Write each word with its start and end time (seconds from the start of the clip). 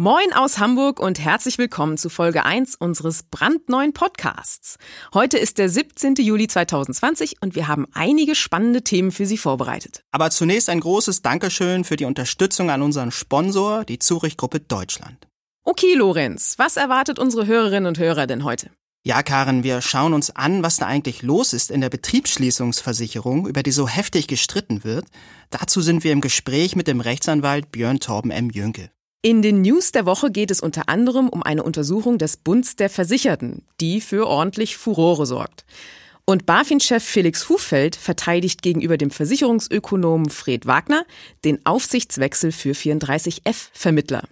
Moin 0.00 0.32
aus 0.32 0.60
Hamburg 0.60 1.00
und 1.00 1.18
herzlich 1.18 1.58
willkommen 1.58 1.98
zu 1.98 2.08
Folge 2.08 2.44
1 2.44 2.76
unseres 2.76 3.24
brandneuen 3.24 3.92
Podcasts. 3.92 4.76
Heute 5.12 5.38
ist 5.38 5.58
der 5.58 5.68
17. 5.68 6.14
Juli 6.20 6.46
2020 6.46 7.42
und 7.42 7.56
wir 7.56 7.66
haben 7.66 7.84
einige 7.94 8.36
spannende 8.36 8.82
Themen 8.82 9.10
für 9.10 9.26
Sie 9.26 9.36
vorbereitet. 9.36 10.04
Aber 10.12 10.30
zunächst 10.30 10.68
ein 10.68 10.78
großes 10.78 11.22
Dankeschön 11.22 11.82
für 11.82 11.96
die 11.96 12.04
Unterstützung 12.04 12.70
an 12.70 12.82
unseren 12.82 13.10
Sponsor, 13.10 13.84
die 13.84 13.98
Zurich 13.98 14.36
Gruppe 14.36 14.60
Deutschland. 14.60 15.26
Okay, 15.64 15.94
Lorenz, 15.94 16.54
was 16.58 16.76
erwartet 16.76 17.18
unsere 17.18 17.48
Hörerinnen 17.48 17.88
und 17.88 17.98
Hörer 17.98 18.28
denn 18.28 18.44
heute? 18.44 18.70
Ja, 19.02 19.24
Karen, 19.24 19.64
wir 19.64 19.82
schauen 19.82 20.14
uns 20.14 20.30
an, 20.30 20.62
was 20.62 20.76
da 20.76 20.86
eigentlich 20.86 21.22
los 21.22 21.52
ist 21.52 21.72
in 21.72 21.80
der 21.80 21.90
Betriebsschließungsversicherung, 21.90 23.48
über 23.48 23.64
die 23.64 23.72
so 23.72 23.88
heftig 23.88 24.28
gestritten 24.28 24.84
wird. 24.84 25.06
Dazu 25.50 25.80
sind 25.80 26.04
wir 26.04 26.12
im 26.12 26.20
Gespräch 26.20 26.76
mit 26.76 26.86
dem 26.86 27.00
Rechtsanwalt 27.00 27.72
Björn 27.72 27.98
Torben 27.98 28.30
M. 28.30 28.50
Jünke. 28.50 28.92
In 29.20 29.42
den 29.42 29.62
News 29.62 29.90
der 29.90 30.06
Woche 30.06 30.30
geht 30.30 30.52
es 30.52 30.60
unter 30.60 30.88
anderem 30.88 31.28
um 31.28 31.42
eine 31.42 31.64
Untersuchung 31.64 32.18
des 32.18 32.36
Bunds 32.36 32.76
der 32.76 32.88
Versicherten, 32.88 33.64
die 33.80 34.00
für 34.00 34.28
ordentlich 34.28 34.76
Furore 34.76 35.26
sorgt. 35.26 35.64
Und 36.24 36.46
BaFin-Chef 36.46 37.02
Felix 37.02 37.48
Hufeld 37.48 37.96
verteidigt 37.96 38.62
gegenüber 38.62 38.96
dem 38.96 39.10
Versicherungsökonomen 39.10 40.30
Fred 40.30 40.66
Wagner 40.66 41.04
den 41.44 41.66
Aufsichtswechsel 41.66 42.52
für 42.52 42.74
34F-Vermittler. 42.74 44.22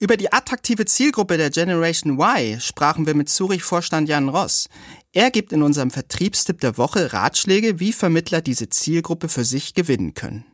Über 0.00 0.16
die 0.16 0.32
attraktive 0.32 0.86
Zielgruppe 0.86 1.36
der 1.36 1.50
Generation 1.50 2.18
Y 2.18 2.58
sprachen 2.60 3.06
wir 3.06 3.14
mit 3.14 3.28
Zurich-Vorstand 3.28 4.08
Jan 4.08 4.28
Ross. 4.28 4.68
Er 5.12 5.30
gibt 5.30 5.52
in 5.52 5.62
unserem 5.62 5.92
Vertriebstipp 5.92 6.58
der 6.58 6.78
Woche 6.78 7.12
Ratschläge, 7.12 7.78
wie 7.78 7.92
Vermittler 7.92 8.40
diese 8.40 8.68
Zielgruppe 8.68 9.28
für 9.28 9.44
sich 9.44 9.74
gewinnen 9.74 10.14
können. 10.14 10.44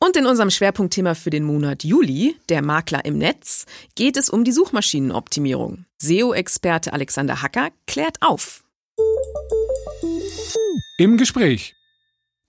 Und 0.00 0.16
in 0.16 0.26
unserem 0.26 0.50
Schwerpunktthema 0.50 1.14
für 1.14 1.30
den 1.30 1.42
Monat 1.42 1.82
Juli, 1.82 2.36
der 2.48 2.62
Makler 2.62 3.04
im 3.04 3.18
Netz, 3.18 3.66
geht 3.96 4.16
es 4.16 4.30
um 4.30 4.44
die 4.44 4.52
Suchmaschinenoptimierung. 4.52 5.86
SEO-Experte 5.98 6.92
Alexander 6.92 7.42
Hacker 7.42 7.70
klärt 7.86 8.22
auf. 8.22 8.62
Im 10.98 11.16
Gespräch. 11.16 11.74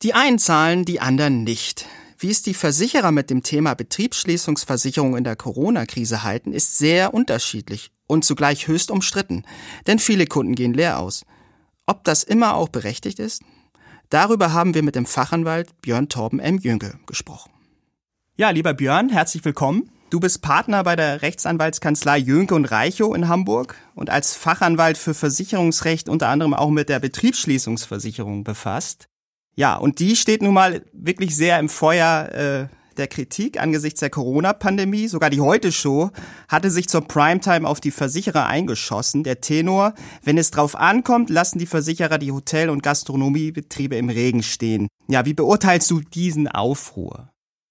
Die 0.03 0.13
einen 0.13 0.37
zahlen, 0.37 0.85
die 0.85 0.99
anderen 0.99 1.43
nicht. 1.43 1.87
Wie 2.19 2.29
es 2.29 2.43
die 2.43 2.53
Versicherer 2.53 3.11
mit 3.11 3.29
dem 3.29 3.41
Thema 3.41 3.73
Betriebsschließungsversicherung 3.73 5.17
in 5.17 5.23
der 5.23 5.35
Corona-Krise 5.35 6.23
halten, 6.23 6.53
ist 6.53 6.77
sehr 6.77 7.13
unterschiedlich 7.13 7.91
und 8.07 8.25
zugleich 8.25 8.67
höchst 8.67 8.91
umstritten, 8.91 9.43
denn 9.87 9.99
viele 9.99 10.27
Kunden 10.27 10.53
gehen 10.53 10.73
leer 10.73 10.99
aus. 10.99 11.25
Ob 11.87 12.03
das 12.03 12.23
immer 12.23 12.55
auch 12.55 12.69
berechtigt 12.69 13.19
ist? 13.19 13.41
Darüber 14.09 14.53
haben 14.53 14.73
wir 14.73 14.81
mit 14.81 14.95
dem 14.95 15.05
Fachanwalt 15.05 15.79
Björn 15.81 16.09
Torben 16.09 16.39
M. 16.39 16.57
Jünke 16.57 16.95
gesprochen. 17.05 17.51
Ja, 18.37 18.49
lieber 18.49 18.73
Björn, 18.73 19.09
herzlich 19.09 19.45
willkommen. 19.45 19.91
Du 20.09 20.19
bist 20.19 20.41
Partner 20.41 20.83
bei 20.83 20.95
der 20.95 21.21
Rechtsanwaltskanzlei 21.21 22.17
Jönke 22.17 22.55
und 22.55 22.65
Reichow 22.65 23.15
in 23.15 23.27
Hamburg 23.27 23.75
und 23.93 24.09
als 24.09 24.35
Fachanwalt 24.35 24.97
für 24.97 25.13
Versicherungsrecht 25.13 26.09
unter 26.09 26.29
anderem 26.29 26.55
auch 26.55 26.71
mit 26.71 26.89
der 26.89 26.99
Betriebsschließungsversicherung 26.99 28.43
befasst. 28.43 29.09
Ja, 29.55 29.75
und 29.75 29.99
die 29.99 30.15
steht 30.15 30.41
nun 30.41 30.55
mal 30.55 30.83
wirklich 30.91 31.35
sehr 31.35 31.59
im 31.59 31.69
Feuer 31.69 32.69
äh, 32.71 32.75
der 32.99 33.07
Kritik 33.07 33.59
angesichts 33.59 34.01
der 34.01 34.09
Corona-Pandemie. 34.09 35.07
Sogar 35.07 35.29
die 35.29 35.41
Heute-Show 35.41 36.11
hatte 36.47 36.69
sich 36.69 36.87
zur 36.87 37.07
Primetime 37.07 37.67
auf 37.67 37.79
die 37.79 37.91
Versicherer 37.91 38.45
eingeschossen. 38.45 39.23
Der 39.23 39.41
Tenor, 39.41 39.93
wenn 40.23 40.37
es 40.37 40.51
drauf 40.51 40.75
ankommt, 40.75 41.29
lassen 41.29 41.57
die 41.57 41.65
Versicherer 41.65 42.19
die 42.19 42.31
Hotel- 42.31 42.69
und 42.69 42.83
Gastronomiebetriebe 42.83 43.95
im 43.95 44.09
Regen 44.09 44.43
stehen. 44.43 44.87
Ja, 45.07 45.25
wie 45.25 45.33
beurteilst 45.33 45.89
du 45.89 46.01
diesen 46.01 46.47
Aufruhr? 46.47 47.29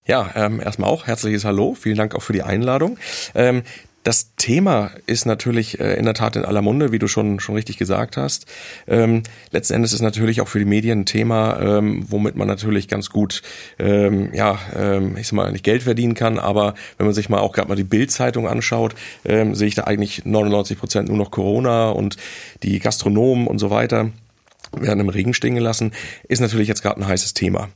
Ja, 0.09 0.31
ähm, 0.35 0.59
erstmal 0.61 0.89
auch 0.89 1.07
herzliches 1.07 1.45
Hallo. 1.45 1.75
Vielen 1.75 1.99
Dank 1.99 2.15
auch 2.15 2.23
für 2.23 2.33
die 2.33 2.43
Einladung. 2.43 2.99
Ähm, 3.35 3.63
das 4.09 4.35
Thema 4.37 4.91
ist 5.05 5.27
natürlich 5.27 5.81
äh, 5.81 5.99
in 5.99 6.07
der 6.07 6.15
Tat 6.15 6.35
in 6.35 6.47
aller 6.47 6.63
Munde, 6.63 6.93
wie 6.93 6.99
du 6.99 7.09
schon 7.09 7.41
schon 7.41 7.57
richtig 7.57 7.77
gesagt 7.77 8.17
hast. 8.17 8.47
Ähm, 8.87 9.23
letzten 9.51 9.75
Endes 9.75 9.93
ist 9.93 10.01
natürlich 10.01 10.41
auch 10.41 10.49
für 10.49 10.59
die 10.59 10.65
Medien 10.65 11.01
ein 11.01 11.05
Thema, 11.05 11.61
ähm, 11.61 12.07
womit 12.09 12.35
man 12.35 12.49
natürlich 12.49 12.89
ganz 12.89 13.11
gut, 13.11 13.43
ähm, 13.79 14.33
ja, 14.33 14.59
ähm, 14.75 15.19
ich 15.19 15.27
sag 15.27 15.35
mal, 15.35 15.53
nicht 15.53 15.63
Geld 15.63 15.83
verdienen 15.83 16.15
kann. 16.15 16.39
Aber 16.39 16.73
wenn 16.97 17.05
man 17.07 17.13
sich 17.13 17.29
mal 17.29 17.41
auch 17.41 17.53
gerade 17.53 17.69
mal 17.69 17.75
die 17.75 17.85
Bild-Zeitung 17.85 18.49
anschaut, 18.49 18.95
ähm, 19.27 19.55
sehe 19.55 19.69
ich 19.69 19.75
da 19.75 19.85
eigentlich 19.85 20.25
99 20.25 20.79
Prozent 20.79 21.09
nur 21.09 21.19
noch 21.19 21.31
Corona 21.31 21.91
und 21.91 22.17
die 22.63 22.79
Gastronomen 22.79 23.47
und 23.47 23.59
so 23.59 23.69
weiter 23.69 24.11
werden 24.73 25.01
im 25.01 25.09
Regen 25.09 25.35
stehen 25.35 25.55
gelassen, 25.55 25.93
ist 26.29 26.41
natürlich 26.41 26.69
jetzt 26.69 26.83
gerade 26.83 27.01
ein 27.01 27.07
heißes 27.07 27.35
Thema. 27.35 27.69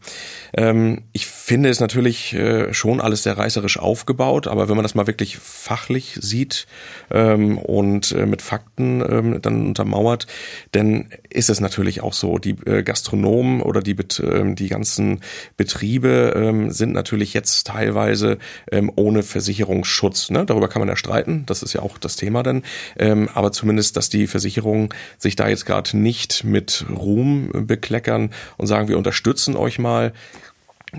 Ähm, 0.54 1.02
ich 1.12 1.26
finde 1.26 1.68
es 1.70 1.80
natürlich 1.80 2.34
äh, 2.34 2.72
schon 2.74 3.00
alles 3.00 3.22
sehr 3.22 3.38
reißerisch 3.38 3.78
aufgebaut, 3.78 4.46
aber 4.46 4.68
wenn 4.68 4.76
man 4.76 4.82
das 4.82 4.94
mal 4.94 5.06
wirklich 5.06 5.38
fachlich 5.38 6.18
sieht 6.20 6.66
ähm, 7.10 7.58
und 7.58 8.12
äh, 8.12 8.26
mit 8.26 8.42
Fakten 8.42 9.00
ähm, 9.00 9.42
dann 9.42 9.66
untermauert, 9.66 10.26
dann 10.72 11.08
ist 11.30 11.50
es 11.50 11.60
natürlich 11.60 12.02
auch 12.02 12.12
so. 12.12 12.38
Die 12.38 12.56
äh, 12.66 12.82
Gastronomen 12.82 13.62
oder 13.62 13.80
die, 13.80 13.96
ähm, 14.22 14.54
die 14.54 14.68
ganzen 14.68 15.20
Betriebe 15.56 16.34
ähm, 16.36 16.70
sind 16.70 16.92
natürlich 16.92 17.34
jetzt 17.34 17.66
teilweise 17.66 18.38
ähm, 18.70 18.92
ohne 18.96 19.22
Versicherungsschutz. 19.22 20.30
Ne? 20.30 20.44
Darüber 20.44 20.68
kann 20.68 20.80
man 20.80 20.88
ja 20.88 20.96
streiten, 20.96 21.44
das 21.46 21.62
ist 21.62 21.72
ja 21.72 21.82
auch 21.82 21.98
das 21.98 22.16
Thema 22.16 22.42
dann. 22.42 22.62
aber 23.34 23.52
zumindest, 23.52 23.96
dass 23.96 24.08
die 24.08 24.26
Versicherungen 24.26 24.88
sich 25.18 25.36
da 25.36 25.48
jetzt 25.48 25.66
gerade 25.66 25.96
nicht 25.96 26.44
mit 26.44 26.81
Ruhm 26.88 27.50
bekleckern 27.52 28.30
und 28.56 28.66
sagen, 28.66 28.88
wir 28.88 28.98
unterstützen 28.98 29.56
euch 29.56 29.78
mal. 29.78 30.12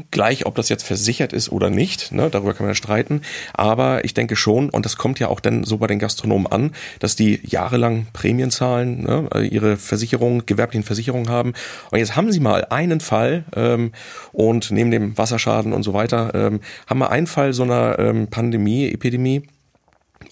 Gleich, 0.09 0.47
ob 0.47 0.55
das 0.55 0.69
jetzt 0.69 0.81
versichert 0.81 1.33
ist 1.33 1.51
oder 1.51 1.69
nicht, 1.69 2.11
ne, 2.11 2.27
darüber 2.31 2.55
kann 2.55 2.65
man 2.65 2.71
ja 2.71 2.75
streiten, 2.75 3.21
aber 3.53 4.03
ich 4.03 4.15
denke 4.15 4.35
schon, 4.35 4.71
und 4.71 4.85
das 4.85 4.97
kommt 4.97 5.19
ja 5.19 5.27
auch 5.27 5.39
dann 5.39 5.65
so 5.65 5.77
bei 5.77 5.85
den 5.85 5.99
Gastronomen 5.99 6.47
an, 6.47 6.71
dass 6.97 7.15
die 7.15 7.39
jahrelang 7.43 8.07
Prämien 8.11 8.49
zahlen, 8.49 9.03
ne, 9.03 9.29
ihre 9.43 9.77
Versicherung, 9.77 10.47
gewerblichen 10.47 10.83
Versicherungen 10.83 11.29
haben. 11.29 11.53
Und 11.91 11.99
jetzt 11.99 12.15
haben 12.15 12.31
sie 12.31 12.39
mal 12.39 12.65
einen 12.71 13.01
Fall 13.01 13.43
ähm, 13.55 13.91
und 14.31 14.71
neben 14.71 14.89
dem 14.89 15.15
Wasserschaden 15.15 15.73
und 15.73 15.83
so 15.83 15.93
weiter, 15.93 16.31
ähm, 16.33 16.61
haben 16.87 16.97
wir 16.97 17.11
einen 17.11 17.27
Fall 17.27 17.53
so 17.53 17.61
einer 17.61 17.99
ähm, 17.99 18.29
Pandemie, 18.31 18.91
Epidemie, 18.91 19.43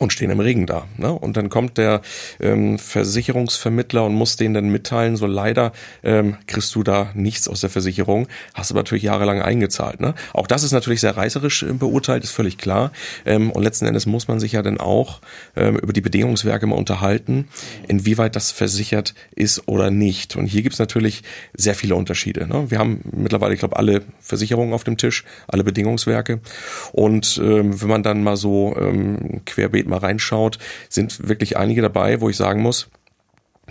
und 0.02 0.12
stehen 0.12 0.32
im 0.32 0.40
Regen 0.40 0.66
da. 0.66 0.88
Ne? 0.98 1.12
Und 1.12 1.38
dann 1.38 1.50
kommt 1.50 1.78
der 1.78 2.02
ähm, 2.40 2.80
Versicherungsvermittler 2.80 4.04
und 4.04 4.16
muss 4.16 4.36
denen 4.36 4.56
dann 4.56 4.70
mitteilen, 4.70 5.16
so 5.16 5.28
leider 5.28 5.74
ähm, 6.02 6.38
kriegst 6.48 6.74
du 6.74 6.82
da 6.82 7.12
nichts 7.14 7.48
aus 7.48 7.62
der 7.62 7.70
Versicherung, 7.70 8.28
hast 8.56 8.72
aber 8.72 8.80
natürlich 8.80 9.04
jahrelang 9.04 9.44
eingezahlt. 9.44 10.02
Ne? 10.02 10.16
Auch 10.34 10.48
das 10.48 10.64
ist 10.64 10.72
natürlich 10.72 11.02
sehr 11.02 11.16
reißerisch 11.16 11.62
äh, 11.62 11.74
beurteilt, 11.74 12.24
ist 12.24 12.32
völlig 12.32 12.58
klar. 12.58 12.92
Ähm, 13.28 13.52
und 13.52 13.62
letzten 13.62 13.86
Endes 13.86 14.08
muss 14.08 14.28
man 14.28 14.40
sich 14.40 14.54
ja 14.54 14.64
dann 14.64 14.80
auch 14.80 15.22
ähm, 15.56 15.78
über 15.78 15.94
die 15.94 16.02
Bedingungswerke 16.02 16.66
mal 16.66 16.78
unterhalten, 16.78 17.48
inwieweit 17.88 18.36
das 18.36 18.50
versichert 18.50 19.14
ist 19.36 19.68
oder 19.68 19.92
nicht. 19.92 20.36
Und 20.36 20.48
hier 20.48 20.64
gibt's 20.64 20.80
natürlich 20.80 21.22
sehr 21.54 21.76
viele 21.76 21.94
Unterschiede. 21.96 22.48
Ne? 22.48 22.72
Wir 22.72 22.80
haben 22.80 23.02
mittlerweile, 23.16 23.54
ich 23.54 23.60
glaube, 23.60 23.78
alle 23.78 24.02
Versicherungen 24.20 24.74
auf 24.74 24.84
dem 24.84 24.98
Tisch, 24.98 25.26
alle 25.48 25.64
Bedingungswerke. 25.64 26.40
Und 26.92 27.40
ähm, 27.44 27.80
wenn 27.80 27.90
man 27.90 28.02
dann 28.02 28.24
mal 28.24 28.36
so 28.36 28.76
ähm, 28.80 29.42
querbeet 29.46 29.91
mal 29.92 30.00
reinschaut, 30.00 30.58
sind 30.90 31.28
wirklich 31.28 31.58
einige 31.58 31.82
dabei, 31.82 32.22
wo 32.22 32.30
ich 32.30 32.38
sagen 32.38 32.62
muss, 32.62 32.90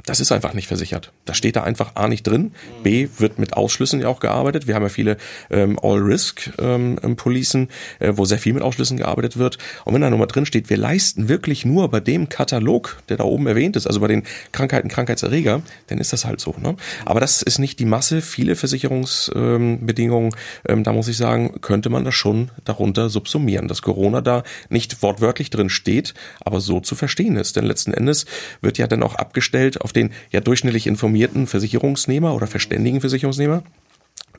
das 0.07 0.21
ist 0.21 0.33
einfach 0.33 0.55
nicht 0.55 0.69
versichert. 0.69 1.13
Da 1.25 1.35
steht 1.35 1.57
da 1.57 1.63
einfach 1.63 1.97
A 1.97 2.09
nicht 2.09 2.27
drin. 2.27 2.53
B 2.83 3.09
wird 3.19 3.39
mit 3.39 3.55
Ausschlüssen 3.55 4.01
ja 4.01 4.09
auch 4.09 4.21
gearbeitet. 4.21 4.67
Wir 4.67 4.75
haben 4.75 4.83
ja 4.83 4.89
viele 4.89 5.17
ähm, 5.51 5.79
All-Risk-Policen, 5.81 7.69
ähm, 8.01 8.09
äh, 8.09 8.17
wo 8.17 8.25
sehr 8.25 8.39
viel 8.39 8.53
mit 8.53 8.63
Ausschlüssen 8.63 8.97
gearbeitet 8.97 9.37
wird. 9.37 9.59
Und 9.85 9.95
wenn 9.95 10.01
da 10.01 10.11
nochmal 10.11 10.27
drin 10.27 10.47
steht, 10.47 10.71
wir 10.71 10.77
leisten 10.77 11.29
wirklich 11.29 11.65
nur 11.65 11.91
bei 11.91 12.01
dem 12.01 12.29
Katalog, 12.29 13.03
der 13.09 13.19
da 13.19 13.25
oben 13.25 13.47
erwähnt 13.47 13.77
ist, 13.77 13.87
also 13.87 14.01
bei 14.01 14.09
den 14.09 14.25
Krankheiten, 14.53 14.89
Krankheitserreger, 14.89 15.63
dann 15.89 15.99
ist 15.99 16.13
das 16.13 16.25
halt 16.25 16.41
so. 16.41 16.55
Ne? 16.59 16.77
Aber 17.05 17.21
das 17.21 17.43
ist 17.43 17.59
nicht 17.59 17.79
die 17.79 17.85
Masse. 17.85 18.23
Viele 18.23 18.57
Versicherungsbedingungen, 18.57 20.33
ähm, 20.33 20.79
ähm, 20.79 20.85
da 20.85 20.93
muss 20.93 21.09
ich 21.09 21.17
sagen, 21.17 21.61
könnte 21.61 21.91
man 21.91 22.05
das 22.05 22.15
schon 22.15 22.51
darunter 22.65 23.11
subsumieren, 23.11 23.69
dass 23.69 23.83
Corona 23.83 24.21
da 24.21 24.43
nicht 24.69 25.03
wortwörtlich 25.03 25.51
drin 25.51 25.71
steht, 25.71 26.15
aber 26.41 26.61
so 26.61 26.81
zu 26.81 26.95
verstehen 26.95 27.37
ist. 27.37 27.57
Denn 27.57 27.65
letzten 27.65 27.93
Endes 27.93 28.27
wird 28.61 28.79
ja 28.79 28.87
dann 28.87 29.03
auch 29.03 29.15
abgestellt 29.15 29.81
auf 29.81 29.90
auf 29.91 29.93
den 29.93 30.11
ja 30.31 30.41
durchschnittlich 30.41 30.87
informierten 30.87 31.49
Versicherungsnehmer 31.49 32.35
oder 32.35 32.47
verständigen 32.47 33.01
Versicherungsnehmer. 33.01 33.65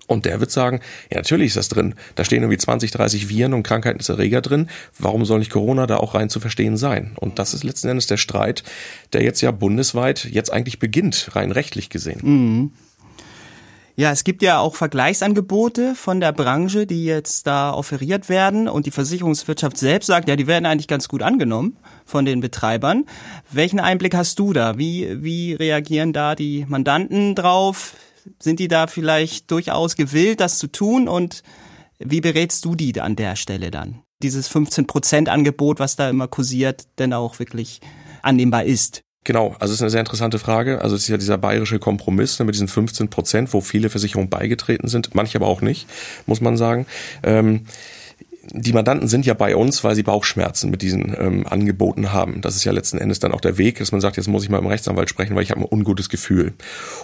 Und 0.07 0.25
der 0.25 0.39
wird 0.39 0.51
sagen, 0.51 0.79
ja, 1.09 1.17
natürlich 1.17 1.47
ist 1.47 1.57
das 1.57 1.69
drin. 1.69 1.95
Da 2.15 2.25
stehen 2.25 2.43
irgendwie 2.43 2.57
20, 2.57 2.91
30 2.91 3.29
Viren 3.29 3.53
und 3.53 3.63
Krankheitserreger 3.63 4.41
drin. 4.41 4.67
Warum 4.97 5.25
soll 5.25 5.39
nicht 5.39 5.51
Corona 5.51 5.87
da 5.87 5.97
auch 5.97 6.15
rein 6.15 6.29
zu 6.29 6.39
verstehen 6.39 6.75
sein? 6.75 7.11
Und 7.15 7.39
das 7.39 7.53
ist 7.53 7.63
letzten 7.63 7.89
Endes 7.89 8.07
der 8.07 8.17
Streit, 8.17 8.63
der 9.13 9.23
jetzt 9.23 9.41
ja 9.41 9.51
bundesweit 9.51 10.25
jetzt 10.25 10.51
eigentlich 10.51 10.79
beginnt, 10.79 11.29
rein 11.33 11.51
rechtlich 11.51 11.89
gesehen. 11.89 12.19
Mhm. 12.23 12.71
Ja, 13.95 14.11
es 14.11 14.23
gibt 14.23 14.41
ja 14.41 14.59
auch 14.59 14.75
Vergleichsangebote 14.75 15.95
von 15.95 16.19
der 16.21 16.31
Branche, 16.31 16.87
die 16.87 17.03
jetzt 17.03 17.45
da 17.45 17.73
offeriert 17.73 18.29
werden 18.29 18.69
und 18.69 18.85
die 18.85 18.91
Versicherungswirtschaft 18.91 19.77
selbst 19.77 20.07
sagt, 20.07 20.29
ja, 20.29 20.35
die 20.35 20.47
werden 20.47 20.65
eigentlich 20.65 20.87
ganz 20.87 21.09
gut 21.09 21.21
angenommen 21.21 21.77
von 22.05 22.23
den 22.23 22.39
Betreibern. 22.39 23.05
Welchen 23.51 23.79
Einblick 23.79 24.15
hast 24.15 24.39
du 24.39 24.53
da? 24.53 24.77
Wie, 24.77 25.21
wie 25.21 25.53
reagieren 25.53 26.13
da 26.13 26.35
die 26.35 26.65
Mandanten 26.67 27.35
drauf? 27.35 27.95
Sind 28.39 28.59
die 28.59 28.67
da 28.67 28.87
vielleicht 28.87 29.51
durchaus 29.51 29.95
gewillt, 29.95 30.39
das 30.39 30.57
zu 30.57 30.67
tun? 30.67 31.07
Und 31.09 31.43
wie 31.99 32.21
berätst 32.21 32.63
du 32.65 32.75
die 32.75 32.99
an 33.01 33.15
der 33.15 33.35
Stelle 33.35 33.71
dann? 33.71 34.03
Dieses 34.23 34.49
15%-Angebot, 34.51 35.79
was 35.79 35.95
da 35.95 36.09
immer 36.09 36.27
kursiert, 36.27 36.85
denn 36.97 37.11
auch 37.11 37.39
wirklich 37.39 37.81
annehmbar 38.21 38.63
ist? 38.63 39.03
Genau, 39.23 39.55
also 39.59 39.71
es 39.71 39.77
ist 39.77 39.81
eine 39.81 39.91
sehr 39.91 39.99
interessante 39.99 40.39
Frage. 40.39 40.81
Also 40.81 40.95
es 40.95 41.03
ist 41.03 41.07
ja 41.09 41.17
dieser 41.17 41.37
bayerische 41.37 41.77
Kompromiss 41.77 42.39
ne, 42.39 42.45
mit 42.45 42.55
diesen 42.55 42.67
15 42.67 43.09
Prozent, 43.09 43.53
wo 43.53 43.61
viele 43.61 43.89
Versicherungen 43.89 44.29
beigetreten 44.29 44.87
sind, 44.87 45.13
manche 45.13 45.37
aber 45.37 45.47
auch 45.47 45.61
nicht, 45.61 45.87
muss 46.25 46.41
man 46.41 46.57
sagen. 46.57 46.87
Ähm, 47.21 47.65
die 48.53 48.73
Mandanten 48.73 49.07
sind 49.07 49.25
ja 49.27 49.35
bei 49.35 49.55
uns, 49.55 49.83
weil 49.83 49.93
sie 49.93 50.01
Bauchschmerzen 50.01 50.71
mit 50.71 50.81
diesen 50.81 51.15
ähm, 51.19 51.45
Angeboten 51.47 52.11
haben. 52.11 52.41
Das 52.41 52.55
ist 52.55 52.63
ja 52.63 52.71
letzten 52.71 52.97
Endes 52.97 53.19
dann 53.19 53.31
auch 53.31 53.41
der 53.41 53.59
Weg, 53.59 53.77
dass 53.77 53.91
man 53.91 54.01
sagt, 54.01 54.17
jetzt 54.17 54.27
muss 54.27 54.43
ich 54.43 54.49
mal 54.49 54.57
im 54.57 54.65
Rechtsanwalt 54.65 55.09
sprechen, 55.09 55.35
weil 55.35 55.43
ich 55.43 55.51
habe 55.51 55.61
ein 55.61 55.67
ungutes 55.69 56.09
Gefühl. 56.09 56.53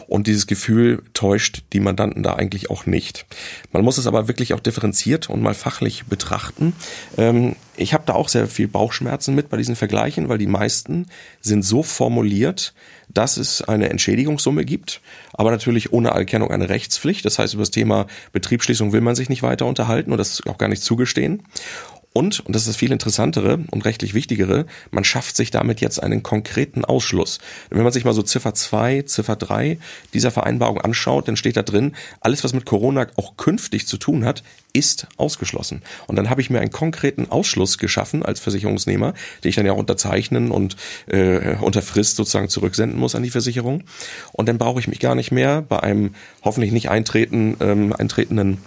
Und 0.08 0.26
dieses 0.26 0.48
Gefühl 0.48 1.04
täuscht 1.14 1.64
die 1.74 1.80
Mandanten 1.80 2.24
da 2.24 2.34
eigentlich 2.34 2.72
auch 2.72 2.88
nicht. 2.88 3.28
Man 3.72 3.84
muss 3.84 4.00
es 4.00 4.08
aber 4.08 4.28
wirklich 4.28 4.56
auch 4.56 4.60
differenziert 4.60 5.30
und 5.30 5.44
mal 5.44 5.54
fachlich 5.54 6.06
betrachten. 6.06 6.74
Ähm, 7.18 7.56
ich 7.78 7.94
habe 7.94 8.04
da 8.06 8.14
auch 8.14 8.30
sehr 8.30 8.48
viel 8.48 8.68
Bauchschmerzen 8.68 9.36
mit 9.36 9.50
bei 9.50 9.58
diesen 9.58 9.76
Vergleichen, 9.76 10.30
weil 10.30 10.38
die 10.38 10.48
meisten 10.48 11.08
sind 11.42 11.64
so 11.64 11.84
formuliert, 11.84 12.74
dass 13.10 13.38
es 13.38 13.62
eine 13.62 13.90
Entschädigungssumme 13.90 14.66
gibt, 14.66 15.02
aber 15.34 15.52
natürlich 15.52 15.94
ohne 15.94 16.10
Erkennung 16.10 16.52
eine 16.52 16.70
Rechtspflicht. 16.70 17.24
Das 17.24 17.40
heißt, 17.40 17.54
über 17.54 17.62
das 17.62 17.72
Thema 17.72 18.08
Betriebsschließung 18.34 18.92
will 18.92 19.02
man 19.02 19.16
sich 19.16 19.30
nicht 19.30 19.44
weiter 19.44 19.66
unterhalten 19.66 20.12
und 20.12 20.18
das 20.18 20.46
auch 20.46 20.58
gar 20.58 20.68
nicht 20.68 20.84
zugestehen. 20.84 21.44
Und, 22.18 22.40
und 22.40 22.56
das 22.56 22.64
ist 22.64 22.70
das 22.70 22.78
viel 22.78 22.92
interessantere 22.92 23.60
und 23.70 23.86
rechtlich 23.86 24.16
wichtigere, 24.16 24.66
man 24.90 25.04
schafft 25.04 25.36
sich 25.36 25.52
damit 25.52 25.82
jetzt 25.82 26.02
einen 26.02 26.24
konkreten 26.24 26.84
Ausschluss. 26.84 27.38
Wenn 27.70 27.84
man 27.84 27.94
sich 27.94 28.06
mal 28.06 28.14
so 28.14 28.24
Ziffer 28.24 28.56
2, 28.56 29.04
Ziffer 29.04 29.36
3 29.36 29.78
dieser 30.16 30.32
Vereinbarung 30.32 30.82
anschaut, 30.82 31.28
dann 31.28 31.38
steht 31.38 31.58
da 31.58 31.62
drin, 31.62 31.96
alles 32.20 32.44
was 32.44 32.54
mit 32.54 32.66
Corona 32.66 33.06
auch 33.18 33.38
künftig 33.38 33.86
zu 33.86 33.98
tun 33.98 34.26
hat, 34.26 34.42
ist 34.74 35.06
ausgeschlossen. 35.18 35.84
Und 36.08 36.16
dann 36.16 36.32
habe 36.32 36.42
ich 36.42 36.50
mir 36.50 36.60
einen 36.60 36.72
konkreten 36.72 37.30
Ausschluss 37.30 37.78
geschaffen 37.78 38.26
als 38.26 38.40
Versicherungsnehmer, 38.40 39.14
den 39.44 39.50
ich 39.50 39.56
dann 39.56 39.68
ja 39.68 39.74
auch 39.74 39.78
unterzeichnen 39.78 40.50
und 40.50 40.76
äh, 41.06 41.58
unter 41.58 41.84
Frist 41.84 42.16
sozusagen 42.16 42.50
zurücksenden 42.50 43.00
muss 43.00 43.14
an 43.14 43.22
die 43.22 43.30
Versicherung. 43.30 43.84
Und 44.32 44.50
dann 44.50 44.58
brauche 44.58 44.80
ich 44.80 44.88
mich 44.88 45.00
gar 45.00 45.14
nicht 45.14 45.32
mehr 45.32 45.62
bei 45.62 45.82
einem 45.82 46.16
hoffentlich 46.44 46.72
nicht 46.72 46.90
eintreten, 46.90 47.58
ähm, 47.60 47.94
eintretenden 47.94 48.58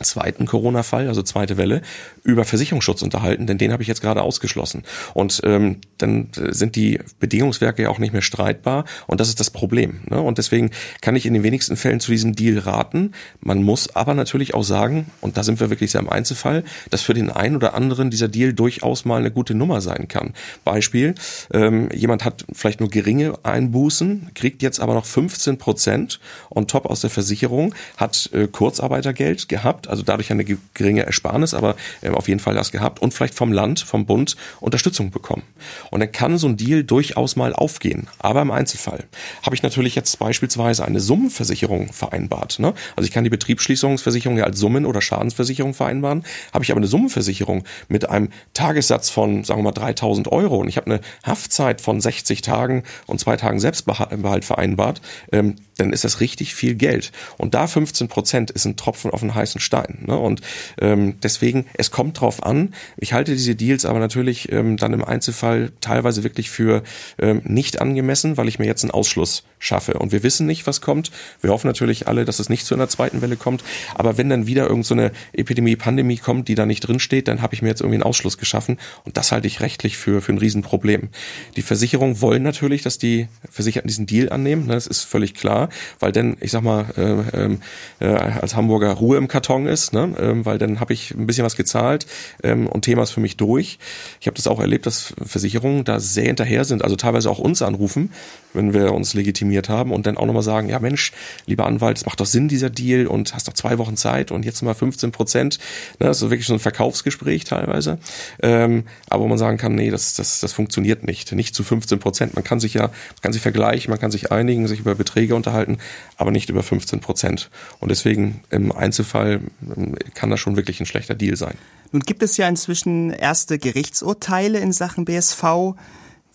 zweiten 0.00 0.46
Corona-Fall, 0.46 1.08
also 1.08 1.22
zweite 1.22 1.56
Welle, 1.56 1.82
über 2.22 2.44
Versicherungsschutz 2.44 3.02
unterhalten, 3.02 3.46
denn 3.46 3.58
den 3.58 3.72
habe 3.72 3.82
ich 3.82 3.88
jetzt 3.88 4.00
gerade 4.00 4.22
ausgeschlossen. 4.22 4.82
Und 5.12 5.40
ähm, 5.44 5.78
dann 5.98 6.28
sind 6.34 6.76
die 6.76 7.00
Bedingungswerke 7.20 7.82
ja 7.82 7.90
auch 7.90 7.98
nicht 7.98 8.12
mehr 8.12 8.22
streitbar 8.22 8.84
und 9.06 9.20
das 9.20 9.28
ist 9.28 9.40
das 9.40 9.50
Problem. 9.50 10.00
Ne? 10.08 10.20
Und 10.20 10.38
deswegen 10.38 10.70
kann 11.00 11.16
ich 11.16 11.26
in 11.26 11.34
den 11.34 11.42
wenigsten 11.42 11.76
Fällen 11.76 12.00
zu 12.00 12.10
diesem 12.10 12.34
Deal 12.34 12.58
raten. 12.58 13.12
Man 13.40 13.62
muss 13.62 13.94
aber 13.94 14.14
natürlich 14.14 14.54
auch 14.54 14.62
sagen, 14.62 15.10
und 15.20 15.36
da 15.36 15.42
sind 15.42 15.60
wir 15.60 15.70
wirklich 15.70 15.90
sehr 15.90 16.00
im 16.00 16.08
Einzelfall, 16.08 16.64
dass 16.90 17.02
für 17.02 17.14
den 17.14 17.30
einen 17.30 17.56
oder 17.56 17.74
anderen 17.74 18.10
dieser 18.10 18.28
Deal 18.28 18.52
durchaus 18.52 19.04
mal 19.04 19.18
eine 19.18 19.30
gute 19.30 19.54
Nummer 19.54 19.80
sein 19.80 20.08
kann. 20.08 20.32
Beispiel, 20.64 21.14
ähm, 21.52 21.88
jemand 21.92 22.24
hat 22.24 22.44
vielleicht 22.52 22.80
nur 22.80 22.90
geringe 22.90 23.34
Einbußen, 23.42 24.30
kriegt 24.34 24.62
jetzt 24.62 24.80
aber 24.80 24.94
noch 24.94 25.06
15 25.06 25.58
Prozent 25.58 26.20
on 26.50 26.66
top 26.66 26.86
aus 26.86 27.00
der 27.00 27.10
Versicherung, 27.10 27.74
hat 27.96 28.30
äh, 28.32 28.48
Kurzarbeitergeld 28.48 29.48
gehabt, 29.48 29.73
also 29.88 30.02
dadurch 30.02 30.30
eine 30.30 30.44
geringe 30.74 31.04
Ersparnis, 31.06 31.54
aber 31.54 31.76
äh, 32.02 32.10
auf 32.10 32.28
jeden 32.28 32.40
Fall 32.40 32.54
das 32.54 32.72
gehabt 32.72 33.00
und 33.00 33.14
vielleicht 33.14 33.34
vom 33.34 33.52
Land, 33.52 33.80
vom 33.80 34.06
Bund 34.06 34.36
Unterstützung 34.60 35.10
bekommen. 35.10 35.42
Und 35.90 36.00
dann 36.00 36.12
kann 36.12 36.38
so 36.38 36.48
ein 36.48 36.56
Deal 36.56 36.84
durchaus 36.84 37.36
mal 37.36 37.52
aufgehen. 37.52 38.08
Aber 38.18 38.42
im 38.42 38.50
Einzelfall 38.50 39.04
habe 39.42 39.54
ich 39.54 39.62
natürlich 39.62 39.94
jetzt 39.94 40.18
beispielsweise 40.18 40.84
eine 40.84 41.00
Summenversicherung 41.00 41.92
vereinbart. 41.92 42.58
Ne? 42.58 42.74
Also 42.96 43.06
ich 43.06 43.12
kann 43.12 43.24
die 43.24 43.30
Betriebsschließungsversicherung 43.30 44.38
ja 44.38 44.44
als 44.44 44.58
Summen- 44.58 44.86
oder 44.86 45.00
Schadensversicherung 45.00 45.74
vereinbaren. 45.74 46.24
Habe 46.52 46.64
ich 46.64 46.70
aber 46.70 46.78
eine 46.78 46.86
Summenversicherung 46.86 47.64
mit 47.88 48.08
einem 48.08 48.28
Tagessatz 48.52 49.10
von, 49.10 49.44
sagen 49.44 49.60
wir 49.60 49.64
mal, 49.64 49.72
3000 49.72 50.28
Euro 50.28 50.58
und 50.58 50.68
ich 50.68 50.76
habe 50.76 50.86
eine 50.86 51.00
Haftzeit 51.24 51.80
von 51.80 52.00
60 52.00 52.42
Tagen 52.42 52.82
und 53.06 53.20
zwei 53.20 53.36
Tagen 53.36 53.60
Selbstbehalt 53.60 54.44
vereinbart, 54.44 55.00
ähm, 55.32 55.56
dann 55.76 55.92
ist 55.92 56.04
das 56.04 56.20
richtig 56.20 56.54
viel 56.54 56.74
Geld. 56.74 57.12
Und 57.36 57.54
da 57.54 57.66
15 57.66 58.08
Prozent 58.08 58.50
ist 58.50 58.64
ein 58.64 58.76
Tropfen 58.76 59.10
auf 59.10 59.22
einen 59.22 59.34
heißen 59.34 59.60
Stein. 59.64 60.04
Ne? 60.06 60.16
Und 60.16 60.40
ähm, 60.80 61.14
deswegen, 61.22 61.66
es 61.74 61.90
kommt 61.90 62.20
drauf 62.20 62.42
an. 62.42 62.74
Ich 62.96 63.12
halte 63.12 63.32
diese 63.32 63.54
Deals 63.54 63.84
aber 63.84 63.98
natürlich 63.98 64.52
ähm, 64.52 64.76
dann 64.76 64.92
im 64.92 65.04
Einzelfall 65.04 65.72
teilweise 65.80 66.22
wirklich 66.22 66.50
für 66.50 66.82
ähm, 67.18 67.42
nicht 67.44 67.80
angemessen, 67.80 68.36
weil 68.36 68.48
ich 68.48 68.58
mir 68.58 68.66
jetzt 68.66 68.84
einen 68.84 68.90
Ausschluss 68.92 69.44
schaffe. 69.58 69.94
Und 69.94 70.12
wir 70.12 70.22
wissen 70.22 70.46
nicht, 70.46 70.66
was 70.66 70.80
kommt. 70.80 71.10
Wir 71.40 71.50
hoffen 71.50 71.66
natürlich 71.66 72.06
alle, 72.06 72.24
dass 72.24 72.38
es 72.38 72.48
nicht 72.48 72.66
zu 72.66 72.74
einer 72.74 72.88
zweiten 72.88 73.22
Welle 73.22 73.36
kommt. 73.36 73.64
Aber 73.94 74.18
wenn 74.18 74.28
dann 74.28 74.46
wieder 74.46 74.68
irgendeine 74.68 75.08
so 75.08 75.38
Epidemie, 75.38 75.76
Pandemie 75.76 76.18
kommt, 76.18 76.48
die 76.48 76.54
da 76.54 76.66
nicht 76.66 76.80
drinsteht, 76.80 77.28
dann 77.28 77.40
habe 77.40 77.54
ich 77.54 77.62
mir 77.62 77.68
jetzt 77.68 77.80
irgendwie 77.80 77.96
einen 77.96 78.02
Ausschluss 78.02 78.38
geschaffen. 78.38 78.78
Und 79.04 79.16
das 79.16 79.32
halte 79.32 79.46
ich 79.46 79.60
rechtlich 79.60 79.96
für, 79.96 80.20
für 80.20 80.32
ein 80.32 80.38
Riesenproblem. 80.38 81.08
Die 81.56 81.62
Versicherungen 81.62 82.20
wollen 82.20 82.42
natürlich, 82.42 82.82
dass 82.82 82.98
die 82.98 83.28
Versicherten 83.50 83.88
diesen 83.88 84.06
Deal 84.06 84.30
annehmen. 84.30 84.68
Das 84.68 84.86
ist 84.86 85.02
völlig 85.02 85.34
klar, 85.34 85.70
weil 85.98 86.12
dann, 86.12 86.36
ich 86.40 86.50
sag 86.50 86.62
mal, 86.62 86.86
äh, 86.96 88.04
äh, 88.04 88.06
als 88.06 88.54
Hamburger 88.56 88.92
Ruhe 88.92 89.16
im 89.16 89.28
Karton 89.28 89.53
ist, 89.62 89.92
ne? 89.92 90.14
äh, 90.18 90.44
weil 90.44 90.58
dann 90.58 90.80
habe 90.80 90.92
ich 90.92 91.12
ein 91.12 91.26
bisschen 91.26 91.44
was 91.44 91.56
gezahlt 91.56 92.06
ähm, 92.42 92.66
und 92.66 92.82
Thema 92.82 93.02
ist 93.02 93.12
für 93.12 93.20
mich 93.20 93.36
durch. 93.36 93.78
Ich 94.20 94.26
habe 94.26 94.36
das 94.36 94.46
auch 94.46 94.60
erlebt, 94.60 94.86
dass 94.86 95.14
Versicherungen 95.24 95.84
da 95.84 96.00
sehr 96.00 96.26
hinterher 96.26 96.64
sind, 96.64 96.82
also 96.82 96.96
teilweise 96.96 97.30
auch 97.30 97.38
uns 97.38 97.62
anrufen, 97.62 98.10
wenn 98.54 98.72
wir 98.72 98.92
uns 98.92 99.14
legitimiert 99.14 99.68
haben 99.68 99.92
und 99.92 100.06
dann 100.06 100.16
auch 100.16 100.26
nochmal 100.26 100.42
sagen, 100.42 100.68
ja 100.68 100.78
Mensch, 100.78 101.12
lieber 101.46 101.66
Anwalt, 101.66 101.98
es 101.98 102.06
macht 102.06 102.20
doch 102.20 102.26
Sinn, 102.26 102.48
dieser 102.48 102.70
Deal 102.70 103.06
und 103.06 103.34
hast 103.34 103.48
doch 103.48 103.52
zwei 103.52 103.78
Wochen 103.78 103.96
Zeit 103.96 104.30
und 104.30 104.44
jetzt 104.44 104.62
mal 104.62 104.74
15 104.74 105.12
Prozent. 105.12 105.58
Ne, 106.00 106.06
das 106.06 106.22
ist 106.22 106.30
wirklich 106.30 106.46
so 106.46 106.54
ein 106.54 106.60
Verkaufsgespräch 106.60 107.44
teilweise. 107.44 107.98
Ähm, 108.42 108.84
aber 109.08 109.24
wo 109.24 109.28
man 109.28 109.38
sagen 109.38 109.58
kann, 109.58 109.74
nee, 109.74 109.90
das, 109.90 110.14
das, 110.14 110.40
das 110.40 110.52
funktioniert 110.52 111.04
nicht. 111.04 111.32
Nicht 111.32 111.54
zu 111.54 111.64
15 111.64 111.98
Prozent. 111.98 112.34
Man 112.34 112.44
kann 112.44 112.60
sich 112.60 112.74
ja, 112.74 112.82
man 112.82 113.20
kann 113.22 113.32
sich 113.32 113.42
vergleichen, 113.42 113.90
man 113.90 114.00
kann 114.00 114.10
sich 114.10 114.32
einigen, 114.32 114.66
sich 114.68 114.80
über 114.80 114.94
Beträge 114.94 115.34
unterhalten, 115.34 115.78
aber 116.16 116.30
nicht 116.30 116.48
über 116.48 116.62
15 116.62 117.00
Prozent. 117.00 117.50
Und 117.80 117.90
deswegen 117.90 118.40
im 118.50 118.72
Einzelfall 118.72 119.40
ähm, 119.76 119.96
kann 120.14 120.30
das 120.30 120.40
schon 120.40 120.56
wirklich 120.56 120.80
ein 120.80 120.86
schlechter 120.86 121.14
Deal 121.14 121.36
sein. 121.36 121.54
Nun 121.92 122.02
gibt 122.02 122.22
es 122.22 122.36
ja 122.36 122.48
inzwischen 122.48 123.10
erste 123.10 123.58
Gerichtsurteile 123.58 124.58
in 124.58 124.72
Sachen 124.72 125.04
BSV. 125.04 125.44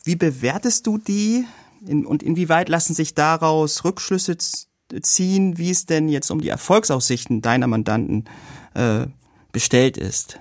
Wie 0.06 0.16
bewertest 0.16 0.88
du 0.88 0.98
die? 0.98 1.46
In, 1.86 2.06
und 2.06 2.24
inwieweit 2.24 2.70
lassen 2.70 2.94
sich 2.94 3.14
daraus 3.14 3.84
Rückschlüsse 3.84 4.38
ziehen, 4.38 5.58
wie 5.58 5.70
es 5.70 5.86
denn 5.86 6.10
jetzt 6.10 6.32
um 6.32 6.42
die 6.42 6.50
Erfolgsaussichten 6.50 7.42
deiner 7.42 7.68
Mandanten 7.68 8.26
äh, 8.74 9.06
bestellt 9.52 9.98
ist? 9.98 10.40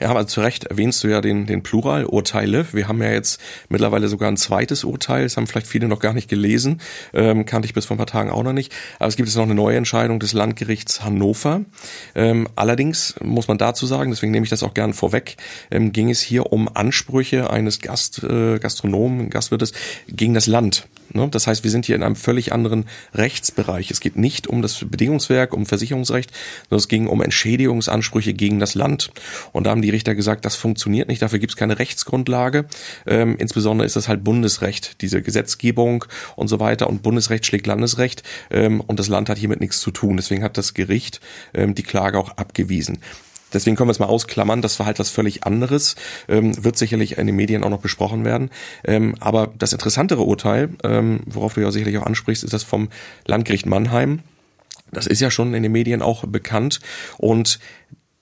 Ja, 0.00 0.10
aber 0.10 0.26
zu 0.26 0.40
Recht 0.40 0.64
erwähnst 0.64 1.02
du 1.04 1.08
ja 1.08 1.20
den, 1.20 1.46
den 1.46 1.62
Plural, 1.62 2.04
Urteile. 2.04 2.66
Wir 2.72 2.88
haben 2.88 3.02
ja 3.02 3.10
jetzt 3.10 3.40
mittlerweile 3.68 4.08
sogar 4.08 4.28
ein 4.28 4.36
zweites 4.36 4.84
Urteil. 4.84 5.22
Das 5.22 5.36
haben 5.36 5.46
vielleicht 5.46 5.66
viele 5.66 5.88
noch 5.88 6.00
gar 6.00 6.12
nicht 6.12 6.28
gelesen. 6.28 6.80
Ähm, 7.12 7.46
kannte 7.46 7.66
ich 7.66 7.74
bis 7.74 7.86
vor 7.86 7.94
ein 7.94 7.98
paar 7.98 8.06
Tagen 8.06 8.30
auch 8.30 8.42
noch 8.42 8.52
nicht. 8.52 8.72
Aber 8.98 9.08
es 9.08 9.16
gibt 9.16 9.28
jetzt 9.28 9.36
noch 9.36 9.44
eine 9.44 9.54
neue 9.54 9.76
Entscheidung 9.76 10.18
des 10.20 10.32
Landgerichts 10.32 11.04
Hannover. 11.04 11.62
Ähm, 12.14 12.48
allerdings 12.56 13.14
muss 13.22 13.48
man 13.48 13.58
dazu 13.58 13.86
sagen, 13.86 14.10
deswegen 14.10 14.32
nehme 14.32 14.44
ich 14.44 14.50
das 14.50 14.62
auch 14.62 14.74
gerne 14.74 14.94
vorweg, 14.94 15.36
ähm, 15.70 15.92
ging 15.92 16.10
es 16.10 16.20
hier 16.20 16.52
um 16.52 16.68
Ansprüche 16.74 17.50
eines 17.50 17.80
Gast, 17.80 18.22
äh, 18.22 18.58
Gastronomen, 18.58 19.30
Gastwirtes 19.30 19.72
gegen 20.08 20.34
das 20.34 20.46
Land. 20.46 20.88
Ne? 21.12 21.28
Das 21.28 21.46
heißt, 21.46 21.64
wir 21.64 21.70
sind 21.70 21.86
hier 21.86 21.96
in 21.96 22.02
einem 22.02 22.16
völlig 22.16 22.52
anderen 22.52 22.86
Rechtsbereich. 23.14 23.90
Es 23.90 24.00
geht 24.00 24.16
nicht 24.16 24.46
um 24.46 24.62
das 24.62 24.84
Bedingungswerk, 24.84 25.52
um 25.52 25.66
Versicherungsrecht, 25.66 26.30
sondern 26.68 26.78
es 26.78 26.88
ging 26.88 27.06
um 27.06 27.22
Entschädigungsansprüche 27.22 28.34
gegen 28.34 28.58
das 28.58 28.74
Land. 28.74 29.10
Und 29.52 29.64
da 29.66 29.73
haben 29.74 29.82
die 29.82 29.90
Richter 29.90 30.14
gesagt, 30.14 30.44
das 30.44 30.54
funktioniert 30.54 31.08
nicht, 31.08 31.20
dafür 31.20 31.40
gibt 31.40 31.52
es 31.52 31.56
keine 31.56 31.80
Rechtsgrundlage. 31.80 32.66
Ähm, 33.06 33.36
insbesondere 33.38 33.84
ist 33.84 33.96
das 33.96 34.06
halt 34.06 34.22
Bundesrecht, 34.22 35.02
diese 35.02 35.20
Gesetzgebung 35.20 36.04
und 36.36 36.46
so 36.46 36.60
weiter. 36.60 36.88
Und 36.88 37.02
Bundesrecht 37.02 37.44
schlägt 37.44 37.66
Landesrecht 37.66 38.22
ähm, 38.52 38.80
und 38.80 39.00
das 39.00 39.08
Land 39.08 39.28
hat 39.28 39.36
hiermit 39.36 39.60
nichts 39.60 39.80
zu 39.80 39.90
tun. 39.90 40.16
Deswegen 40.16 40.44
hat 40.44 40.56
das 40.56 40.74
Gericht 40.74 41.20
ähm, 41.54 41.74
die 41.74 41.82
Klage 41.82 42.18
auch 42.18 42.36
abgewiesen. 42.36 42.98
Deswegen 43.52 43.76
können 43.76 43.88
wir 43.88 43.92
es 43.92 43.98
mal 43.98 44.06
ausklammern. 44.06 44.62
Das 44.62 44.78
war 44.78 44.86
halt 44.86 45.00
was 45.00 45.10
völlig 45.10 45.44
anderes. 45.44 45.96
Ähm, 46.28 46.62
wird 46.62 46.78
sicherlich 46.78 47.18
in 47.18 47.26
den 47.26 47.36
Medien 47.36 47.64
auch 47.64 47.70
noch 47.70 47.80
besprochen 47.80 48.24
werden. 48.24 48.50
Ähm, 48.84 49.16
aber 49.18 49.52
das 49.58 49.72
interessantere 49.72 50.22
Urteil, 50.22 50.70
ähm, 50.84 51.20
worauf 51.26 51.54
du 51.54 51.62
ja 51.62 51.72
sicherlich 51.72 51.98
auch 51.98 52.06
ansprichst, 52.06 52.44
ist 52.44 52.52
das 52.52 52.62
vom 52.62 52.90
Landgericht 53.26 53.66
Mannheim. 53.66 54.20
Das 54.92 55.08
ist 55.08 55.20
ja 55.20 55.30
schon 55.32 55.52
in 55.54 55.64
den 55.64 55.72
Medien 55.72 56.00
auch 56.02 56.24
bekannt. 56.26 56.80
Und 57.18 57.58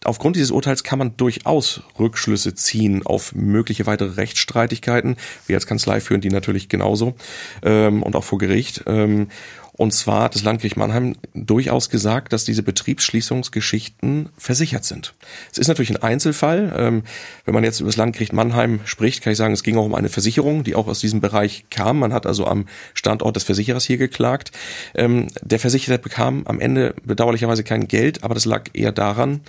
aufgrund 0.05 0.37
dieses 0.37 0.51
Urteils 0.51 0.85
kann 0.85 0.99
man 0.99 1.17
durchaus 1.17 1.83
Rückschlüsse 1.99 2.55
ziehen 2.55 3.05
auf 3.05 3.35
mögliche 3.35 3.87
weitere 3.87 4.17
Rechtsstreitigkeiten. 4.17 5.17
Wir 5.47 5.57
als 5.57 5.67
Kanzlei 5.67 6.01
führen 6.01 6.21
die 6.21 6.31
natürlich 6.31 6.69
genauso 6.69 7.15
ähm, 7.63 8.03
und 8.03 8.17
auch 8.17 8.25
vor 8.25 8.39
Gericht. 8.39 8.85
Ähm, 8.87 9.29
Und 9.75 9.93
zwar 9.95 10.25
hat 10.25 10.35
das 10.35 10.43
Landgericht 10.43 10.77
Mannheim 10.77 11.17
durchaus 11.35 11.89
gesagt, 11.89 12.35
dass 12.35 12.45
diese 12.45 12.63
Betriebsschließungsgeschichten 12.63 14.29
versichert 14.37 14.85
sind. 14.85 15.15
Es 15.51 15.57
ist 15.57 15.69
natürlich 15.69 15.91
ein 15.91 16.03
Einzelfall. 16.03 16.75
Ähm, 16.77 17.03
wenn 17.47 17.55
man 17.55 17.65
jetzt 17.65 17.81
über 17.81 17.89
das 17.89 17.97
Landgericht 17.97 18.35
Mannheim 18.35 18.81
spricht, 18.85 19.23
kann 19.23 19.33
ich 19.33 19.39
sagen, 19.39 19.55
es 19.55 19.63
ging 19.63 19.79
auch 19.79 19.87
um 19.87 19.95
eine 19.95 20.11
Versicherung, 20.11 20.63
die 20.63 20.75
auch 20.75 20.89
aus 20.89 21.01
diesem 21.01 21.21
Bereich 21.21 21.65
kam. 21.71 22.01
Man 22.01 22.13
hat 22.13 22.27
also 22.27 22.47
am 22.47 22.67
Standort 22.93 23.35
des 23.35 23.45
Versicherers 23.45 23.87
hier 23.87 23.97
geklagt. 23.97 24.53
Ähm, 24.95 25.29
der 25.41 25.59
Versicherer 25.59 25.97
bekam 25.97 26.47
am 26.47 26.61
Ende 26.61 26.95
bedauerlicherweise 27.05 27.65
kein 27.65 27.89
Geld, 27.89 28.25
aber 28.25 28.35
das 28.35 28.45
lag 28.45 28.65
eher 28.75 28.93
daran, 28.93 29.41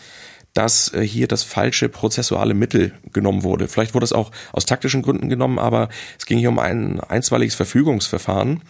dass 0.53 0.93
äh, 0.93 1.01
hier 1.01 1.27
das 1.27 1.43
falsche 1.43 1.89
prozessuale 1.89 2.53
Mittel 2.53 2.93
genommen 3.11 3.43
wurde. 3.43 3.67
Vielleicht 3.67 3.93
wurde 3.93 4.05
es 4.05 4.13
auch 4.13 4.31
aus 4.51 4.65
taktischen 4.65 5.01
Gründen 5.01 5.29
genommen, 5.29 5.59
aber 5.59 5.89
es 6.17 6.25
ging 6.25 6.37
hier 6.37 6.49
um 6.49 6.59
ein 6.59 6.99
einstweiliges 6.99 7.55
Verfügungsverfahren 7.55 8.61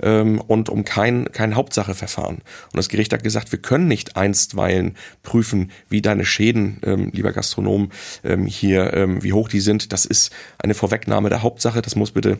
ähm, 0.00 0.40
und 0.40 0.68
um 0.68 0.84
kein, 0.84 1.30
kein 1.32 1.54
Hauptsacheverfahren. 1.54 2.36
Und 2.36 2.76
das 2.76 2.88
Gericht 2.88 3.12
hat 3.12 3.22
gesagt, 3.22 3.52
wir 3.52 3.60
können 3.60 3.88
nicht 3.88 4.16
einstweilen 4.16 4.96
prüfen, 5.22 5.70
wie 5.88 6.02
deine 6.02 6.24
Schäden, 6.24 6.80
ähm, 6.82 7.10
lieber 7.12 7.32
Gastronom, 7.32 7.90
ähm, 8.24 8.46
hier, 8.46 8.94
ähm, 8.94 9.22
wie 9.22 9.32
hoch 9.32 9.48
die 9.48 9.60
sind. 9.60 9.92
Das 9.92 10.04
ist 10.04 10.32
eine 10.58 10.74
Vorwegnahme 10.74 11.28
der 11.28 11.42
Hauptsache. 11.42 11.82
Das 11.82 11.96
muss 11.96 12.12
bitte 12.12 12.38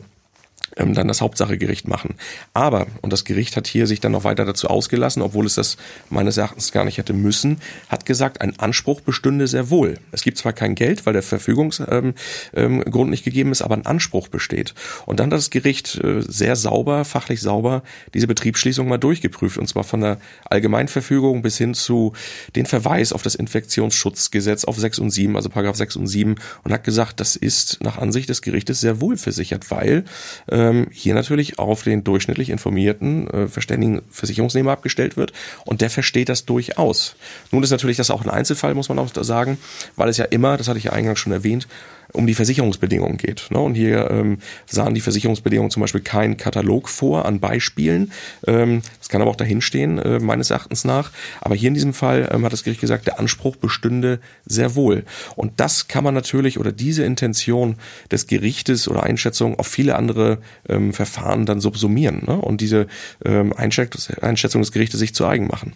ähm, 0.77 0.93
dann 0.93 1.07
das 1.07 1.21
Hauptsachegericht 1.21 1.87
machen. 1.87 2.15
Aber, 2.53 2.87
und 3.01 3.13
das 3.13 3.25
Gericht 3.25 3.55
hat 3.57 3.67
hier 3.67 3.87
sich 3.87 3.99
dann 3.99 4.11
noch 4.11 4.23
weiter 4.23 4.45
dazu 4.45 4.67
ausgelassen, 4.67 5.21
obwohl 5.21 5.45
es 5.45 5.55
das 5.55 5.77
meines 6.09 6.37
Erachtens 6.37 6.71
gar 6.71 6.85
nicht 6.85 6.97
hätte 6.97 7.13
müssen, 7.13 7.59
hat 7.89 8.05
gesagt, 8.05 8.41
ein 8.41 8.57
Anspruch 8.59 9.01
bestünde 9.01 9.47
sehr 9.47 9.69
wohl. 9.69 9.99
Es 10.11 10.21
gibt 10.21 10.37
zwar 10.37 10.53
kein 10.53 10.75
Geld, 10.75 11.05
weil 11.05 11.13
der 11.13 11.23
Verfügungsgrund 11.23 11.89
ähm, 11.91 12.13
ähm, 12.53 13.09
nicht 13.09 13.23
gegeben 13.23 13.51
ist, 13.51 13.61
aber 13.61 13.75
ein 13.75 13.85
Anspruch 13.85 14.27
besteht. 14.27 14.73
Und 15.05 15.19
dann 15.19 15.27
hat 15.27 15.33
das 15.33 15.49
Gericht 15.49 15.95
äh, 16.03 16.21
sehr 16.21 16.55
sauber, 16.55 17.05
fachlich 17.05 17.41
sauber, 17.41 17.83
diese 18.13 18.27
Betriebsschließung 18.27 18.87
mal 18.87 18.97
durchgeprüft, 18.97 19.57
und 19.57 19.67
zwar 19.67 19.83
von 19.83 20.01
der 20.01 20.19
Allgemeinverfügung 20.49 21.41
bis 21.41 21.57
hin 21.57 21.73
zu 21.73 22.13
den 22.55 22.65
Verweis 22.65 23.13
auf 23.13 23.21
das 23.21 23.35
Infektionsschutzgesetz 23.35 24.65
auf 24.65 24.77
6 24.77 24.99
und 24.99 25.09
7, 25.11 25.35
also 25.35 25.49
Paragraph 25.49 25.75
6 25.75 25.95
und 25.97 26.07
7, 26.07 26.35
und 26.63 26.71
hat 26.71 26.83
gesagt, 26.83 27.19
das 27.19 27.35
ist 27.35 27.83
nach 27.83 27.97
Ansicht 27.97 28.29
des 28.29 28.41
Gerichtes 28.41 28.79
sehr 28.79 29.01
wohl 29.01 29.17
versichert, 29.17 29.71
weil 29.71 30.05
äh, 30.47 30.66
ähm, 30.67 30.87
hier 30.91 31.13
natürlich 31.13 31.59
auf 31.59 31.83
den 31.83 32.03
durchschnittlich 32.03 32.49
informierten, 32.49 33.29
äh, 33.29 33.47
verständigen 33.47 34.01
Versicherungsnehmer 34.09 34.71
abgestellt 34.71 35.17
wird 35.17 35.33
und 35.65 35.81
der 35.81 35.89
versteht 35.89 36.29
das 36.29 36.45
durchaus. 36.45 37.15
Nun 37.51 37.63
ist 37.63 37.71
natürlich 37.71 37.97
das 37.97 38.11
auch 38.11 38.23
ein 38.23 38.29
Einzelfall, 38.29 38.73
muss 38.73 38.89
man 38.89 38.99
auch 38.99 39.09
sagen, 39.13 39.57
weil 39.95 40.09
es 40.09 40.17
ja 40.17 40.25
immer, 40.25 40.57
das 40.57 40.67
hatte 40.67 40.77
ich 40.77 40.85
ja 40.85 40.93
eingangs 40.93 41.19
schon 41.19 41.33
erwähnt, 41.33 41.67
um 42.13 42.27
die 42.27 42.33
Versicherungsbedingungen 42.33 43.17
geht. 43.17 43.47
Ne? 43.49 43.59
Und 43.59 43.75
hier 43.75 44.09
ähm, 44.09 44.39
sahen 44.65 44.93
die 44.93 45.01
Versicherungsbedingungen 45.01 45.71
zum 45.71 45.81
Beispiel 45.81 46.01
keinen 46.01 46.37
Katalog 46.37 46.89
vor 46.89 47.25
an 47.25 47.39
Beispielen. 47.39 48.11
Ähm, 48.45 48.81
das 48.99 49.09
kann 49.09 49.21
aber 49.21 49.31
auch 49.31 49.35
dahinstehen, 49.35 49.99
äh, 49.99 50.19
meines 50.19 50.49
Erachtens 50.49 50.85
nach. 50.85 51.11
Aber 51.41 51.55
hier 51.55 51.67
in 51.67 51.73
diesem 51.73 51.93
Fall 51.93 52.29
ähm, 52.31 52.45
hat 52.45 52.53
das 52.53 52.63
Gericht 52.63 52.81
gesagt, 52.81 53.07
der 53.07 53.19
Anspruch 53.19 53.55
bestünde 53.55 54.19
sehr 54.45 54.75
wohl. 54.75 55.03
Und 55.35 55.59
das 55.59 55.87
kann 55.87 56.03
man 56.03 56.13
natürlich 56.13 56.59
oder 56.59 56.71
diese 56.71 57.03
Intention 57.03 57.75
des 58.11 58.27
Gerichtes 58.27 58.87
oder 58.87 59.03
Einschätzung 59.03 59.59
auf 59.59 59.67
viele 59.67 59.95
andere 59.95 60.39
ähm, 60.69 60.93
Verfahren 60.93 61.45
dann 61.45 61.59
subsumieren 61.59 62.23
ne? 62.25 62.35
und 62.37 62.61
diese 62.61 62.87
ähm, 63.25 63.53
Einschätzung 63.53 64.61
des 64.61 64.71
Gerichtes 64.71 64.99
sich 64.99 65.13
zu 65.13 65.25
eigen 65.25 65.47
machen. 65.47 65.73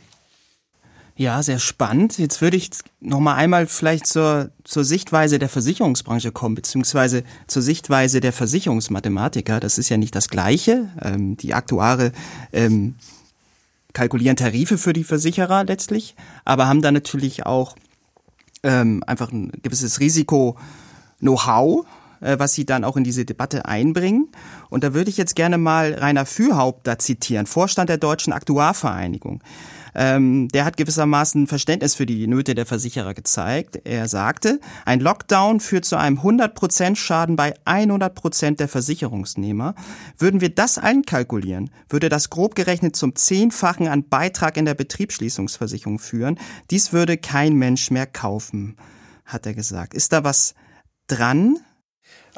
Ja, 1.22 1.44
sehr 1.44 1.60
spannend. 1.60 2.18
Jetzt 2.18 2.42
würde 2.42 2.58
ich 2.58 2.72
noch 3.00 3.20
mal 3.20 3.36
einmal 3.36 3.68
vielleicht 3.68 4.08
zur, 4.08 4.50
zur 4.64 4.84
Sichtweise 4.84 5.38
der 5.38 5.50
Versicherungsbranche 5.50 6.32
kommen, 6.32 6.56
beziehungsweise 6.56 7.24
zur 7.46 7.62
Sichtweise 7.62 8.22
der 8.22 8.34
Versicherungsmathematiker. 8.34 9.60
Das 9.60 9.78
ist 9.78 9.90
ja 9.90 9.98
nicht 9.98 10.16
das 10.16 10.30
Gleiche. 10.30 10.90
Ähm, 11.00 11.38
die 11.38 11.54
Aktuare 11.54 12.12
ähm, 12.54 12.96
kalkulieren 13.94 14.36
Tarife 14.36 14.80
für 14.80 14.94
die 14.94 15.04
Versicherer 15.04 15.64
letztlich, 15.64 16.16
aber 16.44 16.68
haben 16.68 16.82
da 16.82 16.92
natürlich 16.92 17.46
auch 17.46 17.76
ähm, 18.64 19.04
einfach 19.06 19.32
ein 19.32 19.52
gewisses 19.62 20.00
Risiko-Know-how, 20.00 21.86
äh, 22.22 22.40
was 22.40 22.56
sie 22.56 22.66
dann 22.66 22.84
auch 22.84 22.98
in 22.98 23.04
diese 23.04 23.26
Debatte 23.26 23.66
einbringen. 23.66 24.30
Und 24.72 24.84
da 24.84 24.96
würde 24.96 25.12
ich 25.12 25.18
jetzt 25.18 25.36
gerne 25.36 25.60
mal 25.60 25.94
Rainer 25.94 26.26
Fürhaupt 26.26 26.88
da 26.88 26.98
zitieren, 26.98 27.46
Vorstand 27.46 27.92
der 27.92 28.00
Deutschen 28.00 28.34
Aktuarvereinigung. 28.34 29.44
Ähm, 29.96 30.48
der 30.50 30.66
hat 30.66 30.78
gewissermaßen 30.78 31.48
Verständnis 31.48 31.96
für 31.96 32.06
die 32.06 32.28
Nöte 32.28 32.56
der 32.56 32.66
Versicherer 32.66 33.14
gezeigt. 33.14 33.82
Er 33.84 34.08
sagte, 34.08 34.60
ein 34.86 35.00
Lockdown 35.00 35.60
führt 35.60 35.86
zu 35.86 35.98
einem 35.98 36.20
100% 36.20 36.96
Schaden 36.96 37.36
bei 37.36 37.54
100% 37.66 38.58
der 38.58 38.68
Versicherungsnehmer. 38.68 39.76
Würden 40.18 40.42
wir 40.42 40.50
das 40.50 40.78
einkalkulieren, 40.78 41.70
würde 41.90 42.10
das 42.10 42.30
grob 42.30 42.56
gerechnet 42.56 42.96
zum 42.96 43.16
Zehnfachen 43.16 43.88
an 43.88 44.08
Beitrag 44.08 44.58
in 44.58 44.66
der 44.66 44.76
Betriebsschließungsversicherung 44.76 46.00
führen. 46.00 46.40
Dies 46.70 46.94
würde 46.94 47.18
kein 47.18 47.56
Mensch 47.56 47.92
mehr 47.92 48.08
kaufen, 48.08 48.78
hat 49.26 49.46
er 49.46 49.54
gesagt. 49.54 49.94
Ist 49.94 50.14
da 50.14 50.24
was 50.24 50.56
dran? 51.08 51.58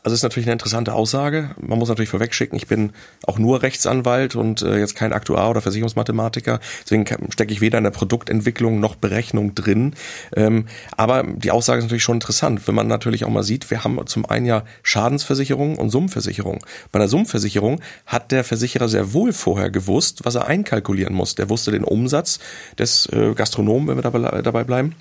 Also 0.03 0.15
ist 0.15 0.24
natürlich 0.24 0.48
eine 0.48 0.53
interessante 0.53 0.93
Aussage. 0.93 1.51
Man 1.62 1.79
muss 1.79 1.88
natürlich 1.88 2.10
vorwegschicken, 2.10 2.57
ich 2.57 2.67
bin 2.67 2.91
auch 3.25 3.39
nur 3.39 3.62
Rechtsanwalt 3.62 4.36
und 4.36 4.62
äh, 4.62 4.77
jetzt 4.77 4.95
kein 4.95 5.13
Aktuar 5.13 5.50
oder 5.50 5.62
Versicherungsmathematiker. 5.62 6.60
Deswegen 6.83 7.05
stecke 7.31 7.53
ich 7.53 7.62
weder 7.62 7.77
in 7.77 7.86
der 7.86 7.91
Produktentwicklung 7.91 8.81
noch 8.81 8.95
Berechnung 8.95 9.55
drin. 9.55 9.95
Ähm, 10.36 10.65
aber 10.98 11.24
die 11.24 11.51
Aussage 11.51 11.79
ist 11.79 11.86
natürlich 11.86 12.03
schon 12.03 12.17
interessant, 12.17 12.67
wenn 12.67 12.75
man 12.75 12.88
natürlich 12.88 13.24
auch 13.24 13.29
mal 13.29 13.43
sieht, 13.43 13.72
wir 13.72 13.86
haben 13.86 14.05
zum 14.05 14.25
einen 14.25 14.45
ja 14.45 14.63
Schadensversicherung 14.83 15.77
und 15.77 15.89
Summenversicherung. 15.89 16.65
Bei 16.91 17.00
einer 17.00 17.07
Summenversicherung 17.07 17.79
hat 18.05 18.33
der 18.33 18.43
Versicherer 18.43 18.89
sehr 18.89 19.13
wohl 19.13 19.31
vorher 19.31 19.69
gewusst, 19.69 20.25
was 20.25 20.36
er 20.36 20.48
einkalkulieren 20.48 21.15
muss. 21.15 21.36
Der 21.36 21.50
wusste 21.50 21.72
den 21.72 21.86
Umsatz 21.86 22.39
des 22.77 23.05
äh, 23.05 23.33
Gastronomen, 23.33 23.88
wenn 23.88 23.98
wir 23.98 24.01
dabei, 24.01 24.41
dabei 24.41 24.65
bleiben 24.65 24.95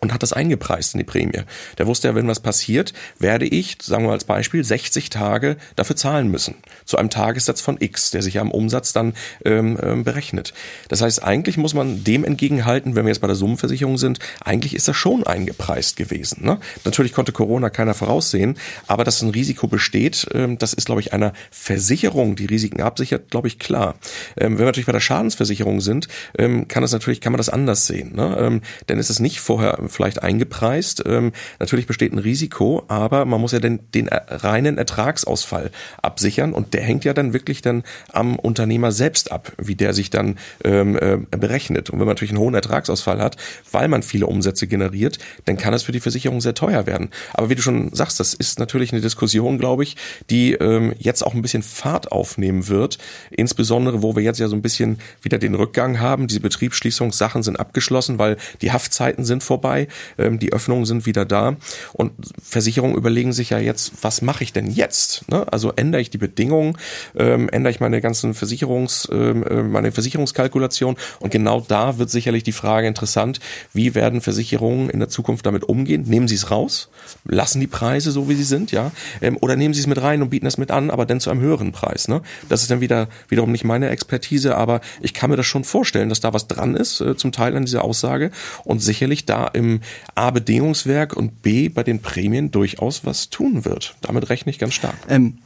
und 0.00 0.12
hat 0.12 0.22
das 0.22 0.32
eingepreist 0.32 0.94
in 0.94 0.98
die 0.98 1.04
Prämie. 1.04 1.42
Der 1.78 1.86
wusste 1.86 2.08
ja, 2.08 2.14
wenn 2.14 2.28
was 2.28 2.40
passiert, 2.40 2.92
werde 3.18 3.46
ich, 3.46 3.78
sagen 3.82 4.04
wir 4.04 4.12
als 4.12 4.24
Beispiel, 4.24 4.64
60 4.64 5.10
Tage 5.10 5.56
dafür 5.76 5.96
zahlen 5.96 6.28
müssen. 6.28 6.56
Zu 6.84 6.96
einem 6.96 7.10
Tagessatz 7.10 7.60
von 7.60 7.76
X, 7.80 8.10
der 8.10 8.22
sich 8.22 8.34
ja 8.34 8.40
am 8.40 8.50
Umsatz 8.50 8.92
dann 8.92 9.14
ähm, 9.44 9.78
ähm, 9.82 10.04
berechnet. 10.04 10.54
Das 10.88 11.02
heißt, 11.02 11.22
eigentlich 11.22 11.56
muss 11.56 11.74
man 11.74 12.04
dem 12.04 12.24
entgegenhalten, 12.24 12.94
wenn 12.94 13.04
wir 13.04 13.10
jetzt 13.10 13.20
bei 13.20 13.26
der 13.26 13.36
Summenversicherung 13.36 13.98
sind, 13.98 14.18
eigentlich 14.44 14.74
ist 14.74 14.88
das 14.88 14.96
schon 14.96 15.26
eingepreist 15.26 15.96
gewesen. 15.96 16.44
Ne? 16.44 16.58
Natürlich 16.84 17.12
konnte 17.12 17.32
Corona 17.32 17.70
keiner 17.70 17.94
voraussehen, 17.94 18.56
aber 18.86 19.04
dass 19.04 19.22
ein 19.22 19.30
Risiko 19.30 19.66
besteht, 19.66 20.26
ähm, 20.34 20.58
das 20.58 20.72
ist, 20.72 20.86
glaube 20.86 21.00
ich, 21.00 21.12
einer 21.12 21.32
Versicherung, 21.50 22.36
die 22.36 22.46
Risiken 22.46 22.80
absichert, 22.80 23.30
glaube 23.30 23.48
ich, 23.48 23.58
klar. 23.58 23.96
Ähm, 24.36 24.52
wenn 24.52 24.58
wir 24.58 24.66
natürlich 24.66 24.86
bei 24.86 24.92
der 24.92 25.00
Schadensversicherung 25.00 25.80
sind, 25.80 26.08
ähm, 26.38 26.68
kann 26.68 26.82
das 26.82 26.92
natürlich, 26.92 27.20
kann 27.20 27.32
man 27.32 27.38
das 27.38 27.48
anders 27.48 27.86
sehen. 27.86 28.14
Ne? 28.14 28.36
Ähm, 28.38 28.62
denn 28.88 28.98
ist 28.98 29.10
es 29.10 29.20
nicht 29.20 29.40
vorher 29.40 29.78
vielleicht 29.88 30.22
eingepreist. 30.22 31.04
Ähm, 31.06 31.32
natürlich 31.58 31.86
besteht 31.86 32.12
ein 32.12 32.18
Risiko, 32.18 32.84
aber 32.88 33.24
man 33.24 33.40
muss 33.40 33.52
ja 33.52 33.60
den, 33.60 33.80
den 33.94 34.08
reinen 34.08 34.78
Ertragsausfall 34.78 35.70
absichern 36.02 36.52
und 36.52 36.74
der 36.74 36.82
hängt 36.82 37.04
ja 37.04 37.14
dann 37.14 37.32
wirklich 37.32 37.62
dann 37.62 37.84
am 38.12 38.36
Unternehmer 38.36 38.92
selbst 38.92 39.32
ab, 39.32 39.52
wie 39.58 39.74
der 39.74 39.94
sich 39.94 40.10
dann 40.10 40.38
ähm, 40.64 40.96
äh, 40.96 41.18
berechnet. 41.36 41.90
Und 41.90 41.98
wenn 41.98 42.06
man 42.06 42.14
natürlich 42.14 42.32
einen 42.32 42.40
hohen 42.40 42.54
Ertragsausfall 42.54 43.20
hat, 43.20 43.36
weil 43.70 43.88
man 43.88 44.02
viele 44.02 44.26
Umsätze 44.26 44.66
generiert, 44.66 45.18
dann 45.44 45.56
kann 45.56 45.74
es 45.74 45.82
für 45.82 45.92
die 45.92 46.00
Versicherung 46.00 46.40
sehr 46.40 46.54
teuer 46.54 46.86
werden. 46.86 47.10
Aber 47.34 47.50
wie 47.50 47.54
du 47.54 47.62
schon 47.62 47.94
sagst, 47.94 48.20
das 48.20 48.34
ist 48.34 48.58
natürlich 48.58 48.92
eine 48.92 49.00
Diskussion, 49.00 49.58
glaube 49.58 49.82
ich, 49.82 49.96
die 50.30 50.54
ähm, 50.54 50.94
jetzt 50.98 51.22
auch 51.22 51.34
ein 51.34 51.42
bisschen 51.42 51.62
Fahrt 51.62 52.10
aufnehmen 52.10 52.68
wird. 52.68 52.98
Insbesondere, 53.30 54.02
wo 54.02 54.16
wir 54.16 54.22
jetzt 54.22 54.40
ja 54.40 54.48
so 54.48 54.56
ein 54.56 54.62
bisschen 54.62 54.98
wieder 55.22 55.38
den 55.38 55.54
Rückgang 55.54 56.00
haben. 56.00 56.26
Diese 56.26 56.40
Betriebsschließungssachen 56.40 57.42
sind 57.42 57.60
abgeschlossen, 57.60 58.18
weil 58.18 58.36
die 58.62 58.72
Haftzeiten 58.72 59.24
sind 59.24 59.42
vorbei 59.42 59.77
vorbei, 59.78 59.88
ähm, 60.18 60.38
die 60.38 60.52
Öffnungen 60.52 60.84
sind 60.84 61.06
wieder 61.06 61.24
da 61.24 61.56
und 61.92 62.12
Versicherungen 62.42 62.96
überlegen 62.96 63.32
sich 63.32 63.50
ja 63.50 63.58
jetzt, 63.58 63.92
was 64.02 64.22
mache 64.22 64.44
ich 64.44 64.52
denn 64.52 64.70
jetzt? 64.70 65.28
Ne? 65.30 65.50
Also 65.50 65.72
ändere 65.76 66.00
ich 66.00 66.10
die 66.10 66.18
Bedingungen, 66.18 66.76
ähm, 67.16 67.48
ändere 67.48 67.70
ich 67.70 67.80
meine 67.80 68.00
ganzen 68.00 68.34
Versicherungs, 68.34 69.08
ähm, 69.12 69.44
äh, 69.44 69.62
meine 69.62 69.92
Versicherungskalkulation 69.92 70.96
und 71.20 71.30
genau 71.30 71.64
da 71.66 71.98
wird 71.98 72.10
sicherlich 72.10 72.42
die 72.42 72.52
Frage 72.52 72.86
interessant, 72.86 73.40
wie 73.72 73.94
werden 73.94 74.20
Versicherungen 74.20 74.90
in 74.90 75.00
der 75.00 75.08
Zukunft 75.08 75.46
damit 75.46 75.64
umgehen? 75.64 76.04
Nehmen 76.06 76.28
sie 76.28 76.34
es 76.34 76.50
raus? 76.50 76.88
Lassen 77.24 77.60
die 77.60 77.66
Preise 77.66 78.10
so, 78.10 78.28
wie 78.28 78.34
sie 78.34 78.44
sind, 78.44 78.72
ja? 78.72 78.90
Ähm, 79.20 79.38
oder 79.40 79.56
nehmen 79.56 79.74
sie 79.74 79.80
es 79.80 79.86
mit 79.86 80.00
rein 80.00 80.22
und 80.22 80.30
bieten 80.30 80.46
es 80.46 80.58
mit 80.58 80.70
an, 80.70 80.90
aber 80.90 81.06
dann 81.06 81.20
zu 81.20 81.30
einem 81.30 81.40
höheren 81.40 81.72
Preis? 81.72 82.08
Ne? 82.08 82.22
Das 82.48 82.62
ist 82.62 82.70
dann 82.70 82.80
wieder 82.80 83.08
wiederum 83.28 83.52
nicht 83.52 83.64
meine 83.64 83.88
Expertise, 83.88 84.56
aber 84.56 84.80
ich 85.00 85.14
kann 85.14 85.30
mir 85.30 85.36
das 85.36 85.46
schon 85.46 85.64
vorstellen, 85.64 86.08
dass 86.08 86.20
da 86.20 86.32
was 86.32 86.48
dran 86.48 86.74
ist, 86.74 87.00
äh, 87.00 87.16
zum 87.16 87.32
Teil 87.32 87.56
an 87.56 87.64
dieser 87.64 87.84
Aussage 87.84 88.30
und 88.64 88.80
sicherlich 88.80 89.26
da 89.26 89.46
im 89.46 89.67
A 90.14 90.30
Bedingungswerk 90.30 91.16
und 91.16 91.42
B 91.42 91.68
bei 91.68 91.82
den 91.82 92.00
Prämien 92.00 92.50
durchaus 92.50 93.04
was 93.04 93.30
tun 93.30 93.64
wird. 93.64 93.96
Damit 94.00 94.28
rechne 94.30 94.50
ich 94.50 94.58
ganz 94.58 94.74
stark. 94.74 94.96
Ähm, 95.08 95.38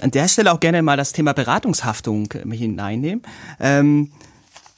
an 0.00 0.10
der 0.10 0.28
Stelle 0.28 0.52
auch 0.52 0.60
gerne 0.60 0.82
mal 0.82 0.96
das 0.96 1.12
Thema 1.12 1.32
Beratungshaftung 1.32 2.32
äh, 2.32 2.56
hineinnehmen. 2.56 3.22
Ähm, 3.58 4.10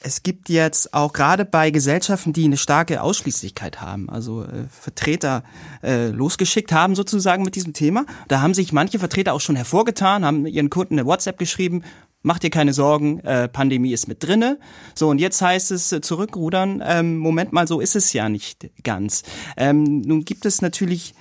es 0.05 0.21
gibt 0.21 0.49
jetzt 0.49 0.93
auch 0.93 1.13
gerade 1.13 1.45
bei 1.45 1.71
Gesellschaften, 1.71 2.33
die 2.33 2.43
eine 2.43 2.57
starke 2.57 3.01
Ausschließlichkeit 3.01 3.79
haben, 3.79 4.09
also 4.09 4.43
äh, 4.43 4.65
Vertreter 4.69 5.43
äh, 5.81 6.07
losgeschickt 6.07 6.73
haben 6.73 6.95
sozusagen 6.95 7.43
mit 7.43 7.55
diesem 7.55 7.73
Thema. 7.73 8.05
Da 8.27 8.41
haben 8.41 8.53
sich 8.53 8.73
manche 8.73 8.99
Vertreter 8.99 9.33
auch 9.33 9.39
schon 9.39 9.55
hervorgetan, 9.55 10.25
haben 10.25 10.45
ihren 10.45 10.69
Kunden 10.69 10.99
eine 10.99 11.07
WhatsApp 11.07 11.37
geschrieben, 11.37 11.83
mach 12.23 12.39
dir 12.39 12.49
keine 12.49 12.73
Sorgen, 12.73 13.19
äh, 13.19 13.47
Pandemie 13.47 13.93
ist 13.93 14.07
mit 14.07 14.23
drinne. 14.23 14.57
So, 14.95 15.09
und 15.09 15.19
jetzt 15.19 15.41
heißt 15.41 15.71
es 15.71 15.91
äh, 15.91 16.01
zurückrudern, 16.01 16.81
ähm, 16.85 17.17
Moment 17.17 17.53
mal, 17.53 17.67
so 17.67 17.79
ist 17.79 17.95
es 17.95 18.13
ja 18.13 18.29
nicht 18.29 18.69
ganz. 18.83 19.23
Ähm, 19.55 20.01
nun 20.01 20.25
gibt 20.25 20.45
es 20.45 20.61
natürlich 20.61 21.13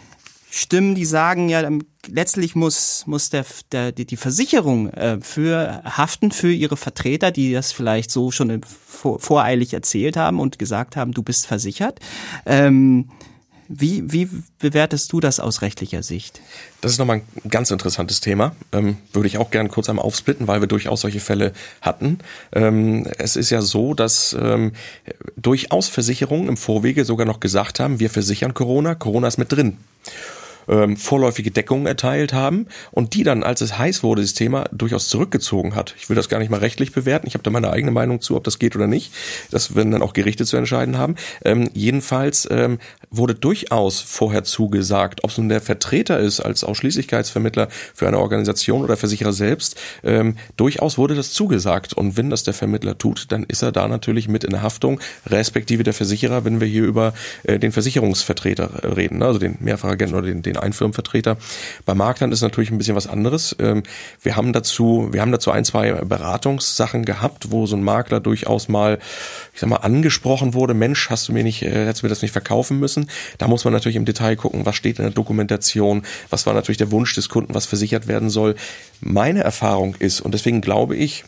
Stimmen, 0.54 0.94
die 0.94 1.06
sagen, 1.06 1.49
ja, 1.49 1.66
letztlich 2.06 2.54
muss, 2.54 3.04
muss 3.06 3.30
der, 3.30 3.47
der, 3.73 3.92
die 3.92 4.16
Versicherung 4.18 4.90
äh, 4.90 5.18
für 5.23 5.82
haften 5.85 6.30
für 6.30 6.52
ihre 6.52 6.76
Vertreter, 6.76 7.30
die 7.30 7.52
das 7.54 7.73
vielleicht 7.73 8.11
so 8.11 8.30
schon 8.30 8.61
vor, 8.62 9.18
voreilig 9.18 9.73
erzählt 9.73 10.18
haben 10.18 10.38
und 10.38 10.59
gesagt 10.59 10.94
haben, 10.94 11.12
du 11.12 11.23
bist 11.23 11.47
versichert. 11.47 12.00
Ähm, 12.44 13.09
wie, 13.69 14.12
wie 14.12 14.28
bewertest 14.59 15.12
du 15.12 15.21
das 15.21 15.40
aus 15.40 15.62
rechtlicher 15.62 16.02
Sicht? 16.02 16.40
Das 16.81 16.92
ist 16.92 16.99
nochmal 16.99 17.23
ein 17.45 17.50
ganz 17.50 17.71
interessantes 17.71 18.21
Thema. 18.21 18.54
Ähm, 18.73 18.97
würde 19.12 19.26
ich 19.26 19.38
auch 19.38 19.50
gerne 19.50 19.69
kurz 19.69 19.88
einmal 19.88 20.04
aufsplitten, 20.04 20.49
weil 20.49 20.61
wir 20.61 20.69
durchaus 20.69 21.02
solche 21.02 21.21
Fälle 21.21 21.52
hatten. 21.81 22.19
Ähm, 22.52 23.07
es 23.19 23.37
ist 23.37 23.50
ja 23.50 23.62
so, 23.62 23.95
dass 23.95 24.37
ähm, 24.38 24.73
durchaus 25.37 25.88
Versicherungen 25.88 26.49
im 26.49 26.57
Vorwege 26.57 27.04
sogar 27.04 27.26
noch 27.26 27.40
gesagt 27.40 27.81
haben, 27.81 28.00
wir 28.00 28.11
versichern 28.11 28.54
Corona, 28.54 28.95
Corona 28.95 29.28
ist 29.28 29.38
mit 29.38 29.52
drin 29.52 29.78
ähm, 30.69 30.97
vorläufige 30.97 31.50
Deckungen 31.50 31.87
erteilt 31.87 32.33
haben 32.33 32.66
und 32.90 33.14
die 33.14 33.25
dann, 33.25 33.42
als 33.42 33.61
es 33.61 33.78
heiß 33.78 34.02
wurde, 34.02 34.23
das 34.23 34.35
Thema 34.35 34.64
durchaus 34.73 35.09
zurückgezogen 35.09 35.75
hat. 35.75 35.95
Ich 35.99 36.09
will 36.09 36.16
das 36.16 36.28
gar 36.28 36.38
nicht 36.38 36.50
mal 36.50 36.61
rechtlich 36.61 36.92
bewerten. 36.92 37.26
Ich 37.26 37.35
habe 37.35 37.42
da 37.42 37.50
meine 37.50 37.71
eigene 37.71 37.90
Meinung 37.92 38.21
zu, 38.21 38.37
ob 38.37 38.45
das 38.45 38.59
geht 38.59 38.76
oder 38.76 38.87
nicht. 38.87 39.12
Das 39.50 39.75
werden 39.75 39.92
dann 39.92 40.02
auch 40.02 40.12
Gerichte 40.12 40.45
zu 40.45 40.57
entscheiden 40.57 40.99
haben. 40.99 41.16
Ähm, 41.45 41.71
jedenfalls 41.75 42.49
ähm, 42.50 42.78
wurde 43.11 43.35
durchaus 43.35 44.00
vorher 44.00 44.45
zugesagt, 44.45 45.25
ob 45.25 45.31
es 45.31 45.38
nun 45.38 45.49
der 45.49 45.61
Vertreter 45.61 46.19
ist 46.19 46.40
als 46.40 46.64
Ausschließlichkeitsvermittler 46.64 47.69
für 47.95 48.09
eine 48.09 48.19
Organisation 48.19 48.83
oder 48.83 48.97
Versicherer 48.97 49.33
selbst, 49.33 49.81
ähm, 50.04 50.37
durchaus 50.57 50.99
wurde 50.99 51.14
das 51.14 51.33
zugesagt. 51.33 51.92
Und 51.92 52.16
wenn 52.16 52.31
das 52.31 52.45
der 52.45 52.54
Vermittler 52.54 52.97
tut, 52.99 53.33
dann 53.33 53.45
ist 53.45 53.62
er 53.62 53.73
da 53.73 53.88
natürlich 53.88 54.28
mit 54.28 54.45
in 54.45 54.50
der 54.50 54.62
Haftung, 54.62 55.00
respektive 55.26 55.83
der 55.83 55.95
Versicherer, 55.95 56.45
wenn 56.45 56.61
wir 56.61 56.69
hier 56.69 56.85
über 56.85 57.14
äh, 57.45 57.59
den 57.59 57.73
Versicherungsvertreter 57.73 58.97
reden, 58.97 59.19
ne? 59.19 59.26
also 59.26 59.38
den 59.38 59.59
Mehrfachagenten 59.61 60.16
oder 60.16 60.26
den, 60.26 60.42
den 60.42 60.51
Einfirmenvertreter. 60.56 61.37
Bei 61.85 61.94
Maklern 61.94 62.32
ist 62.32 62.42
natürlich 62.42 62.71
ein 62.71 62.78
bisschen 62.78 62.97
was 62.97 63.06
anderes. 63.06 63.56
Ähm, 63.59 63.82
wir 64.23 64.37
haben 64.37 64.52
dazu, 64.52 65.09
wir 65.12 65.21
haben 65.21 65.32
dazu 65.32 65.50
ein, 65.50 65.64
zwei 65.64 65.92
Beratungssachen 65.92 67.04
gehabt, 67.04 67.50
wo 67.50 67.66
so 67.66 67.76
ein 67.76 67.82
Makler 67.82 68.21
durchaus 68.21 68.68
mal, 68.68 68.99
ich 69.54 69.61
sag 69.61 69.71
mal, 69.71 69.76
angesprochen 69.76 70.54
wurde, 70.54 70.75
Mensch, 70.75 71.11
hast 71.11 71.28
du 71.28 71.32
mir 71.32 71.44
nicht, 71.44 71.62
äh, 71.62 71.87
hättest 71.87 72.02
du 72.02 72.06
mir 72.06 72.11
das 72.11 72.23
nicht 72.23 72.32
verkaufen 72.32 72.78
müssen? 72.78 73.09
Da 73.38 73.49
muss 73.49 73.64
man 73.64 73.73
natürlich 73.73 73.97
im 73.97 74.04
Detail 74.04 74.37
gucken, 74.37 74.66
was 74.66 74.76
steht 74.76 74.99
in 74.99 75.04
der 75.04 75.12
Dokumentation, 75.12 76.02
was 76.30 76.47
war 76.47 76.54
natürlich 76.54 76.78
der 76.78 76.90
Wunsch 76.90 77.14
des 77.14 77.28
Kunden, 77.28 77.54
was 77.54 77.66
versichert 77.66 78.06
werden 78.06 78.30
soll. 78.30 78.56
Meine 79.00 79.42
Erfahrung 79.42 79.94
ist, 79.99 80.21
und 80.21 80.32
deswegen 80.32 80.61
glaube 80.61 80.97
ich, 80.97 81.25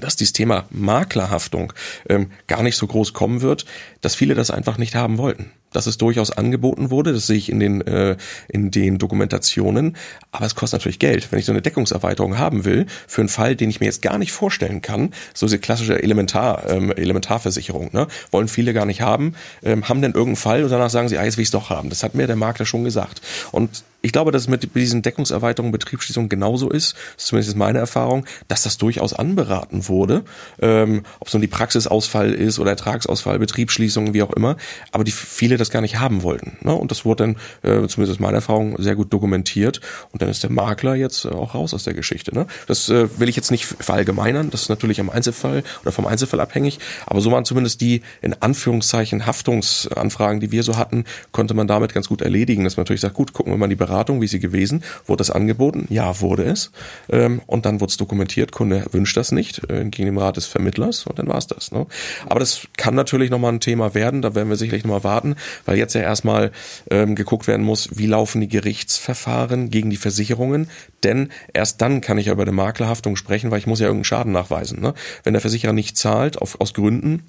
dass 0.00 0.16
dieses 0.16 0.32
Thema 0.32 0.64
Maklerhaftung 0.70 1.72
ähm, 2.08 2.30
gar 2.46 2.62
nicht 2.62 2.76
so 2.76 2.86
groß 2.86 3.12
kommen 3.12 3.40
wird, 3.40 3.64
dass 4.00 4.14
viele 4.14 4.34
das 4.34 4.50
einfach 4.50 4.78
nicht 4.78 4.94
haben 4.94 5.18
wollten 5.18 5.50
dass 5.72 5.86
es 5.86 5.98
durchaus 5.98 6.30
angeboten 6.30 6.90
wurde. 6.90 7.12
Das 7.12 7.26
sehe 7.26 7.36
ich 7.36 7.50
in 7.50 7.60
den, 7.60 7.86
äh, 7.86 8.16
in 8.48 8.70
den 8.70 8.98
Dokumentationen. 8.98 9.96
Aber 10.32 10.46
es 10.46 10.54
kostet 10.54 10.80
natürlich 10.80 10.98
Geld. 10.98 11.30
Wenn 11.30 11.38
ich 11.38 11.44
so 11.44 11.52
eine 11.52 11.62
Deckungserweiterung 11.62 12.38
haben 12.38 12.64
will, 12.64 12.86
für 13.06 13.22
einen 13.22 13.28
Fall, 13.28 13.56
den 13.56 13.70
ich 13.70 13.80
mir 13.80 13.86
jetzt 13.86 14.02
gar 14.02 14.18
nicht 14.18 14.32
vorstellen 14.32 14.82
kann, 14.82 15.12
so 15.34 15.46
diese 15.46 15.58
klassische 15.58 16.02
Elementar, 16.02 16.68
ähm, 16.68 16.92
Elementarversicherung, 16.92 17.90
ne, 17.92 18.06
wollen 18.30 18.48
viele 18.48 18.72
gar 18.72 18.86
nicht 18.86 19.00
haben, 19.00 19.34
ähm, 19.62 19.88
haben 19.88 20.02
dann 20.02 20.12
irgendeinen 20.12 20.36
Fall 20.36 20.64
und 20.64 20.70
danach 20.70 20.90
sagen 20.90 21.08
sie, 21.08 21.18
ah, 21.18 21.24
jetzt 21.24 21.36
will 21.36 21.42
ich 21.42 21.48
es 21.48 21.52
doch 21.52 21.70
haben. 21.70 21.88
Das 21.88 22.02
hat 22.02 22.14
mir 22.14 22.26
der 22.26 22.36
Makler 22.36 22.66
schon 22.66 22.84
gesagt. 22.84 23.20
Und 23.52 23.84
ich 24.00 24.12
glaube, 24.12 24.30
dass 24.30 24.42
es 24.42 24.48
mit 24.48 24.74
diesen 24.76 25.02
Deckungserweiterungen, 25.02 25.72
Betriebsschließungen 25.72 26.28
genauso 26.28 26.70
ist, 26.70 26.94
das 27.16 27.24
ist 27.24 27.26
zumindest 27.26 27.56
meine 27.56 27.78
Erfahrung, 27.78 28.26
dass 28.46 28.62
das 28.62 28.78
durchaus 28.78 29.12
anberaten 29.12 29.88
wurde, 29.88 30.22
ähm, 30.60 31.02
ob 31.18 31.26
es 31.26 31.34
nun 31.34 31.40
die 31.40 31.48
Praxisausfall 31.48 32.32
ist 32.32 32.60
oder 32.60 32.70
Ertragsausfall, 32.70 33.40
Betriebsschließungen, 33.40 34.14
wie 34.14 34.22
auch 34.22 34.32
immer, 34.32 34.56
aber 34.92 35.02
die 35.02 35.10
viele 35.10 35.56
das 35.56 35.70
gar 35.70 35.80
nicht 35.80 35.98
haben 35.98 36.22
wollten. 36.22 36.58
Ne? 36.60 36.72
Und 36.72 36.92
das 36.92 37.04
wurde 37.04 37.34
dann, 37.62 37.82
äh, 37.82 37.88
zumindest 37.88 38.20
meine 38.20 38.36
Erfahrung, 38.36 38.80
sehr 38.80 38.94
gut 38.94 39.12
dokumentiert 39.12 39.80
und 40.12 40.22
dann 40.22 40.28
ist 40.28 40.44
der 40.44 40.50
Makler 40.50 40.94
jetzt 40.94 41.24
äh, 41.24 41.30
auch 41.30 41.54
raus 41.54 41.74
aus 41.74 41.82
der 41.82 41.94
Geschichte. 41.94 42.32
Ne? 42.32 42.46
Das 42.68 42.88
äh, 42.88 43.08
will 43.18 43.28
ich 43.28 43.34
jetzt 43.34 43.50
nicht 43.50 43.64
verallgemeinern, 43.64 44.50
das 44.50 44.62
ist 44.62 44.68
natürlich 44.68 45.00
am 45.00 45.10
Einzelfall 45.10 45.64
oder 45.82 45.90
vom 45.90 46.06
Einzelfall 46.06 46.38
abhängig, 46.38 46.78
aber 47.06 47.20
so 47.20 47.32
waren 47.32 47.44
zumindest 47.44 47.80
die 47.80 48.02
in 48.22 48.34
Anführungszeichen 48.40 49.26
Haftungsanfragen, 49.26 50.38
die 50.38 50.52
wir 50.52 50.62
so 50.62 50.76
hatten, 50.76 51.04
konnte 51.32 51.54
man 51.54 51.66
damit 51.66 51.94
ganz 51.94 52.08
gut 52.08 52.22
erledigen, 52.22 52.62
dass 52.62 52.76
man 52.76 52.82
natürlich 52.82 53.00
sagt, 53.00 53.14
gut, 53.14 53.32
gucken 53.32 53.52
wir 53.52 53.56
mal 53.58 53.68
die 53.68 53.74
Beratung, 53.88 54.20
wie 54.20 54.26
sie 54.26 54.38
gewesen, 54.38 54.84
wurde 55.06 55.18
das 55.18 55.30
angeboten? 55.30 55.86
Ja, 55.88 56.20
wurde 56.20 56.44
es. 56.44 56.70
Ähm, 57.08 57.40
und 57.46 57.64
dann 57.66 57.80
wurde 57.80 57.90
es 57.90 57.96
dokumentiert, 57.96 58.52
Kunde 58.52 58.84
wünscht 58.92 59.16
das 59.16 59.32
nicht, 59.32 59.62
äh, 59.70 59.84
gegen 59.84 60.06
den 60.06 60.18
Rat 60.18 60.36
des 60.36 60.46
Vermittlers 60.46 61.06
und 61.06 61.18
dann 61.18 61.26
war 61.26 61.38
es 61.38 61.46
das. 61.46 61.72
Ne? 61.72 61.86
Aber 62.26 62.40
das 62.40 62.66
kann 62.76 62.94
natürlich 62.94 63.30
nochmal 63.30 63.52
ein 63.52 63.60
Thema 63.60 63.94
werden, 63.94 64.22
da 64.22 64.34
werden 64.34 64.48
wir 64.48 64.56
sicherlich 64.56 64.84
nochmal 64.84 65.04
warten, 65.04 65.36
weil 65.64 65.78
jetzt 65.78 65.94
ja 65.94 66.02
erstmal 66.02 66.52
ähm, 66.90 67.14
geguckt 67.14 67.46
werden 67.46 67.64
muss, 67.64 67.88
wie 67.92 68.06
laufen 68.06 68.40
die 68.40 68.48
Gerichtsverfahren 68.48 69.70
gegen 69.70 69.90
die 69.90 69.96
Versicherungen, 69.96 70.68
denn 71.02 71.30
erst 71.54 71.80
dann 71.80 72.00
kann 72.00 72.18
ich 72.18 72.26
ja 72.26 72.32
über 72.32 72.42
eine 72.42 72.52
Maklerhaftung 72.52 73.16
sprechen, 73.16 73.50
weil 73.50 73.58
ich 73.58 73.66
muss 73.66 73.80
ja 73.80 73.86
irgendeinen 73.86 74.04
Schaden 74.04 74.32
nachweisen. 74.32 74.80
Ne? 74.80 74.94
Wenn 75.24 75.32
der 75.32 75.40
Versicherer 75.40 75.72
nicht 75.72 75.96
zahlt, 75.96 76.40
auf, 76.40 76.60
aus 76.60 76.74
Gründen, 76.74 77.22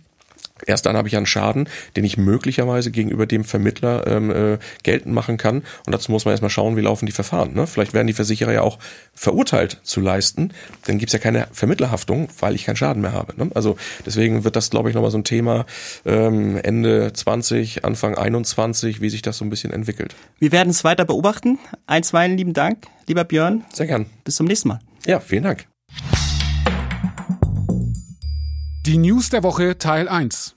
Erst 0.66 0.86
dann 0.86 0.98
habe 0.98 1.08
ich 1.08 1.18
einen 1.18 1.26
Schaden, 1.26 1.70
den 1.96 2.04
ich 2.04 2.18
möglicherweise 2.18 2.92
gegenüber 2.92 3.26
dem 3.26 3.44
Vermittler 3.44 4.08
ähm, 4.08 4.32
äh, 4.32 4.58
geltend 4.84 5.14
machen 5.14 5.38
kann. 5.38 5.64
Und 5.86 5.94
dazu 5.94 6.12
muss 6.12 6.26
man 6.26 6.34
erstmal 6.34 6.50
schauen, 6.50 6.76
wie 6.78 6.82
laufen 6.82 7.06
die 7.06 7.12
Verfahren. 7.12 7.54
Ne? 7.54 7.68
Vielleicht 7.68 7.94
werden 7.94 8.08
die 8.08 8.14
Versicherer 8.14 8.54
ja 8.54 8.62
auch 8.62 8.80
verurteilt 9.14 9.80
zu 9.84 10.02
leisten. 10.02 10.54
Dann 10.86 10.98
gibt's 10.98 11.14
ja 11.14 11.20
keine 11.20 11.48
Vermittlerhaftung, 11.52 12.30
weil 12.40 12.56
ich 12.56 12.66
keinen 12.66 12.76
Schaden 12.76 13.02
mehr 13.02 13.14
habe. 13.14 13.34
Ne? 13.38 13.52
Also 13.56 13.78
deswegen 14.06 14.44
wird 14.44 14.56
das, 14.56 14.70
glaube 14.70 14.90
ich, 14.90 14.96
nochmal 14.96 15.12
so 15.12 15.18
ein 15.18 15.24
Thema 15.24 15.66
ähm, 16.06 16.58
Ende 16.58 17.12
20, 17.14 17.86
Anfang 17.86 18.16
21, 18.16 19.02
wie 19.02 19.10
sich 19.10 19.22
das 19.22 19.38
so 19.38 19.46
ein 19.46 19.50
bisschen 19.50 19.72
entwickelt. 19.72 20.16
Wir 20.40 20.52
werden 20.52 20.70
es 20.70 20.84
weiter 20.84 21.06
beobachten. 21.06 21.60
Einstweilen 21.88 22.38
lieben 22.38 22.54
Dank, 22.54 22.86
lieber 23.08 23.24
Björn. 23.24 23.66
Sehr 23.74 23.88
gern. 23.88 24.08
Bis 24.24 24.36
zum 24.36 24.48
nächsten 24.48 24.70
Mal. 24.70 24.80
Ja, 25.06 25.20
vielen 25.20 25.44
Dank. 25.44 25.66
Die 28.86 28.98
News 28.98 29.30
der 29.30 29.44
Woche 29.44 29.78
Teil 29.78 30.08
1. 30.08 30.56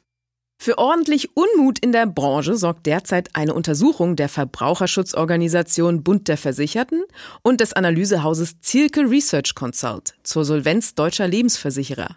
Für 0.57 0.79
ordentlich 0.79 1.37
Unmut 1.37 1.81
in 1.81 1.91
der 1.91 2.07
Branche 2.07 2.55
sorgt 2.55 2.87
derzeit 2.87 3.31
eine 3.35 3.53
Untersuchung 3.53 4.15
der 4.15 4.29
Verbraucherschutzorganisation 4.29 6.05
Bund 6.05 6.29
der 6.29 6.37
Versicherten 6.37 7.03
und 7.43 7.61
des 7.61 7.73
Analysehauses 7.73 8.61
Zielke 8.61 9.11
Research 9.11 9.57
Consult 9.57 10.15
zur 10.23 10.45
Solvenz 10.45 10.95
deutscher 10.95 11.27
Lebensversicherer. 11.27 12.17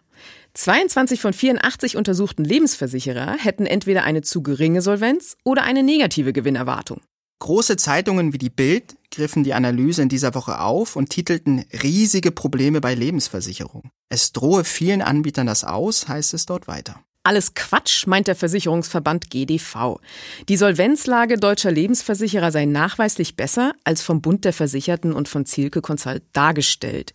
22 0.54 1.20
von 1.20 1.34
84 1.34 1.98
untersuchten 1.98 2.44
Lebensversicherer 2.44 3.38
hätten 3.40 3.66
entweder 3.66 4.04
eine 4.04 4.22
zu 4.22 4.44
geringe 4.44 4.84
Solvenz 4.84 5.38
oder 5.44 5.64
eine 5.64 5.82
negative 5.82 6.34
Gewinnerwartung. 6.34 7.02
Große 7.40 7.78
Zeitungen 7.78 8.34
wie 8.34 8.38
die 8.38 8.50
Bild 8.50 8.96
griffen 9.12 9.44
die 9.44 9.54
Analyse 9.54 10.02
in 10.02 10.10
dieser 10.10 10.36
Woche 10.36 10.60
auf 10.60 10.96
und 10.96 11.10
titelten 11.10 11.66
riesige 11.84 12.32
Probleme 12.32 12.82
bei 12.82 12.96
Lebensversicherung. 12.96 13.90
Es 14.10 14.32
drohe 14.32 14.64
vielen 14.64 15.02
Anbietern 15.02 15.48
das 15.48 15.64
aus, 15.64 16.08
heißt 16.08 16.34
es 16.34 16.46
dort 16.46 16.68
weiter. 16.68 17.04
Alles 17.26 17.56
Quatsch, 17.56 18.06
meint 18.06 18.28
der 18.28 18.36
Versicherungsverband 18.36 19.32
GDV. 19.32 20.00
Die 20.48 20.58
Solvenzlage 20.58 21.38
deutscher 21.38 21.72
Lebensversicherer 21.72 22.52
sei 22.52 22.66
nachweislich 22.66 23.36
besser 23.36 23.74
als 23.84 24.04
vom 24.04 24.22
Bund 24.22 24.46
der 24.46 24.54
Versicherten 24.54 25.12
und 25.12 25.28
von 25.28 25.48
Zielke 25.48 25.82
Consult 25.82 26.22
dargestellt. 26.34 27.14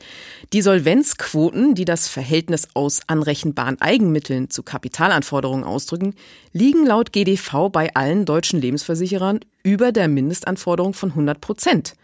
Die 0.52 0.62
Solvenzquoten, 0.62 1.76
die 1.76 1.84
das 1.84 2.08
Verhältnis 2.08 2.66
aus 2.74 3.02
anrechenbaren 3.06 3.80
Eigenmitteln 3.80 4.50
zu 4.50 4.64
Kapitalanforderungen 4.64 5.62
ausdrücken, 5.62 6.16
liegen 6.52 6.84
laut 6.84 7.12
GDV 7.12 7.68
bei 7.70 7.94
allen 7.94 8.24
deutschen 8.24 8.60
Lebensversicherern 8.60 9.38
über 9.62 9.92
der 9.92 10.08
Mindestanforderung 10.08 10.92
von 10.92 11.10
100 11.10 11.40
Prozent. 11.40 11.94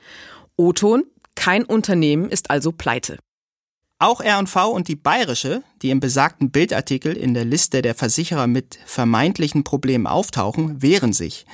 O-Ton, 0.56 1.02
kein 1.34 1.64
Unternehmen 1.64 2.30
ist 2.30 2.52
also 2.52 2.70
pleite. 2.70 3.18
Auch 3.98 4.20
R&V 4.20 4.72
und 4.72 4.88
die 4.88 4.96
Bayerische, 4.96 5.62
die 5.80 5.88
im 5.88 6.00
besagten 6.00 6.50
Bildartikel 6.50 7.16
in 7.16 7.32
der 7.32 7.46
Liste 7.46 7.80
der 7.80 7.94
Versicherer 7.94 8.46
mit 8.46 8.78
vermeintlichen 8.84 9.64
Problemen 9.64 10.06
auftauchen, 10.06 10.82
wehren 10.82 11.14
sich. 11.14 11.46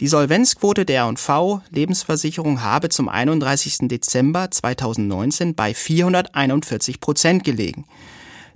Die 0.00 0.08
Solvenzquote 0.08 0.86
der 0.86 1.02
R&V 1.02 1.60
Lebensversicherung 1.68 2.62
habe 2.62 2.88
zum 2.88 3.10
31. 3.10 3.88
Dezember 3.88 4.50
2019 4.50 5.54
bei 5.54 5.74
441 5.74 6.98
Prozent 6.98 7.44
gelegen. 7.44 7.84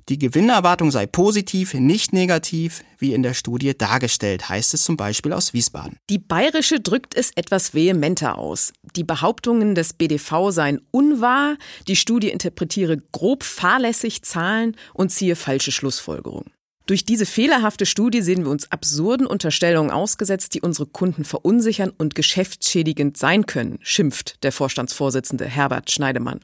Die 0.09 0.19
Gewinnerwartung 0.19 0.93
sei 0.93 1.05
positiv, 1.07 1.75
nicht 1.75 2.13
negativ, 2.13 2.85
wie 2.97 3.13
in 3.13 3.25
der 3.25 3.35
Studie 3.35 3.77
dargestellt, 3.77 4.49
heißt 4.49 4.73
es 4.73 4.85
zum 4.85 4.97
Beispiel 4.97 5.33
aus 5.33 5.53
Wiesbaden. 5.53 5.99
Die 6.11 6.21
Bayerische 6.21 6.79
drückt 6.79 7.17
es 7.17 7.33
etwas 7.35 7.75
vehementer 7.75 8.39
aus. 8.39 8.73
Die 8.95 9.03
Behauptungen 9.03 9.75
des 9.75 9.95
BDV 9.95 10.51
seien 10.51 10.81
unwahr, 10.93 11.57
die 11.89 11.97
Studie 11.97 12.29
interpretiere 12.29 12.99
grob 13.11 13.43
fahrlässig 13.43 14.23
Zahlen 14.23 14.77
und 14.95 15.11
ziehe 15.11 15.35
falsche 15.35 15.73
Schlussfolgerungen. 15.73 16.53
Durch 16.87 17.05
diese 17.05 17.27
fehlerhafte 17.27 17.85
Studie 17.85 18.23
sehen 18.23 18.45
wir 18.45 18.53
uns 18.53 18.71
absurden 18.71 19.27
Unterstellungen 19.27 19.91
ausgesetzt, 19.91 20.55
die 20.55 20.61
unsere 20.61 20.87
Kunden 20.87 21.25
verunsichern 21.25 21.91
und 21.91 22.15
geschäftsschädigend 22.15 23.17
sein 23.17 23.47
können, 23.47 23.81
schimpft 23.83 24.45
der 24.45 24.53
Vorstandsvorsitzende 24.53 25.47
Herbert 25.47 25.91
Schneidemann. 25.91 26.43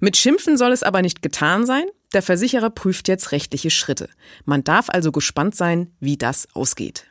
Mit 0.00 0.16
Schimpfen 0.16 0.56
soll 0.56 0.72
es 0.72 0.82
aber 0.82 1.02
nicht 1.02 1.20
getan 1.20 1.66
sein. 1.66 1.84
Der 2.14 2.22
Versicherer 2.22 2.68
prüft 2.68 3.08
jetzt 3.08 3.32
rechtliche 3.32 3.70
Schritte. 3.70 4.08
Man 4.44 4.64
darf 4.64 4.90
also 4.90 5.12
gespannt 5.12 5.54
sein, 5.54 5.92
wie 5.98 6.18
das 6.18 6.46
ausgeht. 6.54 7.06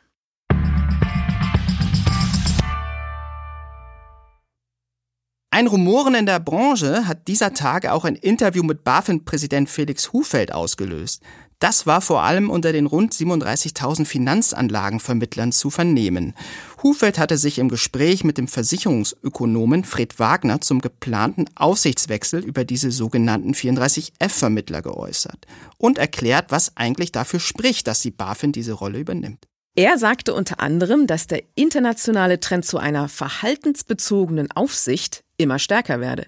Ein 5.54 5.66
Rumoren 5.66 6.14
in 6.14 6.24
der 6.24 6.40
Branche 6.40 7.06
hat 7.06 7.28
dieser 7.28 7.52
Tage 7.52 7.92
auch 7.92 8.06
ein 8.06 8.14
Interview 8.14 8.62
mit 8.62 8.84
BaFin-Präsident 8.84 9.68
Felix 9.68 10.12
Hufeld 10.12 10.52
ausgelöst. 10.52 11.22
Das 11.62 11.86
war 11.86 12.00
vor 12.00 12.24
allem 12.24 12.50
unter 12.50 12.72
den 12.72 12.86
rund 12.86 13.14
37.000 13.14 14.04
Finanzanlagenvermittlern 14.04 15.52
zu 15.52 15.70
vernehmen. 15.70 16.34
Hufeld 16.82 17.20
hatte 17.20 17.38
sich 17.38 17.60
im 17.60 17.68
Gespräch 17.68 18.24
mit 18.24 18.36
dem 18.36 18.48
Versicherungsökonomen 18.48 19.84
Fred 19.84 20.18
Wagner 20.18 20.60
zum 20.60 20.80
geplanten 20.80 21.44
Aufsichtswechsel 21.54 22.42
über 22.42 22.64
diese 22.64 22.90
sogenannten 22.90 23.54
34F-Vermittler 23.54 24.82
geäußert 24.82 25.46
und 25.78 25.98
erklärt, 25.98 26.46
was 26.48 26.76
eigentlich 26.76 27.12
dafür 27.12 27.38
spricht, 27.38 27.86
dass 27.86 28.00
die 28.00 28.10
BaFin 28.10 28.50
diese 28.50 28.72
Rolle 28.72 28.98
übernimmt. 28.98 29.46
Er 29.76 29.98
sagte 29.98 30.34
unter 30.34 30.58
anderem, 30.58 31.06
dass 31.06 31.28
der 31.28 31.44
internationale 31.54 32.40
Trend 32.40 32.64
zu 32.64 32.78
einer 32.78 33.08
verhaltensbezogenen 33.08 34.50
Aufsicht 34.50 35.22
immer 35.36 35.60
stärker 35.60 36.00
werde. 36.00 36.26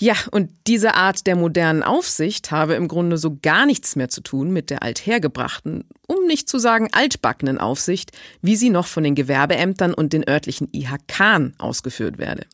Ja, 0.00 0.14
und 0.30 0.50
diese 0.66 0.94
Art 0.94 1.26
der 1.26 1.36
modernen 1.36 1.82
Aufsicht 1.82 2.50
habe 2.50 2.72
im 2.72 2.88
Grunde 2.88 3.18
so 3.18 3.36
gar 3.42 3.66
nichts 3.66 3.96
mehr 3.96 4.08
zu 4.08 4.22
tun 4.22 4.50
mit 4.50 4.70
der 4.70 4.82
althergebrachten, 4.82 5.84
um 6.06 6.26
nicht 6.26 6.48
zu 6.48 6.58
sagen 6.58 6.88
altbackenen 6.90 7.58
Aufsicht, 7.58 8.12
wie 8.40 8.56
sie 8.56 8.70
noch 8.70 8.86
von 8.86 9.04
den 9.04 9.14
Gewerbeämtern 9.14 9.92
und 9.92 10.14
den 10.14 10.26
örtlichen 10.26 10.70
IHK 10.72 11.52
ausgeführt 11.58 12.16
werde. 12.16 12.46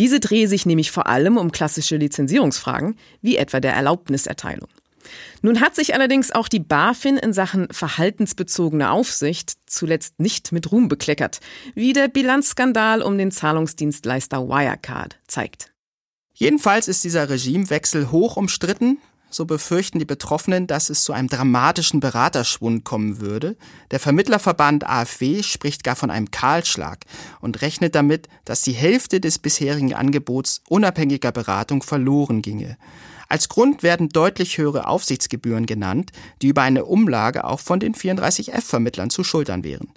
Diese 0.00 0.18
drehe 0.18 0.48
sich 0.48 0.66
nämlich 0.66 0.90
vor 0.90 1.06
allem 1.06 1.36
um 1.36 1.52
klassische 1.52 1.98
Lizenzierungsfragen, 1.98 2.96
wie 3.20 3.36
etwa 3.36 3.60
der 3.60 3.74
Erlaubniserteilung. 3.74 4.68
Nun 5.40 5.60
hat 5.60 5.76
sich 5.76 5.94
allerdings 5.94 6.32
auch 6.32 6.48
die 6.48 6.58
BaFin 6.58 7.16
in 7.16 7.32
Sachen 7.32 7.68
verhaltensbezogene 7.70 8.90
Aufsicht 8.90 9.52
zuletzt 9.66 10.18
nicht 10.18 10.50
mit 10.50 10.72
Ruhm 10.72 10.88
bekleckert, 10.88 11.38
wie 11.76 11.92
der 11.92 12.08
Bilanzskandal 12.08 13.02
um 13.02 13.18
den 13.18 13.30
Zahlungsdienstleister 13.30 14.48
Wirecard 14.48 15.20
zeigt. 15.28 15.71
Jedenfalls 16.42 16.88
ist 16.88 17.04
dieser 17.04 17.28
Regimewechsel 17.28 18.10
hoch 18.10 18.36
umstritten. 18.36 18.98
So 19.30 19.44
befürchten 19.44 20.00
die 20.00 20.04
Betroffenen, 20.04 20.66
dass 20.66 20.90
es 20.90 21.04
zu 21.04 21.12
einem 21.12 21.28
dramatischen 21.28 22.00
Beraterschwund 22.00 22.82
kommen 22.82 23.20
würde. 23.20 23.56
Der 23.92 24.00
Vermittlerverband 24.00 24.84
AfW 24.84 25.44
spricht 25.44 25.84
gar 25.84 25.94
von 25.94 26.10
einem 26.10 26.32
Kahlschlag 26.32 27.04
und 27.40 27.62
rechnet 27.62 27.94
damit, 27.94 28.26
dass 28.44 28.62
die 28.62 28.72
Hälfte 28.72 29.20
des 29.20 29.38
bisherigen 29.38 29.94
Angebots 29.94 30.62
unabhängiger 30.68 31.30
Beratung 31.30 31.84
verloren 31.84 32.42
ginge. 32.42 32.76
Als 33.28 33.48
Grund 33.48 33.84
werden 33.84 34.08
deutlich 34.08 34.58
höhere 34.58 34.88
Aufsichtsgebühren 34.88 35.66
genannt, 35.66 36.10
die 36.42 36.48
über 36.48 36.62
eine 36.62 36.86
Umlage 36.86 37.44
auch 37.44 37.60
von 37.60 37.78
den 37.78 37.94
34F-Vermittlern 37.94 39.10
zu 39.10 39.22
schultern 39.22 39.62
wären. 39.62 39.92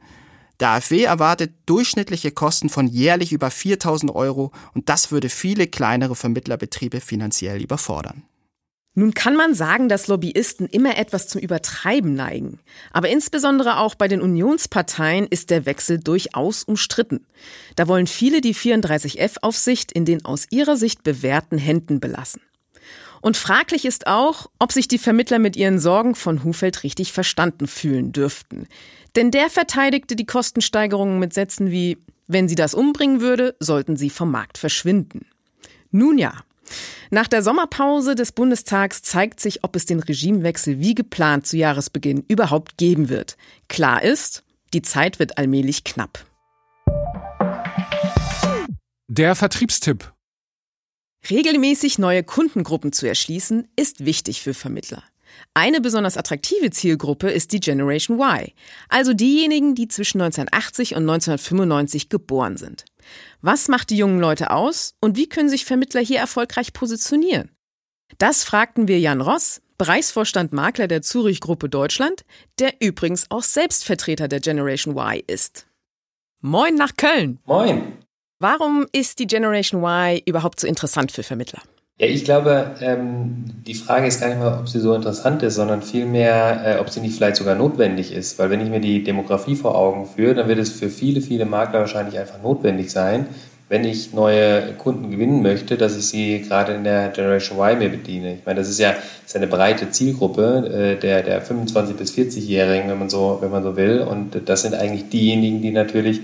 Der 0.59 0.69
AfW 0.69 1.03
erwartet 1.03 1.53
durchschnittliche 1.65 2.31
Kosten 2.31 2.69
von 2.69 2.87
jährlich 2.87 3.33
über 3.33 3.51
4000 3.51 4.13
Euro 4.15 4.51
und 4.73 4.89
das 4.89 5.11
würde 5.11 5.29
viele 5.29 5.67
kleinere 5.67 6.15
Vermittlerbetriebe 6.15 7.01
finanziell 7.01 7.61
überfordern. 7.61 8.23
Nun 8.97 9.13
kann 9.13 9.35
man 9.35 9.53
sagen, 9.53 9.89
dass 9.89 10.07
Lobbyisten 10.07 10.67
immer 10.67 10.97
etwas 10.97 11.27
zum 11.27 11.41
Übertreiben 11.41 12.13
neigen. 12.13 12.59
Aber 12.93 13.09
insbesondere 13.09 13.77
auch 13.79 13.93
bei 13.95 14.07
den 14.07 14.21
Unionsparteien 14.21 15.27
ist 15.27 15.49
der 15.49 15.65
Wechsel 15.65 15.99
durchaus 15.99 16.63
umstritten. 16.63 17.25
Da 17.75 17.89
wollen 17.89 18.07
viele 18.07 18.39
die 18.39 18.55
34F-Aufsicht 18.55 19.91
in 19.91 20.05
den 20.05 20.23
aus 20.23 20.47
ihrer 20.49 20.77
Sicht 20.77 21.03
bewährten 21.03 21.57
Händen 21.57 21.99
belassen. 21.99 22.41
Und 23.19 23.35
fraglich 23.35 23.83
ist 23.83 24.07
auch, 24.07 24.49
ob 24.59 24.71
sich 24.71 24.87
die 24.87 24.99
Vermittler 24.99 25.39
mit 25.39 25.57
ihren 25.57 25.79
Sorgen 25.79 26.15
von 26.15 26.43
Hufeld 26.45 26.83
richtig 26.83 27.11
verstanden 27.11 27.67
fühlen 27.67 28.13
dürften. 28.13 28.67
Denn 29.15 29.31
der 29.31 29.49
verteidigte 29.49 30.15
die 30.15 30.25
Kostensteigerungen 30.25 31.19
mit 31.19 31.33
Sätzen 31.33 31.71
wie, 31.71 31.97
wenn 32.27 32.47
sie 32.49 32.55
das 32.55 32.73
umbringen 32.73 33.21
würde, 33.21 33.55
sollten 33.59 33.95
sie 33.95 34.09
vom 34.09 34.31
Markt 34.31 34.57
verschwinden. 34.57 35.25
Nun 35.91 36.17
ja. 36.17 36.43
Nach 37.11 37.27
der 37.27 37.43
Sommerpause 37.43 38.15
des 38.15 38.31
Bundestags 38.31 39.01
zeigt 39.03 39.39
sich, 39.39 39.63
ob 39.63 39.75
es 39.75 39.85
den 39.85 39.99
Regimewechsel 39.99 40.79
wie 40.79 40.95
geplant 40.95 41.45
zu 41.47 41.55
Jahresbeginn 41.55 42.25
überhaupt 42.27 42.77
geben 42.77 43.09
wird. 43.09 43.37
Klar 43.69 44.03
ist, 44.03 44.43
die 44.73 44.81
Zeit 44.81 45.19
wird 45.19 45.37
allmählich 45.37 45.83
knapp. 45.83 46.25
Der 49.07 49.35
Vertriebstipp. 49.35 50.11
Regelmäßig 51.29 51.99
neue 51.99 52.23
Kundengruppen 52.23 52.91
zu 52.91 53.07
erschließen, 53.07 53.67
ist 53.75 54.03
wichtig 54.05 54.41
für 54.41 54.53
Vermittler. 54.53 55.03
Eine 55.53 55.81
besonders 55.81 56.17
attraktive 56.17 56.69
Zielgruppe 56.69 57.29
ist 57.29 57.51
die 57.53 57.59
Generation 57.59 58.19
Y, 58.19 58.51
also 58.89 59.13
diejenigen, 59.13 59.75
die 59.75 59.87
zwischen 59.87 60.21
1980 60.21 60.95
und 60.95 61.03
1995 61.03 62.09
geboren 62.09 62.57
sind. 62.57 62.85
Was 63.41 63.67
macht 63.67 63.89
die 63.89 63.97
jungen 63.97 64.19
Leute 64.19 64.51
aus 64.51 64.95
und 64.99 65.15
wie 65.17 65.29
können 65.29 65.49
sich 65.49 65.65
Vermittler 65.65 66.01
hier 66.01 66.19
erfolgreich 66.19 66.73
positionieren? 66.73 67.51
Das 68.17 68.43
fragten 68.43 68.87
wir 68.87 68.99
Jan 68.99 69.21
Ross, 69.21 69.61
Bereichsvorstand 69.77 70.53
Makler 70.53 70.87
der 70.87 71.01
Zurich 71.01 71.41
Gruppe 71.41 71.69
Deutschland, 71.69 72.23
der 72.59 72.73
übrigens 72.79 73.25
auch 73.29 73.43
Selbstvertreter 73.43 74.27
der 74.27 74.39
Generation 74.39 74.95
Y 74.95 75.21
ist. 75.27 75.67
Moin 76.41 76.75
nach 76.75 76.95
Köln. 76.95 77.39
Moin. 77.45 77.97
Warum 78.39 78.85
ist 78.91 79.19
die 79.19 79.27
Generation 79.27 79.81
Y 79.81 80.21
überhaupt 80.25 80.59
so 80.59 80.67
interessant 80.67 81.11
für 81.11 81.23
Vermittler? 81.23 81.61
Ja, 81.97 82.07
ich 82.07 82.25
glaube, 82.25 82.75
ähm, 82.81 83.45
die 83.65 83.73
Frage 83.73 84.07
ist 84.07 84.19
gar 84.19 84.27
nicht 84.27 84.39
mal, 84.39 84.59
ob 84.59 84.67
sie 84.67 84.81
so 84.81 84.93
interessant 84.93 85.41
ist, 85.43 85.55
sondern 85.55 85.81
vielmehr, 85.81 86.75
äh, 86.77 86.79
ob 86.81 86.89
sie 86.89 86.99
nicht 86.99 87.15
vielleicht 87.15 87.37
sogar 87.37 87.55
notwendig 87.55 88.11
ist. 88.11 88.37
Weil 88.37 88.49
wenn 88.49 88.59
ich 88.59 88.69
mir 88.69 88.81
die 88.81 89.01
Demografie 89.01 89.55
vor 89.55 89.75
Augen 89.75 90.05
führe, 90.05 90.35
dann 90.35 90.49
wird 90.49 90.59
es 90.59 90.71
für 90.71 90.89
viele, 90.89 91.21
viele 91.21 91.45
Makler 91.45 91.79
wahrscheinlich 91.79 92.19
einfach 92.19 92.41
notwendig 92.43 92.91
sein, 92.91 93.27
wenn 93.69 93.85
ich 93.85 94.13
neue 94.13 94.73
Kunden 94.73 95.09
gewinnen 95.09 95.41
möchte, 95.41 95.77
dass 95.77 95.95
ich 95.95 96.07
sie 96.07 96.41
gerade 96.41 96.73
in 96.73 96.83
der 96.83 97.09
Generation 97.09 97.57
Y 97.59 97.79
mir 97.79 97.89
bediene. 97.89 98.33
Ich 98.33 98.45
meine, 98.45 98.59
das 98.59 98.67
ist 98.67 98.79
ja 98.79 98.91
das 98.91 99.27
ist 99.27 99.35
eine 99.37 99.47
breite 99.47 99.89
Zielgruppe 99.89 100.97
äh, 100.97 100.99
der, 100.99 101.23
der 101.23 101.41
25- 101.45 101.93
bis 101.93 102.13
40-Jährigen, 102.13 102.89
wenn 102.89 102.99
man 102.99 103.09
so, 103.09 103.37
wenn 103.39 103.51
man 103.51 103.63
so 103.63 103.77
will. 103.77 104.01
Und 104.01 104.49
das 104.49 104.63
sind 104.63 104.75
eigentlich 104.75 105.07
diejenigen, 105.07 105.61
die 105.61 105.71
natürlich 105.71 106.19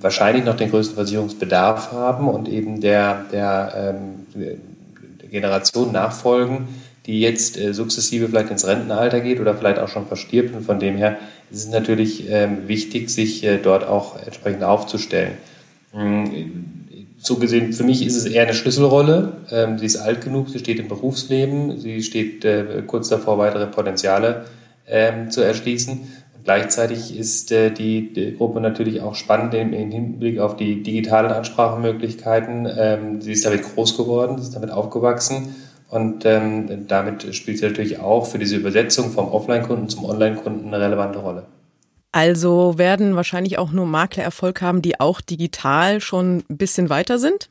wahrscheinlich 0.00 0.44
noch 0.44 0.56
den 0.56 0.68
größten 0.70 0.96
Versicherungsbedarf 0.96 1.92
haben 1.92 2.28
und 2.28 2.48
eben 2.48 2.80
der, 2.80 3.24
der 3.30 3.94
ähm, 4.34 4.66
Generation 5.40 5.92
nachfolgen, 5.92 6.68
die 7.06 7.20
jetzt 7.20 7.56
äh, 7.56 7.72
sukzessive 7.72 8.28
vielleicht 8.28 8.50
ins 8.50 8.66
Rentenalter 8.66 9.20
geht 9.20 9.40
oder 9.40 9.54
vielleicht 9.54 9.78
auch 9.78 9.88
schon 9.88 10.06
verstirbt. 10.06 10.54
Und 10.54 10.62
von 10.62 10.80
dem 10.80 10.96
her 10.96 11.18
ist 11.50 11.60
es 11.60 11.68
natürlich 11.68 12.28
ähm, 12.28 12.66
wichtig, 12.66 13.10
sich 13.10 13.44
äh, 13.44 13.58
dort 13.58 13.86
auch 13.86 14.20
entsprechend 14.24 14.64
aufzustellen. 14.64 15.32
So 17.18 17.36
gesehen, 17.36 17.72
für 17.72 17.84
mich 17.84 18.04
ist 18.04 18.16
es 18.16 18.26
eher 18.26 18.42
eine 18.42 18.54
Schlüsselrolle. 18.54 19.32
Ähm, 19.50 19.78
sie 19.78 19.86
ist 19.86 19.96
alt 19.96 20.20
genug, 20.20 20.50
sie 20.50 20.58
steht 20.58 20.78
im 20.78 20.88
Berufsleben, 20.88 21.78
sie 21.78 22.02
steht 22.02 22.44
äh, 22.44 22.82
kurz 22.86 23.08
davor, 23.08 23.38
weitere 23.38 23.66
Potenziale 23.66 24.44
ähm, 24.86 25.30
zu 25.30 25.40
erschließen. 25.40 26.00
Gleichzeitig 26.46 27.18
ist 27.18 27.50
äh, 27.50 27.72
die, 27.72 28.12
die, 28.12 28.36
Gruppe 28.36 28.60
natürlich 28.60 29.00
auch 29.00 29.16
spannend 29.16 29.52
im, 29.54 29.72
im, 29.72 29.90
Hinblick 29.90 30.38
auf 30.38 30.54
die 30.54 30.80
digitalen 30.80 31.32
Ansprachemöglichkeiten. 31.32 32.68
Ähm, 32.78 33.20
sie 33.20 33.32
ist 33.32 33.44
damit 33.44 33.64
groß 33.64 33.96
geworden, 33.96 34.38
sie 34.38 34.44
ist 34.44 34.54
damit 34.54 34.70
aufgewachsen 34.70 35.56
und 35.90 36.24
ähm, 36.24 36.86
damit 36.86 37.34
spielt 37.34 37.58
sie 37.58 37.66
natürlich 37.66 37.98
auch 37.98 38.26
für 38.26 38.38
diese 38.38 38.54
Übersetzung 38.54 39.10
vom 39.10 39.26
Offline-Kunden 39.26 39.88
zum 39.88 40.04
Online-Kunden 40.04 40.68
eine 40.68 40.80
relevante 40.80 41.18
Rolle. 41.18 41.46
Also 42.12 42.78
werden 42.78 43.16
wahrscheinlich 43.16 43.58
auch 43.58 43.72
nur 43.72 43.86
Makler 43.86 44.22
Erfolg 44.22 44.62
haben, 44.62 44.82
die 44.82 45.00
auch 45.00 45.20
digital 45.20 46.00
schon 46.00 46.44
ein 46.48 46.56
bisschen 46.58 46.90
weiter 46.90 47.18
sind? 47.18 47.48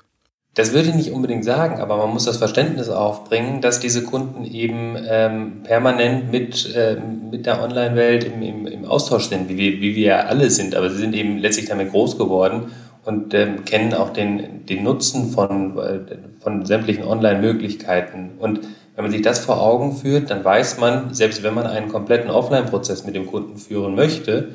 Das 0.56 0.72
würde 0.72 0.88
ich 0.88 0.96
nicht 0.96 1.12
unbedingt 1.12 1.44
sagen, 1.44 1.82
aber 1.82 1.98
man 1.98 2.12
muss 2.12 2.24
das 2.24 2.38
Verständnis 2.38 2.88
aufbringen, 2.88 3.60
dass 3.60 3.82
diese 3.82 4.04
Kunden 4.04 4.46
eben 4.46 4.96
ähm, 5.06 5.64
permanent 5.64 6.32
mit, 6.32 6.74
ähm, 6.74 7.30
mit 7.30 7.46
der 7.46 7.62
Online-Welt 7.62 8.24
im, 8.24 8.42
im, 8.42 8.66
im 8.66 8.86
Austausch 8.86 9.28
sind, 9.28 9.50
wie 9.50 9.58
wir, 9.58 9.82
wie 9.82 9.96
wir 9.98 10.06
ja 10.06 10.20
alle 10.22 10.50
sind, 10.50 10.74
aber 10.74 10.90
sie 10.90 10.98
sind 10.98 11.14
eben 11.14 11.40
letztlich 11.40 11.68
damit 11.68 11.92
groß 11.92 12.18
geworden 12.18 12.72
und 13.04 13.34
ähm, 13.34 13.66
kennen 13.66 13.94
auch 13.94 14.12
den, 14.12 14.66
den 14.66 14.84
Nutzen 14.84 15.30
von, 15.30 15.78
äh, 15.78 16.00
von 16.40 16.66
sämtlichen 16.66 17.04
Online-Möglichkeiten. 17.04 18.32
Und 18.40 18.62
wenn 18.96 19.04
man 19.04 19.12
sich 19.12 19.22
das 19.22 19.40
vor 19.40 19.62
Augen 19.62 19.94
führt, 19.94 20.32
dann 20.32 20.46
weiß 20.46 20.78
man, 20.78 21.14
selbst 21.14 21.44
wenn 21.44 21.54
man 21.54 21.68
einen 21.68 21.90
kompletten 21.90 22.30
Offline-Prozess 22.30 23.06
mit 23.06 23.14
dem 23.14 23.28
Kunden 23.28 23.58
führen 23.58 23.94
möchte, 23.94 24.52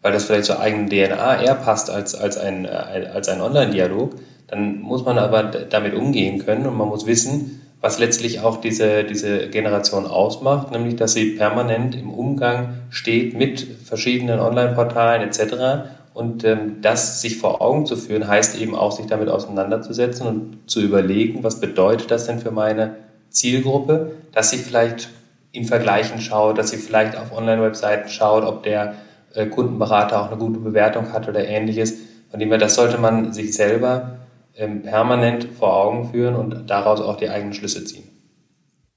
weil 0.00 0.12
das 0.12 0.26
vielleicht 0.26 0.44
zur 0.44 0.60
eigenen 0.60 0.88
DNA 0.88 1.42
eher 1.42 1.56
passt 1.56 1.90
als, 1.90 2.14
als 2.14 2.38
ein, 2.38 2.66
äh, 2.66 2.68
als 3.12 3.28
ein 3.28 3.40
Online-Dialog, 3.40 4.14
dann 4.50 4.80
muss 4.80 5.04
man 5.04 5.16
aber 5.18 5.44
damit 5.44 5.94
umgehen 5.94 6.44
können 6.44 6.66
und 6.66 6.76
man 6.76 6.88
muss 6.88 7.06
wissen, 7.06 7.60
was 7.80 7.98
letztlich 7.98 8.40
auch 8.40 8.60
diese, 8.60 9.04
diese 9.04 9.48
Generation 9.48 10.06
ausmacht, 10.06 10.70
nämlich 10.72 10.96
dass 10.96 11.14
sie 11.14 11.36
permanent 11.36 11.94
im 11.94 12.10
Umgang 12.10 12.74
steht 12.90 13.34
mit 13.34 13.66
verschiedenen 13.84 14.40
Online-Portalen 14.40 15.22
etc. 15.22 15.88
Und 16.12 16.44
ähm, 16.44 16.82
das 16.82 17.22
sich 17.22 17.38
vor 17.38 17.62
Augen 17.62 17.86
zu 17.86 17.96
führen, 17.96 18.26
heißt 18.26 18.60
eben 18.60 18.74
auch, 18.74 18.92
sich 18.92 19.06
damit 19.06 19.28
auseinanderzusetzen 19.28 20.26
und 20.26 20.58
zu 20.66 20.80
überlegen, 20.80 21.42
was 21.42 21.60
bedeutet 21.60 22.10
das 22.10 22.26
denn 22.26 22.40
für 22.40 22.50
meine 22.50 22.96
Zielgruppe, 23.30 24.12
dass 24.32 24.50
sie 24.50 24.58
vielleicht 24.58 25.08
in 25.52 25.64
Vergleichen 25.64 26.20
schaut, 26.20 26.58
dass 26.58 26.70
sie 26.70 26.76
vielleicht 26.76 27.16
auf 27.16 27.32
Online-Webseiten 27.36 28.08
schaut, 28.08 28.44
ob 28.44 28.64
der 28.64 28.94
äh, 29.34 29.46
Kundenberater 29.46 30.20
auch 30.20 30.26
eine 30.28 30.38
gute 30.38 30.58
Bewertung 30.58 31.12
hat 31.12 31.28
oder 31.28 31.46
ähnliches. 31.46 31.94
Von 32.30 32.40
dem 32.40 32.50
her, 32.50 32.58
das 32.58 32.74
sollte 32.74 32.98
man 32.98 33.32
sich 33.32 33.54
selber 33.54 34.19
permanent 34.68 35.44
vor 35.58 35.74
Augen 35.74 36.10
führen 36.10 36.36
und 36.36 36.68
daraus 36.68 37.00
auch 37.00 37.16
die 37.16 37.28
eigenen 37.28 37.54
Schlüsse 37.54 37.84
ziehen. 37.84 38.04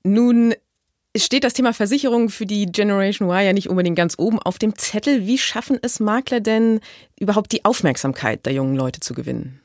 Nun 0.04 0.54
steht 1.16 1.44
das 1.44 1.54
Thema 1.54 1.74
Versicherung 1.74 2.30
für 2.30 2.46
die 2.46 2.66
Generation 2.66 3.30
Y 3.30 3.46
ja 3.46 3.54
nicht 3.54 3.70
unbedingt 3.70 3.96
ganz 3.96 4.16
oben 4.18 4.40
auf 4.40 4.58
dem 4.58 4.76
Zettel. 4.76 5.28
Wie 5.28 5.38
schaffen 5.38 5.78
es 5.82 6.00
Makler 6.00 6.40
denn 6.40 6.80
überhaupt 7.20 7.52
die 7.52 7.66
Aufmerksamkeit 7.66 8.46
der 8.46 8.54
jungen 8.54 8.76
Leute 8.76 9.00
zu 9.00 9.14
gewinnen? 9.14 9.60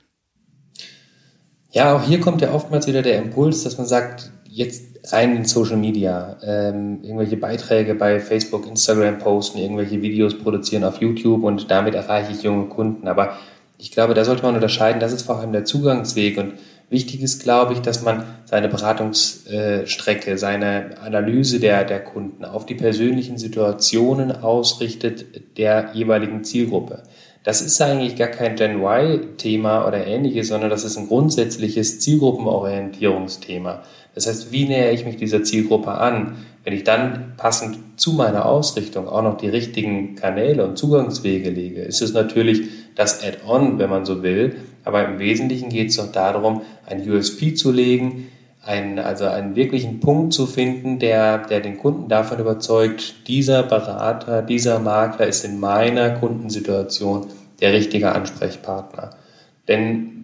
Ja, 1.71 1.97
auch 1.97 2.03
hier 2.03 2.21
kommt 2.21 2.41
ja 2.41 2.53
oftmals 2.53 2.87
wieder 2.87 3.03
der 3.03 3.19
Impuls, 3.19 3.63
dass 3.63 3.77
man 3.77 3.87
sagt, 3.87 4.31
jetzt 4.49 5.13
rein 5.13 5.37
in 5.37 5.45
Social 5.45 5.77
Media, 5.77 6.37
ähm, 6.43 7.01
irgendwelche 7.03 7.37
Beiträge 7.37 7.95
bei 7.95 8.21
Facebook, 8.21 8.67
Instagram 8.67 9.19
posten, 9.19 9.59
irgendwelche 9.59 10.01
Videos 10.03 10.37
produzieren 10.39 10.85
auf 10.85 11.01
YouTube 11.01 11.45
und 11.45 11.71
damit 11.71 11.95
erreiche 11.95 12.33
ich 12.33 12.43
junge 12.43 12.67
Kunden. 12.67 13.07
Aber 13.07 13.39
ich 13.79 13.93
glaube, 13.93 14.15
da 14.15 14.25
sollte 14.25 14.43
man 14.43 14.57
unterscheiden, 14.57 15.01
das 15.01 15.13
ist 15.13 15.23
vor 15.23 15.39
allem 15.39 15.53
der 15.53 15.65
Zugangsweg 15.65 16.37
und 16.37 16.55
wichtig 16.91 17.23
ist, 17.23 17.43
glaube 17.43 17.75
ich, 17.75 17.81
dass 17.81 18.03
man 18.03 18.25
seine 18.45 18.69
Beratungsstrecke, 18.69 20.37
seine 20.37 20.99
Analyse 21.01 21.61
der, 21.61 21.85
der 21.85 22.03
Kunden 22.03 22.45
auf 22.45 22.67
die 22.67 22.75
persönlichen 22.75 23.39
Situationen 23.39 24.33
ausrichtet 24.33 25.59
der 25.59 25.91
jeweiligen 25.95 26.43
Zielgruppe. 26.43 27.05
Das 27.45 27.61
ist 27.63 27.81
eigentlich 27.81 28.17
gar 28.17 28.29
kein 28.29 28.57
Gen 28.57 28.83
Y-Thema 28.83 29.87
oder 29.87 30.07
ähnliches, 30.07 30.49
sondern 30.49 30.71
das 30.71 30.85
ist 30.85 30.97
ein 30.99 31.07
grundsätzliches 31.07 32.01
Zielgruppenorientierungsthema. 32.01 33.83
Das 34.15 34.27
heißt, 34.27 34.53
wie 34.53 34.67
nähere 34.67 34.93
ich 34.93 35.05
mich 35.05 35.17
dieser 35.17 35.43
Zielgruppe 35.43 35.93
an? 35.93 36.37
Wenn 36.65 36.73
ich 36.73 36.85
dann 36.85 37.35
passend 37.37 37.79
zu 37.97 38.13
meiner 38.13 38.47
Ausrichtung 38.47 39.09
auch 39.09 39.23
noch 39.23 39.39
die 39.39 39.49
richtigen 39.49 40.17
Kanäle 40.17 40.67
und 40.67 40.77
Zugangswege 40.77 41.51
lege, 41.51 41.83
ist 41.83 42.03
es 42.03 42.13
natürlich 42.13 42.63
das 42.95 43.25
Add-on, 43.25 43.79
wenn 43.79 43.89
man 43.89 44.05
so 44.05 44.23
will. 44.23 44.57
Aber 44.85 45.05
im 45.05 45.19
Wesentlichen 45.19 45.69
geht 45.69 45.91
es 45.91 45.97
doch 45.97 46.11
darum, 46.13 46.63
ein 46.87 47.09
USP 47.09 47.55
zu 47.55 47.71
legen, 47.71 48.29
einen, 48.65 48.99
also 48.99 49.27
einen 49.27 49.57
wirklichen 49.57 50.01
Punkt 50.01 50.35
zu 50.35 50.47
finden, 50.47 50.99
der, 50.99 51.39
der 51.39 51.61
den 51.61 51.79
Kunden 51.79 52.09
davon 52.09 52.39
überzeugt, 52.39 53.29
dieser 53.29 53.63
Berater, 53.63 54.43
dieser 54.43 54.79
Makler 54.79 55.27
ist 55.27 55.45
in 55.45 55.59
meiner 55.59 56.11
Kundensituation 56.11 57.29
der 57.61 57.73
richtige 57.73 58.13
Ansprechpartner. 58.13 59.11
Denn 59.69 60.18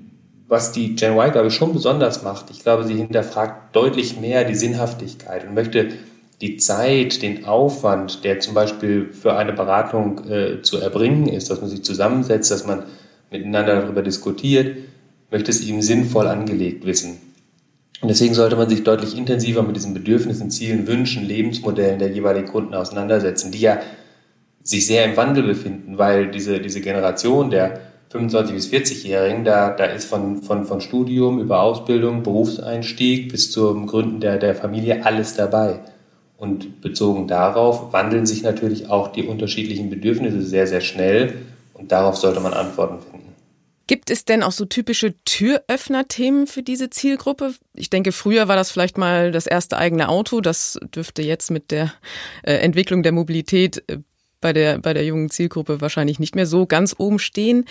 was 0.48 0.72
die 0.72 0.94
Gen 0.94 1.16
Y, 1.16 1.33
glaube 1.33 1.48
ich, 1.48 1.54
schon 1.54 1.72
besonders 1.72 2.22
macht, 2.22 2.50
ich 2.50 2.62
glaube, 2.62 2.85
sie 2.85 2.94
hinterfragt 2.94 3.74
deutlich 3.74 4.20
mehr 4.20 4.44
die 4.44 4.54
Sinnhaftigkeit 4.54 5.46
und 5.46 5.54
möchte 5.54 5.88
die 6.40 6.57
Zeit, 6.57 7.22
den 7.22 7.44
Aufwand, 7.44 8.24
der 8.24 8.40
zum 8.40 8.54
Beispiel 8.54 9.09
für 9.11 9.35
eine 9.35 9.52
Beratung 9.52 10.28
äh, 10.28 10.62
zu 10.62 10.78
erbringen 10.78 11.28
ist, 11.28 11.50
dass 11.50 11.61
man 11.61 11.70
sich 11.70 11.83
zusammensetzt, 11.83 12.50
dass 12.50 12.66
man 12.66 12.85
miteinander 13.30 13.80
darüber 13.80 14.02
diskutiert, 14.02 14.76
möchte 15.30 15.50
es 15.50 15.66
ihm 15.66 15.80
sinnvoll 15.80 16.26
angelegt 16.26 16.85
wissen. 16.85 17.18
Und 18.00 18.09
deswegen 18.09 18.35
sollte 18.35 18.57
man 18.57 18.68
sich 18.68 18.85
deutlich 18.85 19.16
intensiver 19.16 19.62
mit 19.62 19.76
diesen 19.76 19.94
Bedürfnissen, 19.94 20.50
Zielen, 20.50 20.87
Wünschen, 20.87 21.24
Lebensmodellen 21.24 21.98
der 21.98 22.11
jeweiligen 22.11 22.48
Kunden 22.48 22.74
auseinandersetzen, 22.74 23.50
die 23.50 23.61
ja 23.61 23.80
sich 24.62 24.87
sehr 24.87 25.04
im 25.04 25.16
Wandel 25.16 25.44
befinden, 25.44 25.96
weil 25.96 26.30
diese, 26.30 26.61
diese 26.61 26.80
Generation 26.80 27.50
der 27.50 27.80
25- 28.14 28.53
bis 28.53 28.72
40-Jährigen, 28.72 29.44
da, 29.44 29.70
da 29.70 29.87
ist 29.87 30.05
von, 30.05 30.42
von, 30.42 30.64
von 30.64 30.81
Studium 30.81 31.40
über 31.40 31.61
Ausbildung, 31.61 32.22
Berufseinstieg 32.22 33.33
bis 33.33 33.50
zum 33.50 33.87
Gründen 33.88 34.20
der, 34.20 34.38
der 34.38 34.55
Familie 34.55 35.05
alles 35.05 35.35
dabei. 35.35 35.81
Und 36.37 36.81
bezogen 36.81 37.27
darauf 37.27 37.92
wandeln 37.92 38.27
sich 38.27 38.42
natürlich 38.42 38.88
auch 38.88 39.09
die 39.09 39.24
unterschiedlichen 39.24 39.90
Bedürfnisse 39.90 40.42
sehr, 40.42 40.66
sehr 40.66 40.81
schnell 40.81 41.35
und 41.74 41.90
darauf 41.90 42.16
sollte 42.16 42.40
man 42.40 42.53
Antworten 42.53 43.00
finden. 43.00 43.24
Gibt 43.87 44.11
es 44.11 44.24
denn 44.24 44.42
auch 44.42 44.53
so 44.53 44.64
typische 44.64 45.14
Türöffner-Themen 45.24 46.46
für 46.46 46.62
diese 46.62 46.88
Zielgruppe? 46.88 47.55
Ich 47.74 47.90
denke, 47.90 48.12
früher 48.12 48.48
war 48.48 48.57
das 48.57 48.70
vielleicht 48.70 48.96
mal 48.96 49.31
das 49.31 49.46
erste 49.46 49.77
eigene 49.77 50.09
Auto. 50.09 50.40
Das 50.40 50.79
dürfte 50.94 51.22
jetzt 51.22 51.50
mit 51.50 51.70
der 51.70 51.92
äh, 52.44 52.55
Entwicklung 52.55 53.03
der 53.03 53.12
Mobilität 53.12 53.85
äh, 53.88 53.98
bei 54.44 54.52
der, 54.52 54.78
bei 54.78 54.92
der 54.92 55.07
jungen 55.07 55.30
Zielgruppe 55.30 55.80
wahrscheinlich 55.80 56.20
nicht 56.20 56.35
mehr 56.35 56.44
so 56.44 56.66
ganz 56.66 56.94
oben 56.98 57.18
stehen. 57.18 57.64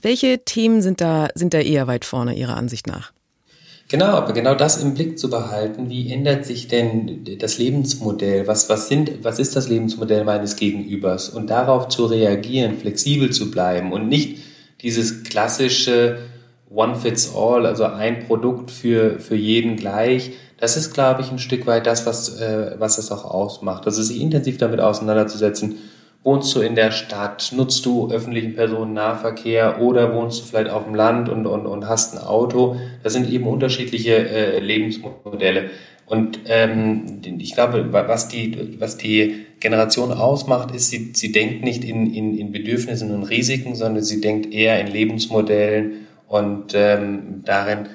Welche 0.00 0.38
Themen 0.44 0.80
sind 0.80 1.00
da, 1.00 1.26
sind 1.34 1.52
da 1.52 1.58
eher 1.58 1.88
weit 1.88 2.04
vorne 2.04 2.36
Ihrer 2.36 2.56
Ansicht 2.56 2.86
nach? 2.86 3.12
Genau, 3.88 4.06
aber 4.06 4.32
genau 4.32 4.54
das 4.54 4.80
im 4.80 4.94
Blick 4.94 5.18
zu 5.18 5.28
behalten, 5.28 5.90
wie 5.90 6.12
ändert 6.12 6.46
sich 6.46 6.68
denn 6.68 7.24
das 7.40 7.58
Lebensmodell? 7.58 8.46
Was, 8.46 8.68
was, 8.68 8.86
sind, 8.86 9.24
was 9.24 9.40
ist 9.40 9.56
das 9.56 9.68
Lebensmodell 9.68 10.22
meines 10.22 10.54
Gegenübers? 10.54 11.28
Und 11.28 11.50
darauf 11.50 11.88
zu 11.88 12.06
reagieren, 12.06 12.78
flexibel 12.78 13.30
zu 13.30 13.50
bleiben 13.50 13.92
und 13.92 14.08
nicht 14.08 14.38
dieses 14.80 15.24
klassische 15.24 16.20
One 16.72 16.94
Fits 16.94 17.34
All, 17.34 17.66
also 17.66 17.82
ein 17.84 18.28
Produkt 18.28 18.70
für, 18.70 19.18
für 19.18 19.34
jeden 19.34 19.74
gleich. 19.74 20.34
Das 20.56 20.76
ist, 20.76 20.94
glaube 20.94 21.22
ich, 21.22 21.32
ein 21.32 21.40
Stück 21.40 21.66
weit 21.66 21.88
das, 21.88 22.06
was, 22.06 22.40
äh, 22.40 22.76
was 22.78 22.98
es 22.98 23.10
auch 23.10 23.24
ausmacht. 23.24 23.86
Also 23.86 24.00
sich 24.02 24.20
intensiv 24.20 24.58
damit 24.58 24.78
auseinanderzusetzen 24.78 25.78
Wohnst 26.24 26.54
du 26.54 26.60
in 26.60 26.76
der 26.76 26.92
Stadt? 26.92 27.52
Nutzt 27.54 27.84
du 27.84 28.10
öffentlichen 28.10 28.54
Personennahverkehr 28.54 29.80
oder 29.80 30.14
wohnst 30.14 30.40
du 30.40 30.44
vielleicht 30.44 30.70
auf 30.70 30.84
dem 30.84 30.94
Land 30.94 31.28
und, 31.28 31.46
und, 31.46 31.66
und 31.66 31.88
hast 31.88 32.14
ein 32.14 32.22
Auto? 32.22 32.76
Das 33.02 33.12
sind 33.12 33.28
eben 33.28 33.46
unterschiedliche 33.46 34.28
äh, 34.28 34.60
Lebensmodelle. 34.60 35.70
Und 36.06 36.40
ähm, 36.46 37.20
ich 37.38 37.54
glaube, 37.54 37.92
was 37.92 38.28
die, 38.28 38.76
was 38.78 38.96
die 38.98 39.46
Generation 39.58 40.12
ausmacht, 40.12 40.74
ist, 40.74 40.90
sie, 40.90 41.12
sie 41.14 41.32
denkt 41.32 41.64
nicht 41.64 41.84
in, 41.84 42.12
in, 42.12 42.36
in 42.38 42.52
Bedürfnissen 42.52 43.10
und 43.12 43.24
Risiken, 43.24 43.74
sondern 43.74 44.04
sie 44.04 44.20
denkt 44.20 44.52
eher 44.52 44.80
in 44.80 44.88
Lebensmodellen 44.88 46.06
und 46.28 46.72
ähm, 46.74 47.42
darin, 47.44 47.86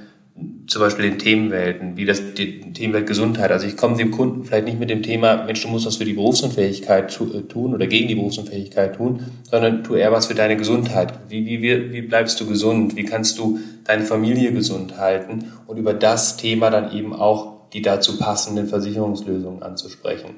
zum 0.67 0.81
Beispiel 0.81 1.05
in 1.05 1.17
Themenwelten, 1.17 1.95
wie 1.95 2.05
das 2.05 2.33
die 2.33 2.73
Themenwelt 2.73 3.07
Gesundheit. 3.07 3.51
Also 3.51 3.65
ich 3.65 3.77
komme 3.77 3.95
dem 3.95 4.11
Kunden 4.11 4.43
vielleicht 4.43 4.65
nicht 4.65 4.79
mit 4.79 4.89
dem 4.89 5.01
Thema, 5.01 5.43
Mensch, 5.45 5.61
du 5.61 5.69
musst 5.69 5.85
was 5.85 5.95
für 5.95 6.05
die 6.05 6.13
Berufsunfähigkeit 6.13 7.19
äh, 7.21 7.41
tun 7.43 7.73
oder 7.73 7.87
gegen 7.87 8.07
die 8.07 8.15
Berufsunfähigkeit 8.15 8.95
tun, 8.95 9.21
sondern 9.43 9.83
tu 9.83 9.95
eher 9.95 10.11
was 10.11 10.27
für 10.27 10.35
deine 10.35 10.57
Gesundheit. 10.57 11.13
Wie, 11.29 11.45
wie, 11.45 11.61
wie, 11.61 11.91
wie 11.93 12.01
bleibst 12.01 12.39
du 12.41 12.47
gesund? 12.47 12.95
Wie 12.95 13.05
kannst 13.05 13.37
du 13.39 13.59
deine 13.85 14.03
Familie 14.03 14.51
gesund 14.51 14.97
halten? 14.97 15.51
Und 15.67 15.77
über 15.77 15.93
das 15.93 16.37
Thema 16.37 16.69
dann 16.69 16.91
eben 16.91 17.13
auch 17.13 17.57
die 17.73 17.81
dazu 17.81 18.17
passenden 18.17 18.67
Versicherungslösungen 18.67 19.63
anzusprechen. 19.63 20.31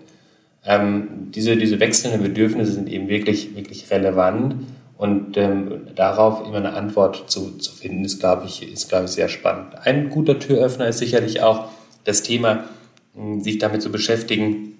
Ähm, 0.65 1.31
diese, 1.33 1.57
diese 1.57 1.79
wechselnden 1.79 2.21
Bedürfnisse 2.21 2.73
sind 2.73 2.89
eben 2.89 3.07
wirklich, 3.07 3.55
wirklich 3.55 3.89
relevant. 3.89 4.55
Und 4.99 5.38
ähm, 5.38 5.88
darauf 5.95 6.45
immer 6.45 6.57
eine 6.57 6.73
Antwort 6.73 7.31
zu, 7.31 7.57
zu 7.57 7.71
finden, 7.71 8.03
ist, 8.03 8.19
glaube 8.19 8.47
ich, 8.47 8.69
ist, 8.69 8.89
glaube 8.89 9.05
ich, 9.05 9.12
sehr 9.12 9.29
spannend. 9.29 9.75
Ein 9.85 10.09
guter 10.09 10.38
Türöffner 10.38 10.89
ist 10.89 10.97
sicherlich 10.97 11.41
auch 11.41 11.69
das 12.03 12.21
Thema, 12.21 12.65
hm, 13.15 13.39
sich 13.39 13.59
damit 13.59 13.81
zu 13.81 13.93
beschäftigen, 13.93 14.77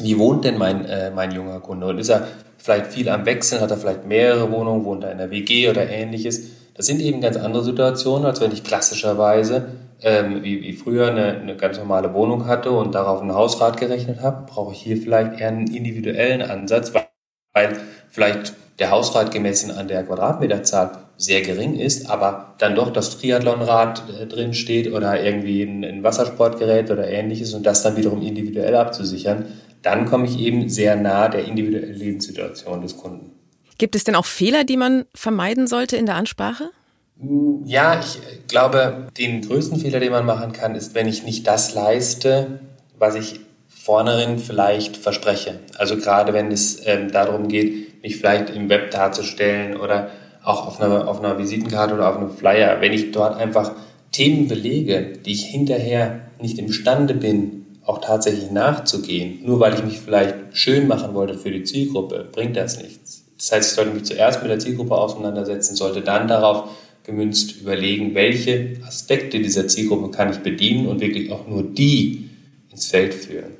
wie 0.00 0.18
wohnt 0.18 0.46
denn 0.46 0.56
mein, 0.56 0.86
äh, 0.86 1.10
mein 1.10 1.32
junger 1.32 1.60
Kunde? 1.60 1.86
Und 1.86 1.98
ist 1.98 2.08
er 2.08 2.28
vielleicht 2.56 2.86
viel 2.86 3.10
am 3.10 3.26
Wechseln, 3.26 3.60
hat 3.60 3.70
er 3.70 3.76
vielleicht 3.76 4.06
mehrere 4.06 4.50
Wohnungen, 4.50 4.86
wohnt 4.86 5.04
er 5.04 5.12
in 5.12 5.18
der 5.18 5.30
WG 5.30 5.68
oder 5.68 5.86
ähnliches? 5.86 6.48
Das 6.72 6.86
sind 6.86 7.02
eben 7.02 7.20
ganz 7.20 7.36
andere 7.36 7.62
Situationen, 7.62 8.24
als 8.24 8.40
wenn 8.40 8.52
ich 8.52 8.64
klassischerweise, 8.64 9.66
ähm, 10.00 10.42
wie, 10.42 10.62
wie 10.62 10.72
früher, 10.72 11.08
eine, 11.08 11.40
eine 11.42 11.56
ganz 11.56 11.76
normale 11.76 12.14
Wohnung 12.14 12.46
hatte 12.46 12.70
und 12.70 12.94
darauf 12.94 13.20
einen 13.20 13.34
Hausrat 13.34 13.78
gerechnet 13.78 14.22
habe, 14.22 14.46
brauche 14.50 14.72
ich 14.72 14.80
hier 14.80 14.96
vielleicht 14.96 15.38
eher 15.38 15.48
einen 15.48 15.66
individuellen 15.66 16.40
Ansatz, 16.40 16.94
weil, 16.94 17.08
weil 17.52 17.76
vielleicht 18.10 18.54
der 18.78 18.90
Hausrat 18.90 19.32
gemessen 19.32 19.70
an 19.70 19.88
der 19.88 20.04
Quadratmeterzahl 20.04 20.90
sehr 21.16 21.42
gering 21.42 21.74
ist, 21.74 22.08
aber 22.08 22.54
dann 22.58 22.76
doch 22.76 22.92
das 22.92 23.18
Triathlonrad 23.18 24.04
äh, 24.20 24.26
drin 24.26 24.54
steht 24.54 24.92
oder 24.92 25.22
irgendwie 25.22 25.62
ein, 25.62 25.84
ein 25.84 26.02
Wassersportgerät 26.04 26.90
oder 26.90 27.08
ähnliches 27.08 27.54
und 27.54 27.66
das 27.66 27.82
dann 27.82 27.96
wiederum 27.96 28.22
individuell 28.22 28.76
abzusichern, 28.76 29.46
dann 29.82 30.06
komme 30.06 30.26
ich 30.26 30.38
eben 30.38 30.68
sehr 30.68 30.94
nah 30.94 31.28
der 31.28 31.44
individuellen 31.44 31.94
Lebenssituation 31.94 32.82
des 32.82 32.96
Kunden. 32.96 33.32
Gibt 33.78 33.96
es 33.96 34.04
denn 34.04 34.14
auch 34.14 34.26
Fehler, 34.26 34.64
die 34.64 34.76
man 34.76 35.06
vermeiden 35.14 35.66
sollte 35.66 35.96
in 35.96 36.06
der 36.06 36.14
Ansprache? 36.14 36.70
Mm, 37.16 37.64
ja, 37.64 38.00
ich 38.00 38.18
glaube, 38.46 39.08
den 39.18 39.42
größten 39.42 39.80
Fehler, 39.80 40.00
den 40.00 40.12
man 40.12 40.26
machen 40.26 40.52
kann, 40.52 40.76
ist, 40.76 40.94
wenn 40.94 41.08
ich 41.08 41.24
nicht 41.24 41.46
das 41.46 41.74
leiste, 41.74 42.60
was 42.96 43.16
ich 43.16 43.40
vornherein 43.68 44.38
vielleicht 44.38 44.96
verspreche. 44.96 45.60
Also 45.78 45.96
gerade 45.96 46.32
wenn 46.32 46.52
es 46.52 46.84
ähm, 46.84 47.10
darum 47.10 47.48
geht, 47.48 47.87
mich 48.02 48.16
vielleicht 48.16 48.50
im 48.50 48.68
Web 48.68 48.90
darzustellen 48.90 49.76
oder 49.76 50.10
auch 50.44 50.66
auf 50.66 50.80
einer, 50.80 51.08
auf 51.08 51.18
einer 51.18 51.38
Visitenkarte 51.38 51.94
oder 51.94 52.08
auf 52.08 52.16
einem 52.16 52.30
Flyer, 52.30 52.80
wenn 52.80 52.92
ich 52.92 53.10
dort 53.10 53.36
einfach 53.36 53.72
Themen 54.12 54.48
belege, 54.48 55.12
die 55.24 55.32
ich 55.32 55.44
hinterher 55.44 56.20
nicht 56.40 56.58
imstande 56.58 57.14
bin, 57.14 57.66
auch 57.84 58.00
tatsächlich 58.00 58.50
nachzugehen, 58.50 59.40
nur 59.44 59.60
weil 59.60 59.74
ich 59.74 59.84
mich 59.84 59.98
vielleicht 59.98 60.34
schön 60.52 60.88
machen 60.88 61.14
wollte 61.14 61.34
für 61.34 61.50
die 61.50 61.64
Zielgruppe, 61.64 62.28
bringt 62.30 62.56
das 62.56 62.80
nichts. 62.82 63.24
Das 63.38 63.52
heißt, 63.52 63.70
ich 63.70 63.74
sollte 63.76 63.92
mich 63.92 64.04
zuerst 64.04 64.42
mit 64.42 64.50
der 64.50 64.58
Zielgruppe 64.58 64.94
auseinandersetzen, 64.94 65.74
sollte 65.74 66.02
dann 66.02 66.28
darauf 66.28 66.70
gemünzt 67.04 67.60
überlegen, 67.60 68.14
welche 68.14 68.76
Aspekte 68.86 69.40
dieser 69.40 69.68
Zielgruppe 69.68 70.10
kann 70.10 70.30
ich 70.30 70.38
bedienen 70.38 70.86
und 70.86 71.00
wirklich 71.00 71.32
auch 71.32 71.46
nur 71.46 71.62
die 71.62 72.28
ins 72.70 72.86
Feld 72.86 73.14
führen. 73.14 73.52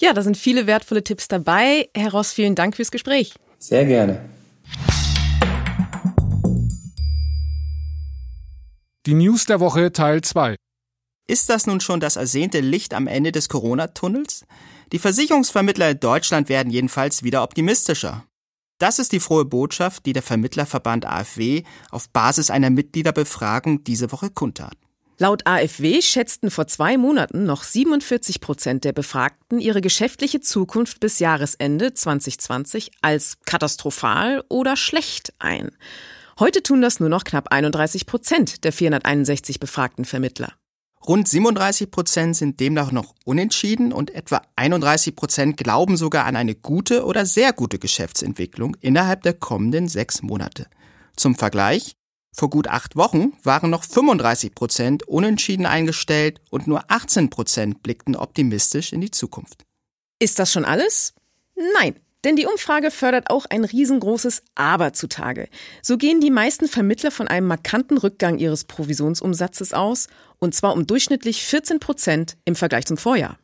Ja, 0.00 0.14
da 0.14 0.22
sind 0.22 0.36
viele 0.36 0.66
wertvolle 0.66 1.04
Tipps 1.04 1.28
dabei. 1.28 1.88
Herr 1.94 2.10
Ross, 2.10 2.32
vielen 2.32 2.54
Dank 2.54 2.74
fürs 2.74 2.90
Gespräch. 2.90 3.34
Sehr 3.62 3.84
gerne. 3.84 4.26
Die 9.04 9.12
News 9.12 9.44
der 9.44 9.60
Woche 9.60 9.92
Teil 9.92 10.22
2. 10.22 10.56
Ist 11.28 11.50
das 11.50 11.66
nun 11.66 11.80
schon 11.80 12.00
das 12.00 12.16
ersehnte 12.16 12.60
Licht 12.60 12.94
am 12.94 13.06
Ende 13.06 13.32
des 13.32 13.50
Corona-Tunnels? 13.50 14.46
Die 14.92 14.98
Versicherungsvermittler 14.98 15.90
in 15.90 16.00
Deutschland 16.00 16.48
werden 16.48 16.72
jedenfalls 16.72 17.22
wieder 17.22 17.42
optimistischer. 17.42 18.24
Das 18.78 18.98
ist 18.98 19.12
die 19.12 19.20
frohe 19.20 19.44
Botschaft, 19.44 20.06
die 20.06 20.14
der 20.14 20.22
Vermittlerverband 20.22 21.04
AfW 21.04 21.64
auf 21.90 22.08
Basis 22.08 22.48
einer 22.50 22.70
Mitgliederbefragung 22.70 23.84
diese 23.84 24.10
Woche 24.10 24.30
kundtat. 24.30 24.78
Laut 25.22 25.46
AfW 25.46 26.00
schätzten 26.00 26.50
vor 26.50 26.66
zwei 26.66 26.96
Monaten 26.96 27.44
noch 27.44 27.62
47 27.62 28.40
Prozent 28.40 28.84
der 28.84 28.94
Befragten 28.94 29.60
ihre 29.60 29.82
geschäftliche 29.82 30.40
Zukunft 30.40 30.98
bis 30.98 31.18
Jahresende 31.18 31.92
2020 31.92 32.90
als 33.02 33.36
katastrophal 33.44 34.42
oder 34.48 34.76
schlecht 34.76 35.34
ein. 35.38 35.72
Heute 36.38 36.62
tun 36.62 36.80
das 36.80 37.00
nur 37.00 37.10
noch 37.10 37.24
knapp 37.24 37.52
31 37.52 38.06
Prozent 38.06 38.64
der 38.64 38.72
461 38.72 39.60
befragten 39.60 40.06
Vermittler. 40.06 40.54
Rund 41.06 41.28
37 41.28 41.90
Prozent 41.90 42.34
sind 42.34 42.58
demnach 42.58 42.90
noch 42.90 43.14
unentschieden 43.26 43.92
und 43.92 44.14
etwa 44.14 44.40
31 44.56 45.16
Prozent 45.16 45.58
glauben 45.58 45.98
sogar 45.98 46.24
an 46.24 46.34
eine 46.34 46.54
gute 46.54 47.04
oder 47.04 47.26
sehr 47.26 47.52
gute 47.52 47.78
Geschäftsentwicklung 47.78 48.74
innerhalb 48.80 49.22
der 49.24 49.34
kommenden 49.34 49.86
sechs 49.86 50.22
Monate. 50.22 50.66
Zum 51.14 51.34
Vergleich, 51.34 51.94
vor 52.32 52.50
gut 52.50 52.68
acht 52.68 52.96
Wochen 52.96 53.32
waren 53.42 53.70
noch 53.70 53.84
35 53.84 54.54
Prozent 54.54 55.02
unentschieden 55.08 55.66
eingestellt 55.66 56.40
und 56.50 56.66
nur 56.66 56.84
18 56.88 57.30
Prozent 57.30 57.82
blickten 57.82 58.16
optimistisch 58.16 58.92
in 58.92 59.00
die 59.00 59.10
Zukunft. 59.10 59.64
Ist 60.18 60.38
das 60.38 60.52
schon 60.52 60.64
alles? 60.64 61.14
Nein. 61.74 61.96
Denn 62.24 62.36
die 62.36 62.44
Umfrage 62.46 62.90
fördert 62.90 63.30
auch 63.30 63.46
ein 63.46 63.64
riesengroßes 63.64 64.42
Aber 64.54 64.92
zutage. 64.92 65.48
So 65.82 65.96
gehen 65.96 66.20
die 66.20 66.30
meisten 66.30 66.68
Vermittler 66.68 67.10
von 67.10 67.28
einem 67.28 67.46
markanten 67.46 67.96
Rückgang 67.96 68.38
ihres 68.38 68.64
Provisionsumsatzes 68.64 69.72
aus, 69.72 70.08
und 70.38 70.54
zwar 70.54 70.74
um 70.74 70.86
durchschnittlich 70.86 71.42
14 71.44 71.80
Prozent 71.80 72.36
im 72.44 72.56
Vergleich 72.56 72.84
zum 72.84 72.98
Vorjahr. 72.98 73.38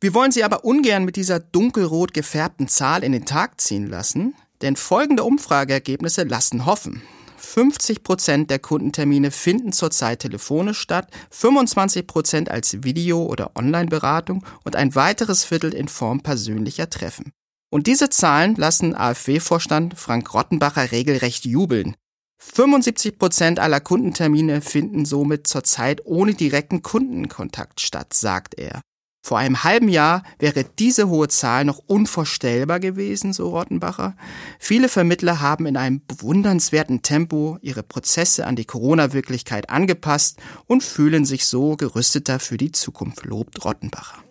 Wir 0.00 0.12
wollen 0.12 0.32
Sie 0.32 0.42
aber 0.42 0.64
ungern 0.64 1.04
mit 1.04 1.14
dieser 1.14 1.38
dunkelrot 1.38 2.12
gefärbten 2.12 2.66
Zahl 2.66 3.04
in 3.04 3.12
den 3.12 3.26
Tag 3.26 3.60
ziehen 3.60 3.86
lassen, 3.86 4.34
denn 4.60 4.74
folgende 4.74 5.22
Umfrageergebnisse 5.22 6.24
lassen 6.24 6.66
hoffen. 6.66 7.02
50 7.40 8.02
Prozent 8.02 8.50
der 8.50 8.58
Kundentermine 8.58 9.30
finden 9.30 9.72
zurzeit 9.72 10.20
telefonisch 10.20 10.78
statt, 10.78 11.08
25 11.30 12.06
Prozent 12.06 12.50
als 12.50 12.82
Video- 12.84 13.24
oder 13.24 13.52
Online-Beratung 13.56 14.44
und 14.64 14.76
ein 14.76 14.94
weiteres 14.94 15.44
Viertel 15.44 15.74
in 15.74 15.88
Form 15.88 16.20
persönlicher 16.20 16.90
Treffen. 16.90 17.32
Und 17.70 17.86
diese 17.86 18.10
Zahlen 18.10 18.56
lassen 18.56 18.94
AfW-Vorstand 18.94 19.98
Frank 19.98 20.34
Rottenbacher 20.34 20.92
regelrecht 20.92 21.44
jubeln. 21.44 21.94
75 22.38 23.18
Prozent 23.18 23.58
aller 23.58 23.80
Kundentermine 23.80 24.60
finden 24.60 25.04
somit 25.04 25.46
zurzeit 25.46 26.04
ohne 26.04 26.34
direkten 26.34 26.82
Kundenkontakt 26.82 27.80
statt, 27.80 28.14
sagt 28.14 28.58
er. 28.58 28.80
Vor 29.22 29.38
einem 29.38 29.64
halben 29.64 29.88
Jahr 29.88 30.22
wäre 30.38 30.64
diese 30.64 31.08
hohe 31.08 31.28
Zahl 31.28 31.64
noch 31.64 31.78
unvorstellbar 31.86 32.80
gewesen, 32.80 33.32
so 33.32 33.50
Rottenbacher. 33.50 34.16
Viele 34.58 34.88
Vermittler 34.88 35.40
haben 35.40 35.66
in 35.66 35.76
einem 35.76 36.00
bewundernswerten 36.06 37.02
Tempo 37.02 37.58
ihre 37.60 37.82
Prozesse 37.82 38.46
an 38.46 38.56
die 38.56 38.64
Corona-Wirklichkeit 38.64 39.68
angepasst 39.68 40.38
und 40.66 40.82
fühlen 40.82 41.26
sich 41.26 41.46
so 41.46 41.76
gerüsteter 41.76 42.40
für 42.40 42.56
die 42.56 42.72
Zukunft, 42.72 43.24
lobt 43.24 43.62
Rottenbacher. 43.64 44.24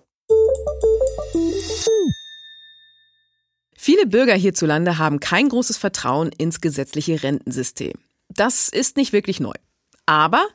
Viele 3.77 4.07
Bürger 4.07 4.35
hierzulande 4.35 4.97
haben 4.97 5.19
kein 5.19 5.49
großes 5.49 5.77
Vertrauen 5.77 6.31
ins 6.37 6.61
gesetzliche 6.61 7.23
Rentensystem. 7.23 7.93
Das 8.27 8.69
ist 8.69 8.97
nicht 8.97 9.13
wirklich 9.13 9.39
neu. 9.39 9.53
Aber 10.05 10.47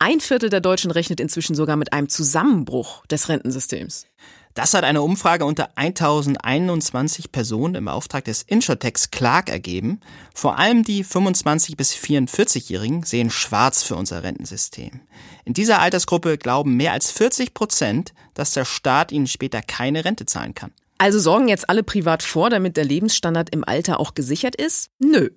ein 0.00 0.20
Viertel 0.20 0.48
der 0.48 0.60
Deutschen 0.62 0.90
rechnet 0.90 1.20
inzwischen 1.20 1.54
sogar 1.54 1.76
mit 1.76 1.92
einem 1.92 2.08
Zusammenbruch 2.08 3.04
des 3.06 3.28
Rentensystems. 3.28 4.06
Das 4.54 4.74
hat 4.74 4.82
eine 4.82 5.02
Umfrage 5.02 5.44
unter 5.44 5.76
1021 5.76 7.30
Personen 7.30 7.76
im 7.76 7.86
Auftrag 7.86 8.24
des 8.24 8.42
Insurtex 8.42 9.10
Clark 9.10 9.48
ergeben. 9.50 10.00
Vor 10.34 10.58
allem 10.58 10.82
die 10.82 11.04
25 11.04 11.76
bis 11.76 11.94
44-Jährigen 11.94 13.04
sehen 13.04 13.30
schwarz 13.30 13.82
für 13.82 13.94
unser 13.94 14.22
Rentensystem. 14.22 15.00
In 15.44 15.52
dieser 15.52 15.80
Altersgruppe 15.80 16.38
glauben 16.38 16.76
mehr 16.76 16.92
als 16.92 17.10
40 17.12 17.54
Prozent, 17.54 18.12
dass 18.34 18.52
der 18.52 18.64
Staat 18.64 19.12
ihnen 19.12 19.28
später 19.28 19.62
keine 19.62 20.04
Rente 20.04 20.26
zahlen 20.26 20.54
kann. 20.54 20.72
Also 21.00 21.18
sorgen 21.18 21.48
jetzt 21.48 21.70
alle 21.70 21.82
privat 21.82 22.22
vor, 22.22 22.50
damit 22.50 22.76
der 22.76 22.84
Lebensstandard 22.84 23.48
im 23.54 23.64
Alter 23.64 23.98
auch 24.00 24.12
gesichert 24.12 24.54
ist? 24.54 24.90
Nö, 24.98 25.30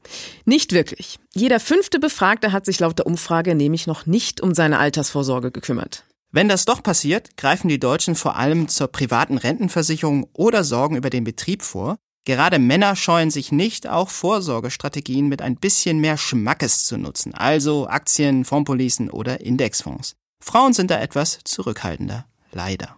nicht 0.43 0.73
wirklich. 0.73 1.19
Jeder 1.34 1.62
fünfte 1.62 1.99
Befragte 1.99 2.52
hat 2.52 2.65
sich 2.65 2.82
laut 2.82 2.99
der 2.99 3.08
Umfrage 3.08 3.56
nämlich 3.56 3.88
noch 3.88 4.06
nicht 4.06 4.41
um 4.41 4.54
seine 4.54 4.78
Altersvorsorge 4.78 5.52
gekümmert. 5.52 6.04
Wenn 6.34 6.49
das 6.49 6.65
doch 6.65 6.84
passiert, 6.84 7.38
greifen 7.38 7.69
die 7.69 7.80
Deutschen 7.80 8.15
vor 8.15 8.36
allem 8.36 8.67
zur 8.67 8.89
privaten 8.89 9.38
Rentenversicherung 9.38 10.28
oder 10.34 10.65
sorgen 10.65 10.97
über 10.97 11.10
den 11.10 11.23
Betrieb 11.23 11.62
vor. 11.62 11.95
Gerade 12.26 12.60
Männer 12.60 12.97
scheuen 12.97 13.32
sich 13.32 13.54
nicht, 13.54 13.88
auch 13.88 14.10
Vorsorgestrategien 14.10 15.30
mit 15.30 15.41
ein 15.41 15.56
bisschen 15.56 15.99
mehr 15.99 16.17
Schmackes 16.17 16.84
zu 16.84 16.97
nutzen, 16.97 17.34
also 17.36 17.88
Aktien, 17.88 18.43
Fondspolicen 18.43 19.10
oder 19.10 19.39
Indexfonds. 19.39 20.15
Frauen 20.43 20.73
sind 20.73 20.91
da 20.91 20.99
etwas 20.99 21.39
zurückhaltender, 21.45 22.26
leider. 22.52 22.97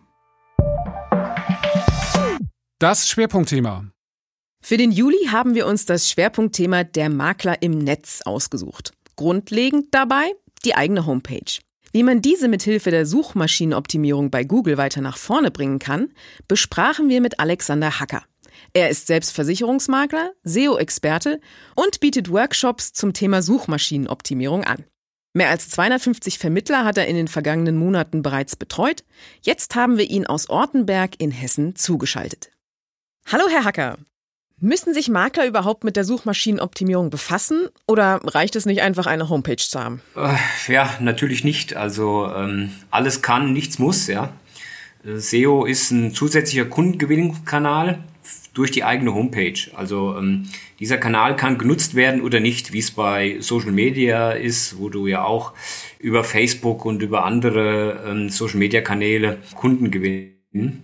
Das 2.80 3.08
Schwerpunktthema. 3.08 3.86
Für 4.62 4.76
den 4.76 4.92
Juli 4.92 5.28
haben 5.32 5.56
wir 5.56 5.66
uns 5.66 5.86
das 5.86 6.10
Schwerpunktthema 6.12 6.84
der 6.84 7.10
Makler 7.10 7.62
im 7.62 7.78
Netz 7.78 8.22
ausgesucht. 8.26 8.92
Grundlegend 9.16 9.88
dabei 9.92 10.34
die 10.66 10.76
eigene 10.76 11.06
Homepage. 11.06 11.62
Wie 11.94 12.04
man 12.04 12.22
diese 12.22 12.50
mithilfe 12.50 12.92
der 12.92 13.06
Suchmaschinenoptimierung 13.06 14.30
bei 14.30 14.44
Google 14.44 14.76
weiter 14.76 15.00
nach 15.00 15.16
vorne 15.16 15.52
bringen 15.52 15.80
kann, 15.80 16.12
besprachen 16.50 17.08
wir 17.08 17.22
mit 17.22 17.40
Alexander 17.40 17.98
Hacker. 18.02 18.26
Er 18.74 18.90
ist 18.90 19.08
selbst 19.08 19.32
Versicherungsmakler, 19.32 20.34
SEO-Experte 20.44 21.40
und 21.76 22.02
bietet 22.02 22.30
Workshops 22.30 22.92
zum 22.92 23.14
Thema 23.14 23.42
Suchmaschinenoptimierung 23.42 24.66
an. 24.66 24.84
Mehr 25.32 25.50
als 25.50 25.70
250 25.70 26.40
Vermittler 26.40 26.84
hat 26.84 26.98
er 26.98 27.08
in 27.08 27.16
den 27.16 27.30
vergangenen 27.30 27.78
Monaten 27.78 28.22
bereits 28.22 28.58
betreut. 28.58 29.06
Jetzt 29.42 29.76
haben 29.76 29.98
wir 29.98 30.10
ihn 30.10 30.28
aus 30.28 30.50
Ortenberg 30.50 31.22
in 31.22 31.32
Hessen 31.32 31.78
zugeschaltet. 31.78 32.52
Hallo, 33.28 33.46
Herr 33.50 33.66
Hacker. 33.66 33.98
Müssen 34.60 34.94
sich 34.94 35.10
Makler 35.10 35.48
überhaupt 35.48 35.84
mit 35.84 35.96
der 35.96 36.04
Suchmaschinenoptimierung 36.04 37.10
befassen 37.10 37.70
oder 37.88 38.20
reicht 38.24 38.56
es 38.56 38.68
nicht 38.68 38.84
einfach, 38.84 39.08
eine 39.08 39.30
Homepage 39.30 39.56
zu 39.56 39.80
haben? 39.80 40.02
Äh, 40.16 40.72
ja, 40.72 40.94
natürlich 41.00 41.44
nicht. 41.44 41.76
Also 41.76 42.32
ähm, 42.36 42.70
alles 42.92 43.24
kann, 43.24 43.52
nichts 43.52 43.80
muss. 43.80 44.06
Ja. 44.06 44.32
Äh, 45.04 45.18
SEO 45.18 45.66
ist 45.66 45.90
ein 45.90 46.14
zusätzlicher 46.14 46.66
Kundengewinnungskanal 46.66 48.04
durch 48.54 48.70
die 48.70 48.84
eigene 48.84 49.16
Homepage. 49.16 49.60
Also 49.76 50.16
ähm, 50.18 50.48
dieser 50.80 50.98
Kanal 50.98 51.36
kann 51.36 51.58
genutzt 51.58 51.96
werden 51.96 52.22
oder 52.22 52.40
nicht, 52.40 52.74
wie 52.74 52.80
es 52.80 52.92
bei 52.92 53.38
Social 53.40 53.72
Media 53.72 54.34
ist, 54.34 54.78
wo 54.78 54.90
du 54.90 55.08
ja 55.08 55.24
auch 55.24 55.54
über 55.98 56.24
Facebook 56.24 56.86
und 56.86 57.02
über 57.02 57.26
andere 57.26 58.04
ähm, 58.08 58.30
Social 58.30 58.60
Media 58.60 58.82
Kanäle 58.82 59.40
Kunden 59.56 59.90
gewinnen. 59.90 60.84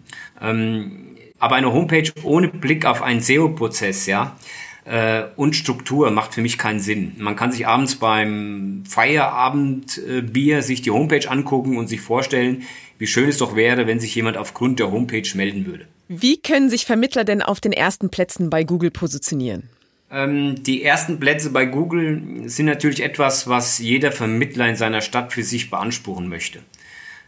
Aber 1.42 1.56
eine 1.56 1.74
Homepage 1.74 2.10
ohne 2.24 2.48
Blick 2.48 2.86
auf 2.86 3.02
einen 3.02 3.20
SEO-Prozess, 3.20 4.06
ja, 4.06 4.38
äh, 4.86 5.24
und 5.36 5.56
Struktur 5.56 6.10
macht 6.12 6.34
für 6.34 6.42
mich 6.42 6.58
keinen 6.58 6.80
Sinn. 6.80 7.14
Man 7.18 7.36
kann 7.36 7.52
sich 7.52 7.68
abends 7.68 7.96
beim 7.96 8.84
Feierabendbier 8.88 10.58
äh, 10.58 10.62
sich 10.62 10.82
die 10.82 10.92
Homepage 10.92 11.30
angucken 11.30 11.78
und 11.78 11.88
sich 11.88 12.02
vorstellen, 12.02 12.64
wie 12.98 13.08
schön 13.08 13.30
es 13.30 13.38
doch 13.38 13.56
wäre, 13.56 13.88
wenn 13.88 14.00
sich 14.00 14.14
jemand 14.16 14.38
aufgrund 14.38 14.80
der 14.80 14.92
Homepage 14.92 15.28
melden 15.36 15.66
würde. 15.66 15.86
Wie 16.08 16.38
können 16.38 16.70
sich 16.70 16.86
Vermittler 16.86 17.24
denn 17.24 17.42
auf 17.42 17.60
den 17.60 17.74
ersten 17.74 18.10
Plätzen 18.10 18.50
bei 18.50 18.64
Google 18.64 18.92
positionieren? 18.92 19.70
Ähm, 20.12 20.62
die 20.64 20.84
ersten 20.84 21.20
Plätze 21.20 21.52
bei 21.52 21.66
Google 21.66 22.22
sind 22.46 22.66
natürlich 22.66 23.02
etwas, 23.02 23.48
was 23.48 23.80
jeder 23.80 24.12
Vermittler 24.12 24.68
in 24.68 24.76
seiner 24.76 25.02
Stadt 25.02 25.32
für 25.32 25.44
sich 25.44 25.70
beanspruchen 25.70 26.28
möchte. 26.28 26.60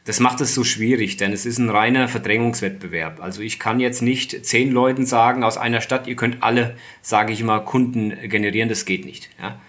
Das 0.06 0.20
macht 0.20 0.42
es 0.42 0.54
so 0.54 0.66
schwierig, 0.66 1.16
denn 1.16 1.32
es 1.32 1.46
ist 1.46 1.60
ein 1.60 1.70
reiner 1.70 2.10
Verdrängungswettbewerb. 2.10 3.22
Also 3.22 3.42
ich 3.42 3.58
kann 3.58 3.80
jetzt 3.80 4.02
nicht 4.02 4.46
zehn 4.46 4.72
Leuten 4.72 5.06
sagen 5.06 5.44
aus 5.44 5.58
einer 5.58 5.80
Stadt, 5.80 6.08
ihr 6.08 6.18
könnt 6.18 6.44
alle, 6.44 6.76
sage 7.02 7.32
ich 7.32 7.42
mal, 7.44 7.60
Kunden 7.60 8.14
generieren, 8.28 8.68
das 8.68 8.84
geht 8.84 9.06
nicht. 9.06 9.30
Ja? 9.42 9.62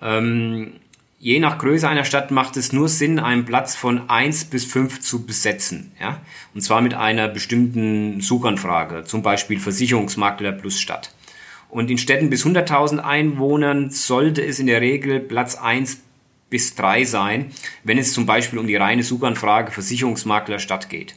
Ähm, 0.00 0.74
je 1.18 1.40
nach 1.40 1.58
Größe 1.58 1.88
einer 1.88 2.04
Stadt 2.04 2.30
macht 2.30 2.56
es 2.56 2.72
nur 2.72 2.88
Sinn, 2.88 3.18
einen 3.18 3.44
Platz 3.44 3.74
von 3.74 4.08
eins 4.08 4.44
bis 4.44 4.64
fünf 4.64 5.00
zu 5.00 5.26
besetzen. 5.26 5.90
Ja? 6.00 6.20
Und 6.54 6.60
zwar 6.60 6.80
mit 6.80 6.94
einer 6.94 7.26
bestimmten 7.26 8.20
Suchanfrage, 8.20 9.02
zum 9.02 9.22
Beispiel 9.22 9.58
Versicherungsmakler 9.58 10.52
plus 10.52 10.80
Stadt. 10.80 11.12
Und 11.68 11.90
in 11.90 11.98
Städten 11.98 12.30
bis 12.30 12.44
100.000 12.46 12.98
Einwohnern 12.98 13.90
sollte 13.90 14.44
es 14.44 14.60
in 14.60 14.66
der 14.68 14.80
Regel 14.80 15.18
Platz 15.18 15.56
eins 15.56 16.02
bis 16.52 16.76
drei 16.76 17.04
sein, 17.04 17.50
wenn 17.82 17.98
es 17.98 18.12
zum 18.12 18.26
Beispiel 18.26 18.60
um 18.60 18.68
die 18.68 18.76
reine 18.76 19.02
Suchanfrage 19.02 19.72
Versicherungsmakler 19.72 20.60
Stadt 20.60 20.88
geht. 20.90 21.16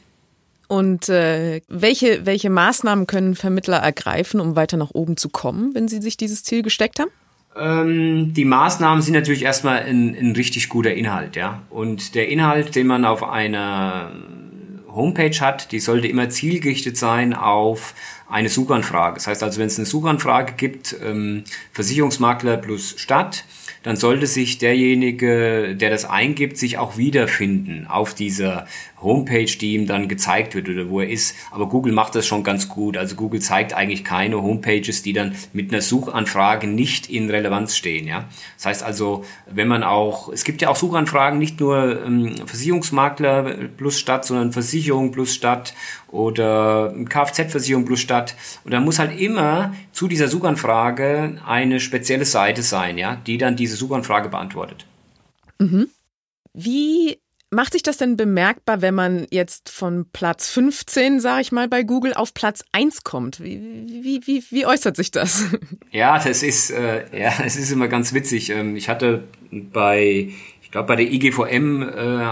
Und 0.66 1.08
äh, 1.08 1.60
welche, 1.68 2.26
welche 2.26 2.50
Maßnahmen 2.50 3.06
können 3.06 3.36
Vermittler 3.36 3.76
ergreifen, 3.76 4.40
um 4.40 4.56
weiter 4.56 4.78
nach 4.78 4.90
oben 4.92 5.16
zu 5.16 5.28
kommen, 5.28 5.74
wenn 5.74 5.86
sie 5.86 6.00
sich 6.00 6.16
dieses 6.16 6.42
Ziel 6.42 6.62
gesteckt 6.62 6.98
haben? 6.98 7.10
Ähm, 7.54 8.34
die 8.34 8.44
Maßnahmen 8.46 9.02
sind 9.02 9.14
natürlich 9.14 9.42
erstmal 9.42 9.80
ein, 9.84 10.16
ein 10.18 10.32
richtig 10.32 10.68
guter 10.68 10.92
Inhalt, 10.94 11.36
ja. 11.36 11.62
Und 11.70 12.14
der 12.14 12.28
Inhalt, 12.28 12.74
den 12.74 12.86
man 12.86 13.04
auf 13.04 13.22
einer 13.22 14.10
Homepage 14.88 15.38
hat, 15.40 15.70
die 15.70 15.80
sollte 15.80 16.08
immer 16.08 16.30
zielgerichtet 16.30 16.96
sein 16.96 17.34
auf 17.34 17.94
eine 18.28 18.48
Suchanfrage. 18.48 19.14
Das 19.14 19.26
heißt 19.26 19.42
also, 19.42 19.60
wenn 19.60 19.66
es 19.66 19.78
eine 19.78 19.86
Suchanfrage 19.86 20.54
gibt, 20.56 20.96
ähm, 21.04 21.44
Versicherungsmakler 21.72 22.56
plus 22.56 22.94
Stadt, 22.98 23.44
dann 23.86 23.94
sollte 23.94 24.26
sich 24.26 24.58
derjenige, 24.58 25.76
der 25.76 25.90
das 25.90 26.04
eingibt, 26.04 26.58
sich 26.58 26.76
auch 26.76 26.96
wiederfinden 26.96 27.86
auf 27.86 28.14
dieser 28.14 28.66
Homepage, 29.06 29.46
die 29.46 29.74
ihm 29.74 29.86
dann 29.86 30.08
gezeigt 30.08 30.54
wird 30.54 30.68
oder 30.68 30.90
wo 30.90 31.00
er 31.00 31.08
ist. 31.08 31.34
Aber 31.50 31.68
Google 31.68 31.92
macht 31.92 32.14
das 32.14 32.26
schon 32.26 32.42
ganz 32.44 32.68
gut. 32.68 32.98
Also 32.98 33.16
Google 33.16 33.40
zeigt 33.40 33.72
eigentlich 33.72 34.04
keine 34.04 34.42
Homepages, 34.42 35.02
die 35.02 35.14
dann 35.14 35.34
mit 35.54 35.72
einer 35.72 35.80
Suchanfrage 35.80 36.66
nicht 36.66 37.08
in 37.08 37.30
Relevanz 37.30 37.76
stehen. 37.76 38.06
Ja, 38.06 38.26
das 38.56 38.66
heißt 38.66 38.82
also, 38.82 39.24
wenn 39.50 39.68
man 39.68 39.82
auch, 39.82 40.30
es 40.30 40.44
gibt 40.44 40.60
ja 40.60 40.68
auch 40.68 40.76
Suchanfragen, 40.76 41.38
nicht 41.38 41.60
nur 41.60 42.04
ähm, 42.04 42.34
Versicherungsmakler 42.44 43.54
plus 43.76 43.98
Stadt, 43.98 44.26
sondern 44.26 44.52
Versicherung 44.52 45.12
plus 45.12 45.34
Stadt 45.34 45.72
oder 46.08 46.94
Kfz-Versicherung 47.08 47.84
plus 47.84 48.00
Stadt. 48.00 48.34
Und 48.64 48.72
da 48.72 48.80
muss 48.80 48.98
halt 48.98 49.18
immer 49.18 49.74
zu 49.92 50.08
dieser 50.08 50.28
Suchanfrage 50.28 51.38
eine 51.46 51.80
spezielle 51.80 52.24
Seite 52.24 52.62
sein, 52.62 52.98
ja, 52.98 53.16
die 53.26 53.38
dann 53.38 53.56
diese 53.56 53.76
Suchanfrage 53.76 54.28
beantwortet. 54.28 54.86
Mhm. 55.58 55.88
Wie 56.52 57.18
macht 57.50 57.72
sich 57.72 57.82
das 57.82 57.98
denn 57.98 58.16
bemerkbar, 58.16 58.82
wenn 58.82 58.94
man 58.94 59.26
jetzt 59.30 59.70
von 59.70 60.06
Platz 60.12 60.50
15, 60.50 61.20
sage 61.20 61.42
ich 61.42 61.52
mal, 61.52 61.68
bei 61.68 61.82
Google 61.82 62.14
auf 62.14 62.34
Platz 62.34 62.64
1 62.72 63.04
kommt? 63.04 63.40
Wie, 63.40 63.60
wie, 64.02 64.26
wie, 64.26 64.44
wie 64.50 64.66
äußert 64.66 64.96
sich 64.96 65.10
das? 65.10 65.44
Ja, 65.90 66.18
das 66.18 66.42
ist, 66.42 66.70
äh, 66.70 67.04
ja, 67.18 67.32
es 67.44 67.56
ist 67.56 67.70
immer 67.70 67.88
ganz 67.88 68.12
witzig. 68.12 68.50
Ähm, 68.50 68.76
ich 68.76 68.88
hatte 68.88 69.24
bei, 69.50 70.30
ich 70.62 70.70
glaube, 70.70 70.88
bei 70.88 70.96
der 70.96 71.10
IGVM 71.10 71.82
äh, 71.82 71.86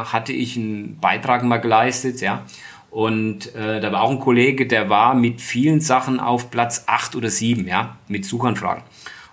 hatte 0.04 0.32
ich 0.32 0.56
einen 0.56 0.98
Beitrag 1.00 1.44
mal 1.44 1.58
geleistet, 1.58 2.20
ja. 2.20 2.44
Und 2.90 3.54
äh, 3.54 3.80
da 3.80 3.90
war 3.90 4.02
auch 4.02 4.10
ein 4.10 4.20
Kollege, 4.20 4.66
der 4.66 4.88
war 4.90 5.14
mit 5.14 5.40
vielen 5.40 5.80
Sachen 5.80 6.20
auf 6.20 6.50
Platz 6.50 6.84
acht 6.86 7.16
oder 7.16 7.30
sieben, 7.30 7.66
ja, 7.66 7.96
mit 8.06 8.24
Suchanfragen. 8.24 8.82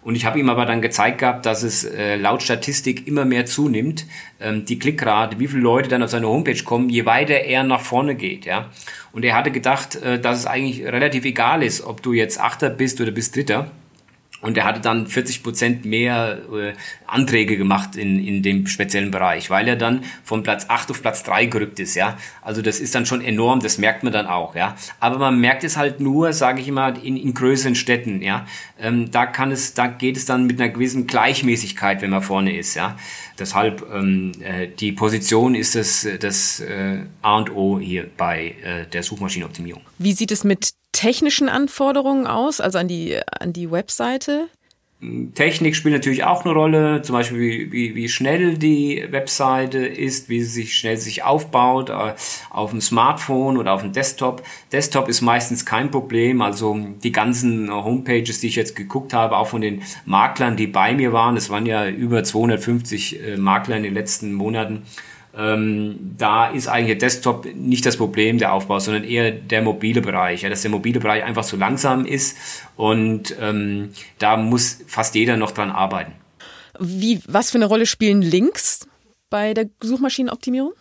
Und 0.04 0.16
ich 0.16 0.26
habe 0.26 0.40
ihm 0.40 0.50
aber 0.50 0.66
dann 0.66 0.82
gezeigt 0.82 1.20
gehabt, 1.20 1.46
dass 1.46 1.64
es 1.64 1.84
äh, 1.84 2.16
laut 2.16 2.42
Statistik 2.42 3.08
immer 3.08 3.26
mehr 3.26 3.46
zunimmt, 3.46 4.08
ähm, 4.40 4.66
die 4.66 4.80
Klickrate, 4.80 5.40
wie 5.40 5.48
viele 5.48 5.62
Leute 5.62 5.90
dann 5.90 6.02
auf 6.02 6.10
seine 6.10 6.28
Homepage 6.28 6.64
kommen, 6.64 6.90
je 6.90 7.06
weiter 7.06 7.36
er 7.36 7.64
nach 7.64 7.82
vorne 7.82 8.16
geht, 8.16 8.46
ja. 8.46 8.70
Und 9.12 9.24
er 9.24 9.36
hatte 9.36 9.52
gedacht, 9.52 9.96
äh, 9.98 10.20
dass 10.20 10.40
es 10.40 10.46
eigentlich 10.48 10.84
relativ 10.84 11.26
egal 11.26 11.62
ist, 11.62 11.82
ob 11.82 12.02
du 12.02 12.14
jetzt 12.14 12.40
Achter 12.40 12.70
bist 12.70 13.00
oder 13.00 13.12
bist 13.12 13.36
Dritter. 13.36 13.72
Und 14.42 14.58
er 14.58 14.66
hatte 14.66 14.82
dann 14.82 15.08
40 15.08 15.44
Prozent 15.44 15.86
mehr 15.86 16.40
äh, 16.52 16.74
Anträge 17.06 17.58
gemacht 17.58 17.96
in, 17.96 18.26
in 18.26 18.42
dem 18.42 18.68
speziellen 18.68 19.12
Bereich, 19.12 19.50
weil 19.50 19.68
er 19.68 19.76
dann 19.76 20.04
von 20.24 20.44
Platz 20.44 20.66
8 20.68 20.92
auf 20.92 21.02
Platz 21.02 21.24
3 21.24 21.46
gerückt 21.46 21.80
ist, 21.80 21.96
ja. 21.96 22.18
Also 22.42 22.62
das 22.62 22.80
ist 22.80 22.96
dann 22.96 23.06
schon 23.06 23.22
enorm, 23.22 23.60
das 23.60 23.78
merkt 23.78 24.04
man 24.04 24.12
dann 24.12 24.26
auch, 24.26 24.56
ja. 24.56 24.76
Aber 25.00 25.20
man 25.20 25.40
merkt 25.40 25.64
es 25.64 25.78
halt 25.78 26.00
nur, 26.00 26.34
sage 26.34 26.62
ich 26.62 26.68
immer, 26.68 26.96
in, 27.04 27.18
in 27.18 27.34
größeren 27.34 27.76
Städten, 27.76 28.22
ja. 28.22 28.46
Ähm, 28.80 29.12
da 29.12 29.28
kann 29.28 29.52
es, 29.52 29.74
da 29.76 29.88
geht 29.88 30.18
es 30.18 30.26
dann 30.26 30.48
mit 30.48 30.60
einer 30.60 30.72
gewissen 30.72 31.06
Gleichmäßigkeit, 31.06 32.02
wenn 32.02 32.10
man 32.10 32.24
vorne 32.24 32.58
ist, 32.58 32.76
ja. 32.76 32.98
Deshalb 33.38 33.86
ähm, 33.94 34.32
äh, 34.42 34.68
die 34.68 34.92
Position 34.92 35.56
ist 35.56 35.76
das, 35.76 36.08
das 36.20 36.60
äh, 36.60 37.00
A 37.22 37.38
und 37.38 37.56
O 37.56 37.80
hier 37.80 38.10
bei 38.18 38.56
äh, 38.64 38.86
der 38.88 39.04
Suchmaschinenoptimierung. 39.04 39.84
Wie 39.98 40.14
sieht 40.14 40.32
es 40.32 40.44
mit 40.44 40.72
technischen 40.92 41.50
Anforderungen 41.50 42.28
aus, 42.28 42.62
also 42.62 42.78
an 42.78 42.88
die, 42.88 43.20
an 43.40 43.54
die 43.54 43.72
Webseite? 43.72 44.50
Technik 45.34 45.76
spielt 45.76 45.96
natürlich 45.96 46.24
auch 46.24 46.46
eine 46.46 46.54
Rolle, 46.54 47.02
zum 47.02 47.14
Beispiel 47.14 47.40
wie, 47.40 47.72
wie, 47.72 47.96
wie 47.96 48.08
schnell 48.08 48.60
die 48.60 49.04
Webseite 49.10 49.80
ist, 49.80 50.30
wie 50.30 50.44
sie 50.44 50.62
sich 50.62 50.78
schnell 50.78 50.98
sich 50.98 51.24
aufbaut, 51.24 51.90
äh, 51.90 52.14
auf 52.52 52.70
dem 52.70 52.82
Smartphone 52.82 53.58
oder 53.58 53.74
auf 53.74 53.82
dem 53.82 53.94
Desktop. 53.94 54.44
Desktop 54.72 55.10
ist 55.10 55.22
meistens 55.22 55.66
kein 55.66 55.90
Problem, 55.90 56.44
also 56.44 56.78
die 57.04 57.12
ganzen 57.12 57.74
Homepages, 57.74 58.42
die 58.42 58.48
ich 58.48 58.56
jetzt 58.56 58.76
geguckt 58.76 59.14
habe, 59.14 59.38
auch 59.38 59.48
von 59.48 59.62
den 59.62 59.82
Maklern, 60.06 60.56
die 60.56 60.68
bei 60.68 60.94
mir 60.94 61.12
waren, 61.14 61.36
es 61.36 61.50
waren 61.50 61.66
ja 61.66 61.88
über 61.88 62.24
250 62.24 63.24
äh, 63.24 63.38
Makler 63.38 63.78
in 63.78 63.84
den 63.84 63.96
letzten 63.96 64.34
Monaten, 64.34 64.84
ähm, 65.38 66.16
da 66.18 66.50
ist 66.50 66.68
eigentlich 66.68 66.98
der 66.98 67.08
Desktop 67.08 67.46
nicht 67.56 67.86
das 67.86 67.98
Problem 67.98 68.38
der 68.38 68.54
Aufbau, 68.54 68.80
sondern 68.80 69.04
eher 69.04 69.32
der 69.32 69.62
mobile 69.62 70.02
Bereich, 70.02 70.42
ja, 70.42 70.50
dass 70.50 70.62
der 70.62 70.72
mobile 70.72 71.00
Bereich 71.00 71.24
einfach 71.24 71.46
zu 71.46 71.58
langsam 71.58 72.06
ist 72.06 72.38
und 72.76 73.36
ähm, 73.40 73.90
da 74.20 74.38
muss 74.38 74.80
fast 74.88 75.16
jeder 75.16 75.38
noch 75.38 75.52
dran 75.52 75.72
arbeiten. 75.72 76.14
Wie, 76.80 77.22
was 77.28 77.52
für 77.52 77.58
eine 77.58 77.66
Rolle 77.66 77.86
spielen 77.86 78.22
Links 78.22 78.88
bei 79.30 79.54
der 79.54 79.70
Suchmaschinenoptimierung? 79.82 80.74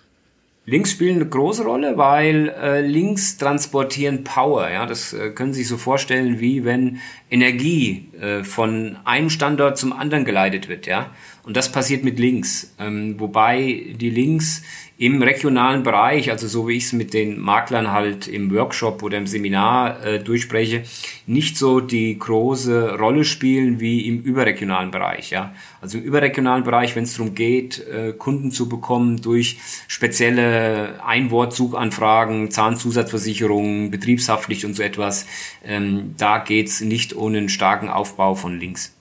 Links 0.67 0.93
spielen 0.93 1.17
eine 1.17 1.29
große 1.29 1.65
Rolle, 1.65 1.97
weil 1.97 2.51
äh, 2.51 2.81
Links 2.81 3.39
transportieren 3.39 4.25
Power. 4.25 4.71
Ja, 4.71 4.87
das 4.87 5.13
äh, 5.13 5.31
können 5.31 5.53
Sie 5.53 5.61
sich 5.61 5.69
so 5.69 5.77
vorstellen, 5.77 6.39
wie 6.39 6.65
wenn 6.65 7.01
Energie 7.31 8.09
äh, 8.21 8.45
von 8.45 8.97
einem 9.05 9.31
Standort 9.31 9.79
zum 9.79 9.93
anderen 9.93 10.25
geleitet 10.25 10.69
wird. 10.69 10.87
Ja, 10.87 11.11
und 11.51 11.57
das 11.57 11.73
passiert 11.73 12.05
mit 12.05 12.21
Links, 12.21 12.73
ähm, 12.79 13.19
wobei 13.19 13.87
die 13.97 14.11
Links 14.11 14.63
im 14.99 15.21
regionalen 15.21 15.83
Bereich, 15.83 16.31
also 16.31 16.47
so 16.47 16.69
wie 16.69 16.75
ich 16.75 16.85
es 16.85 16.93
mit 16.93 17.13
den 17.13 17.41
Maklern 17.41 17.91
halt 17.91 18.29
im 18.29 18.55
Workshop 18.55 19.03
oder 19.03 19.19
im 19.19 19.27
Seminar 19.27 20.01
äh, 20.07 20.23
durchspreche, 20.23 20.85
nicht 21.27 21.59
so 21.59 21.81
die 21.81 22.17
große 22.17 22.97
Rolle 22.97 23.25
spielen 23.25 23.81
wie 23.81 24.07
im 24.07 24.23
überregionalen 24.23 24.93
Bereich. 24.93 25.31
Ja? 25.31 25.53
Also 25.81 25.99
im 25.99 26.05
überregionalen 26.05 26.63
Bereich, 26.63 26.95
wenn 26.95 27.03
es 27.03 27.17
darum 27.17 27.35
geht, 27.35 27.85
äh, 27.85 28.13
Kunden 28.13 28.53
zu 28.53 28.69
bekommen 28.69 29.21
durch 29.21 29.59
spezielle 29.89 31.05
Einwortsuchanfragen, 31.05 32.53
Zahnzusatzversicherungen, 32.53 33.91
Betriebshaftpflicht 33.91 34.65
und 34.65 34.75
so 34.75 34.85
etwas, 34.85 35.27
ähm, 35.65 36.15
da 36.17 36.39
geht's 36.39 36.81
nicht 36.81 37.17
ohne 37.17 37.39
einen 37.39 37.49
starken 37.49 37.89
Aufbau 37.89 38.37
von 38.37 38.61
Links. 38.61 38.95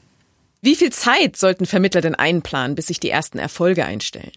Wie 0.62 0.76
viel 0.76 0.92
Zeit 0.92 1.38
sollten 1.38 1.66
Vermittler 1.66 2.02
denn 2.02 2.16
einplanen, 2.16 2.76
bis 2.76 2.88
sich 2.88 3.00
die 3.00 3.10
ersten 3.10 3.40
Erfolge 3.40 3.86
einstellen? 3.86 4.32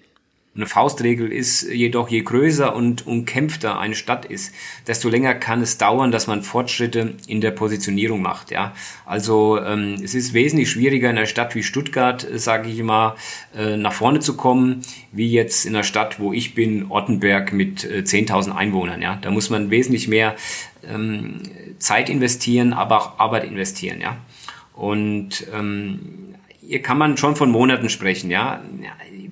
Eine 0.54 0.66
Faustregel 0.66 1.32
ist 1.32 1.62
jedoch, 1.62 2.10
je 2.10 2.20
größer 2.20 2.76
und 2.76 3.06
umkämpfter 3.06 3.78
eine 3.78 3.94
Stadt 3.94 4.26
ist, 4.26 4.54
desto 4.86 5.08
länger 5.08 5.34
kann 5.34 5.62
es 5.62 5.78
dauern, 5.78 6.12
dass 6.12 6.26
man 6.26 6.42
Fortschritte 6.42 7.14
in 7.26 7.40
der 7.40 7.52
Positionierung 7.52 8.20
macht. 8.20 8.50
Ja, 8.50 8.74
also 9.06 9.58
ähm, 9.58 9.94
es 10.04 10.14
ist 10.14 10.34
wesentlich 10.34 10.70
schwieriger 10.70 11.08
in 11.08 11.16
einer 11.16 11.26
Stadt 11.26 11.54
wie 11.54 11.62
Stuttgart, 11.62 12.30
äh, 12.30 12.38
sage 12.38 12.68
ich 12.68 12.78
immer, 12.78 13.16
äh, 13.56 13.78
nach 13.78 13.94
vorne 13.94 14.20
zu 14.20 14.36
kommen, 14.36 14.82
wie 15.10 15.32
jetzt 15.32 15.64
in 15.64 15.74
einer 15.74 15.84
Stadt, 15.84 16.20
wo 16.20 16.34
ich 16.34 16.54
bin, 16.54 16.90
Ottenberg 16.90 17.54
mit 17.54 17.84
äh, 17.84 18.02
10.000 18.04 18.54
Einwohnern. 18.54 19.00
Ja, 19.00 19.18
da 19.22 19.30
muss 19.30 19.48
man 19.48 19.70
wesentlich 19.70 20.06
mehr 20.06 20.36
ähm, 20.86 21.40
Zeit 21.78 22.10
investieren, 22.10 22.74
aber 22.74 23.00
auch 23.00 23.18
Arbeit 23.18 23.44
investieren. 23.44 24.02
Ja, 24.02 24.18
und 24.74 25.46
ähm, 25.54 26.34
hier 26.60 26.80
kann 26.80 26.98
man 26.98 27.16
schon 27.16 27.36
von 27.36 27.50
Monaten 27.50 27.88
sprechen, 27.88 28.30
ja 28.30 28.62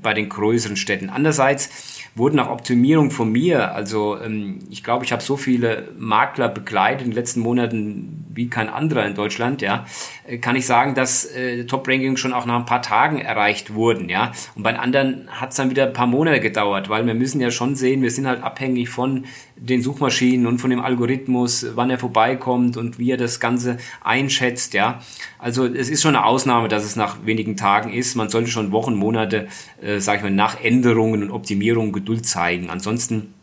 bei 0.03 0.15
den 0.15 0.29
größeren 0.29 0.77
Städten. 0.77 1.11
Andererseits 1.11 2.01
wurden 2.15 2.41
auch 2.41 2.51
Optimierungen 2.51 3.11
von 3.11 3.31
mir, 3.31 3.75
also 3.75 4.19
ähm, 4.21 4.61
ich 4.71 4.83
glaube, 4.83 5.05
ich 5.05 5.13
habe 5.13 5.23
so 5.23 5.37
viele 5.37 5.89
Makler 5.99 6.49
begleitet 6.49 7.03
in 7.03 7.11
den 7.11 7.17
letzten 7.17 7.41
Monaten 7.41 8.27
wie 8.41 8.49
kein 8.49 8.71
anderer 8.71 9.05
in 9.07 9.15
Deutschland, 9.15 9.61
ja, 9.61 9.85
äh, 10.27 10.39
kann 10.39 10.57
ich 10.57 10.65
sagen, 10.65 10.95
dass 10.95 11.27
äh, 11.27 11.67
Top-Rankings 11.67 12.19
schon 12.19 12.33
auch 12.33 12.47
nach 12.47 12.57
ein 12.57 12.65
paar 12.65 12.81
Tagen 12.81 13.21
erreicht 13.21 13.75
wurden, 13.75 14.09
ja. 14.09 14.33
Und 14.55 14.63
bei 14.63 14.79
anderen 14.79 15.29
hat 15.31 15.51
es 15.51 15.57
dann 15.57 15.69
wieder 15.69 15.87
ein 15.87 15.93
paar 15.93 16.07
Monate 16.07 16.41
gedauert, 16.41 16.89
weil 16.89 17.07
wir 17.07 17.13
müssen 17.15 17.39
ja 17.43 17.51
schon 17.51 17.77
sehen, 17.77 18.01
wir 18.01 18.11
sind 18.11 18.27
halt 18.27 18.43
abhängig 18.43 18.89
von 18.89 19.27
den 19.57 19.83
Suchmaschinen 19.83 20.47
und 20.47 20.59
von 20.59 20.71
dem 20.71 20.81
Algorithmus, 20.81 21.67
wann 21.75 21.91
er 21.91 21.99
vorbeikommt 21.99 22.79
und 22.79 22.99
wie 22.99 23.11
er 23.11 23.19
das 23.19 23.41
Ganze 23.41 23.77
einschätzt, 24.03 24.73
ja. 24.73 25.01
Also 25.39 25.67
es 25.67 25.91
ist 25.91 26.01
schon 26.01 26.17
eine 26.17 26.25
Ausnahme, 26.25 26.69
dass 26.69 26.85
es 26.85 26.97
nach 26.97 27.27
wenigen 27.27 27.59
Tagen 27.59 27.93
ist. 27.93 28.15
Man 28.15 28.31
sollte 28.31 28.51
schon 28.51 28.73
Wochen, 28.73 28.95
Monate, 28.95 29.49
äh, 29.83 29.99
sage 29.99 30.19
ich 30.19 30.23
mal, 30.23 30.31
nach 30.31 30.59
Änderungen 30.63 31.23
und 31.23 31.31
Optimierungen 31.31 31.93
Geduld 31.93 32.25
zeigen. 32.25 32.71
Ansonsten 32.71 33.35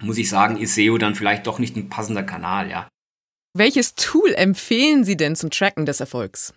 muss 0.00 0.18
ich 0.18 0.28
sagen, 0.28 0.58
ist 0.58 0.74
SEO 0.74 0.98
dann 0.98 1.14
vielleicht 1.14 1.46
doch 1.46 1.58
nicht 1.58 1.74
ein 1.76 1.88
passender 1.88 2.22
Kanal, 2.22 2.68
ja. 2.68 2.91
Welches 3.54 3.94
Tool 3.94 4.32
empfehlen 4.32 5.04
Sie 5.04 5.14
denn 5.14 5.36
zum 5.36 5.50
Tracken 5.50 5.84
des 5.84 6.00
Erfolgs? 6.00 6.54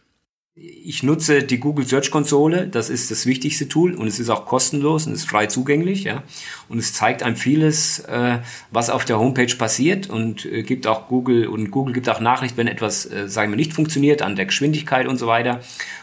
Ich 0.58 1.03
nutze 1.03 1.43
die 1.43 1.60
Google 1.60 1.86
Search 1.86 2.12
Konsole, 2.12 2.70
das 2.70 2.89
ist 2.89 3.12
das 3.12 3.26
wichtigste 3.26 3.68
Tool 3.68 3.93
und 3.93 4.08
es 4.08 4.22
ist 4.22 4.30
auch 4.30 4.45
kostenlos 4.45 5.06
und 5.06 5.12
ist 5.12 5.28
frei 5.28 5.47
zugänglich, 5.47 6.06
ja. 6.06 6.24
Und 6.70 6.78
es 6.78 6.93
zeigt 6.93 7.24
einem 7.24 7.36
vieles, 7.36 7.99
äh, 7.99 8.39
was 8.72 8.89
auf 8.89 9.03
der 9.03 9.20
Homepage 9.20 9.53
passiert 9.53 10.10
und 10.10 10.45
äh, 10.45 10.64
gibt 10.64 10.88
auch 10.88 11.10
Google 11.10 11.47
und 11.47 11.72
Google 11.72 11.93
gibt 11.93 12.08
auch 12.08 12.22
Nachricht, 12.22 12.56
wenn 12.56 12.68
etwas, 12.68 13.06
äh, 13.06 13.28
sagen 13.28 13.51
wir, 13.51 13.58
nicht 13.58 13.74
funktioniert 13.74 14.22
an 14.22 14.38
der 14.38 14.45
Geschwindigkeit 14.45 15.10
und 15.10 15.18
so 15.18 15.28
weiter. 15.28 15.60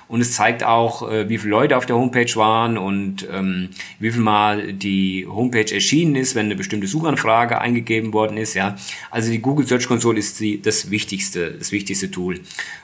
Und 0.06 0.20
es 0.20 0.32
zeigt 0.32 0.62
auch, 0.62 1.10
äh, 1.10 1.30
wie 1.30 1.38
viele 1.38 1.52
Leute 1.52 1.78
auf 1.78 1.86
der 1.86 1.96
Homepage 1.96 2.36
waren 2.36 2.76
und 2.76 3.26
ähm, 3.32 3.70
wie 3.98 4.10
viel 4.10 4.20
Mal 4.20 4.74
die 4.74 5.26
Homepage 5.26 5.72
erschienen 5.72 6.16
ist, 6.16 6.34
wenn 6.34 6.44
eine 6.44 6.56
bestimmte 6.56 6.86
Suchanfrage 6.86 7.58
eingegeben 7.58 8.12
worden 8.12 8.36
ist. 8.36 8.52
Ja, 8.52 8.76
also 9.10 9.30
die 9.30 9.38
Google 9.38 9.66
Search 9.66 9.88
Console 9.88 10.18
ist 10.18 10.38
die, 10.40 10.60
das 10.60 10.90
wichtigste, 10.90 11.52
das 11.52 11.72
wichtigste 11.72 12.10
Tool. 12.10 12.40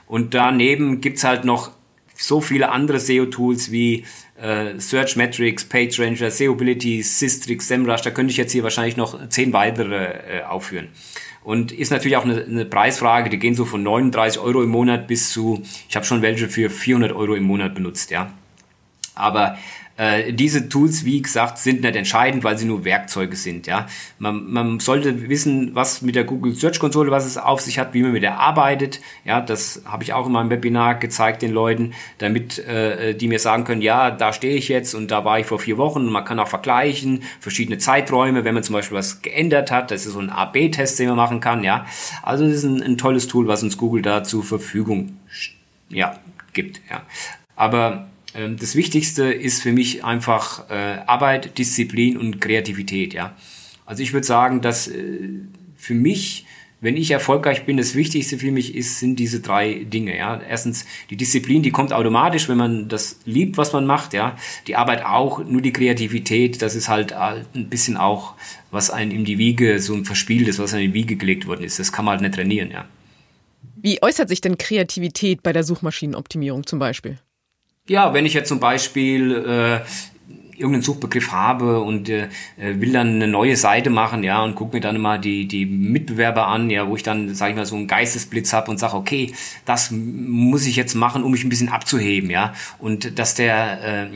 Und 0.08 0.34
daneben 0.34 1.00
gibt's 1.00 1.22
halt 1.22 1.44
noch 1.44 1.70
so 2.16 2.40
viele 2.40 2.70
andere 2.70 2.98
SEO-Tools 2.98 3.70
wie 3.70 4.04
äh, 4.40 4.78
Search 4.78 5.16
Metrics, 5.16 5.64
PageRanger, 5.64 6.30
SEObility, 6.30 7.02
Systrix, 7.02 7.68
SEMrush, 7.68 8.02
da 8.02 8.10
könnte 8.10 8.32
ich 8.32 8.36
jetzt 8.36 8.52
hier 8.52 8.64
wahrscheinlich 8.64 8.96
noch 8.96 9.28
zehn 9.28 9.52
weitere 9.52 10.38
äh, 10.38 10.42
aufführen. 10.42 10.88
Und 11.44 11.70
ist 11.72 11.90
natürlich 11.90 12.16
auch 12.16 12.24
eine, 12.24 12.44
eine 12.44 12.64
Preisfrage, 12.64 13.30
die 13.30 13.38
gehen 13.38 13.54
so 13.54 13.64
von 13.64 13.82
39 13.82 14.40
Euro 14.40 14.62
im 14.62 14.70
Monat 14.70 15.06
bis 15.06 15.30
zu, 15.30 15.62
ich 15.88 15.94
habe 15.94 16.04
schon 16.04 16.20
welche 16.20 16.48
für 16.48 16.70
400 16.70 17.12
Euro 17.12 17.34
im 17.34 17.44
Monat 17.44 17.74
benutzt, 17.74 18.10
ja. 18.10 18.32
Aber 19.14 19.56
äh, 19.98 20.32
diese 20.32 20.68
Tools, 20.68 21.04
wie 21.04 21.20
gesagt, 21.20 21.58
sind 21.58 21.82
nicht 21.82 21.96
entscheidend, 21.96 22.44
weil 22.44 22.56
sie 22.56 22.66
nur 22.66 22.84
Werkzeuge 22.84 23.34
sind. 23.34 23.66
Ja, 23.66 23.88
man, 24.20 24.48
man 24.50 24.80
sollte 24.80 25.28
wissen, 25.28 25.74
was 25.74 26.02
mit 26.02 26.14
der 26.14 26.22
Google 26.22 26.54
Search 26.54 26.78
Konsole, 26.78 27.10
was 27.10 27.26
es 27.26 27.36
auf 27.36 27.60
sich 27.60 27.80
hat, 27.80 27.94
wie 27.94 28.02
man 28.02 28.12
mit 28.12 28.22
der 28.22 28.38
arbeitet. 28.38 29.00
Ja, 29.24 29.40
das 29.40 29.82
habe 29.84 30.04
ich 30.04 30.12
auch 30.12 30.26
in 30.26 30.32
meinem 30.32 30.50
Webinar 30.50 30.94
gezeigt 30.94 31.42
den 31.42 31.50
Leuten, 31.50 31.94
damit 32.18 32.60
äh, 32.60 33.14
die 33.14 33.26
mir 33.26 33.40
sagen 33.40 33.64
können, 33.64 33.82
ja, 33.82 34.12
da 34.12 34.32
stehe 34.32 34.54
ich 34.54 34.68
jetzt 34.68 34.94
und 34.94 35.10
da 35.10 35.24
war 35.24 35.40
ich 35.40 35.46
vor 35.46 35.58
vier 35.58 35.78
Wochen. 35.78 36.06
Und 36.06 36.12
man 36.12 36.24
kann 36.24 36.38
auch 36.38 36.48
vergleichen 36.48 37.24
verschiedene 37.40 37.78
Zeiträume, 37.78 38.44
wenn 38.44 38.54
man 38.54 38.62
zum 38.62 38.74
Beispiel 38.74 38.96
was 38.96 39.20
geändert 39.20 39.72
hat. 39.72 39.90
Das 39.90 40.06
ist 40.06 40.12
so 40.12 40.20
ein 40.20 40.30
A/B-Test, 40.30 41.00
den 41.00 41.08
man 41.08 41.16
machen 41.16 41.40
kann. 41.40 41.64
Ja, 41.64 41.86
also 42.22 42.44
das 42.46 42.54
ist 42.54 42.64
ein, 42.64 42.80
ein 42.84 42.98
tolles 42.98 43.26
Tool, 43.26 43.48
was 43.48 43.64
uns 43.64 43.76
Google 43.76 44.02
da 44.02 44.22
zur 44.22 44.44
Verfügung 44.44 45.18
ja, 45.88 46.16
gibt. 46.52 46.80
Ja, 46.88 47.02
aber 47.56 48.06
das 48.34 48.74
Wichtigste 48.74 49.32
ist 49.32 49.62
für 49.62 49.72
mich 49.72 50.04
einfach 50.04 50.68
äh, 50.70 50.98
Arbeit, 51.06 51.58
Disziplin 51.58 52.16
und 52.16 52.40
Kreativität. 52.40 53.14
Ja, 53.14 53.36
also 53.86 54.02
ich 54.02 54.12
würde 54.12 54.26
sagen, 54.26 54.60
dass 54.60 54.88
äh, 54.88 55.30
für 55.76 55.94
mich 55.94 56.46
wenn 56.80 56.96
ich 56.96 57.10
erfolgreich 57.10 57.66
bin, 57.66 57.76
das 57.76 57.94
Wichtigste 57.94 58.38
für 58.38 58.52
mich 58.52 58.74
ist, 58.74 59.00
sind 59.00 59.16
diese 59.16 59.40
drei 59.40 59.84
Dinge. 59.84 60.16
Ja, 60.16 60.40
erstens 60.40 60.86
die 61.10 61.16
Disziplin, 61.16 61.62
die 61.62 61.72
kommt 61.72 61.92
automatisch, 61.92 62.48
wenn 62.48 62.56
man 62.56 62.88
das 62.88 63.18
liebt, 63.24 63.56
was 63.56 63.72
man 63.72 63.84
macht. 63.84 64.14
Ja, 64.14 64.36
die 64.68 64.76
Arbeit 64.76 65.04
auch, 65.04 65.44
nur 65.44 65.60
die 65.60 65.72
Kreativität, 65.72 66.62
das 66.62 66.76
ist 66.76 66.88
halt 66.88 67.12
ein 67.12 67.68
bisschen 67.68 67.96
auch, 67.96 68.34
was 68.70 68.90
einem 68.90 69.10
in 69.10 69.24
die 69.24 69.38
Wiege 69.38 69.80
so 69.80 69.94
ein 69.94 70.04
verspieltes, 70.04 70.58
was 70.58 70.72
einem 70.72 70.84
in 70.84 70.92
die 70.92 71.00
Wiege 71.00 71.16
gelegt 71.16 71.46
worden 71.46 71.64
ist. 71.64 71.80
Das 71.80 71.90
kann 71.90 72.04
man 72.04 72.12
halt 72.12 72.22
nicht 72.22 72.34
trainieren. 72.34 72.70
Ja. 72.70 72.84
Wie 73.76 74.00
äußert 74.00 74.28
sich 74.28 74.40
denn 74.40 74.56
Kreativität 74.56 75.42
bei 75.42 75.52
der 75.52 75.64
Suchmaschinenoptimierung 75.64 76.64
zum 76.64 76.78
Beispiel? 76.78 77.18
Ja, 77.88 78.12
wenn 78.12 78.26
ich 78.26 78.34
jetzt 78.34 78.48
zum 78.48 78.60
Beispiel 78.60 79.34
äh, 79.34 79.80
irgendeinen 80.58 80.82
Suchbegriff 80.82 81.32
habe 81.32 81.80
und 81.80 82.08
äh, 82.08 82.28
will 82.56 82.92
dann 82.92 83.16
eine 83.16 83.28
neue 83.28 83.56
Seite 83.56 83.90
machen, 83.90 84.24
ja, 84.24 84.42
und 84.42 84.54
gucke 84.54 84.76
mir 84.76 84.80
dann 84.80 84.96
immer 84.96 85.18
die, 85.18 85.46
die 85.46 85.66
Mitbewerber 85.66 86.48
an, 86.48 86.68
ja, 86.70 86.88
wo 86.88 86.96
ich 86.96 87.02
dann, 87.02 87.34
sage 87.34 87.52
ich 87.52 87.56
mal, 87.56 87.66
so 87.66 87.76
einen 87.76 87.86
Geistesblitz 87.86 88.52
habe 88.52 88.70
und 88.70 88.78
sage, 88.78 88.94
okay, 88.94 89.32
das 89.64 89.90
muss 89.90 90.66
ich 90.66 90.76
jetzt 90.76 90.94
machen, 90.94 91.22
um 91.22 91.32
mich 91.32 91.44
ein 91.44 91.48
bisschen 91.48 91.68
abzuheben, 91.68 92.30
ja, 92.30 92.52
und 92.78 93.18
dass 93.18 93.34
der 93.34 94.04
äh, 94.04 94.06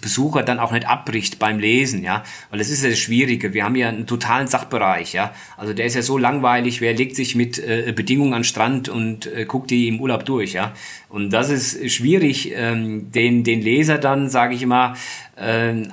Besucher 0.00 0.42
dann 0.42 0.58
auch 0.58 0.72
nicht 0.72 0.88
abbricht 0.88 1.38
beim 1.38 1.58
Lesen, 1.58 2.02
ja, 2.02 2.22
weil 2.50 2.58
das 2.58 2.70
ist 2.70 2.82
ja 2.82 2.90
das 2.90 2.98
Schwierige. 2.98 3.52
Wir 3.52 3.64
haben 3.64 3.76
ja 3.76 3.88
einen 3.88 4.06
totalen 4.06 4.46
Sachbereich, 4.46 5.12
ja, 5.12 5.32
also 5.56 5.72
der 5.72 5.86
ist 5.86 5.94
ja 5.94 6.02
so 6.02 6.18
langweilig, 6.18 6.80
wer 6.80 6.94
legt 6.94 7.16
sich 7.16 7.34
mit 7.34 7.58
äh, 7.58 7.92
Bedingungen 7.94 8.34
an 8.34 8.44
Strand 8.44 8.88
und 8.88 9.26
äh, 9.26 9.44
guckt 9.44 9.70
die 9.70 9.88
im 9.88 10.00
Urlaub 10.00 10.24
durch, 10.24 10.52
ja, 10.52 10.72
und 11.08 11.30
das 11.30 11.50
ist 11.50 11.90
schwierig, 11.90 12.52
ähm, 12.54 13.10
den, 13.10 13.42
den 13.42 13.62
Leser 13.62 13.98
dann, 13.98 14.28
sage 14.28 14.54
ich 14.54 14.62
immer, 14.62 14.94
äh, 15.27 15.27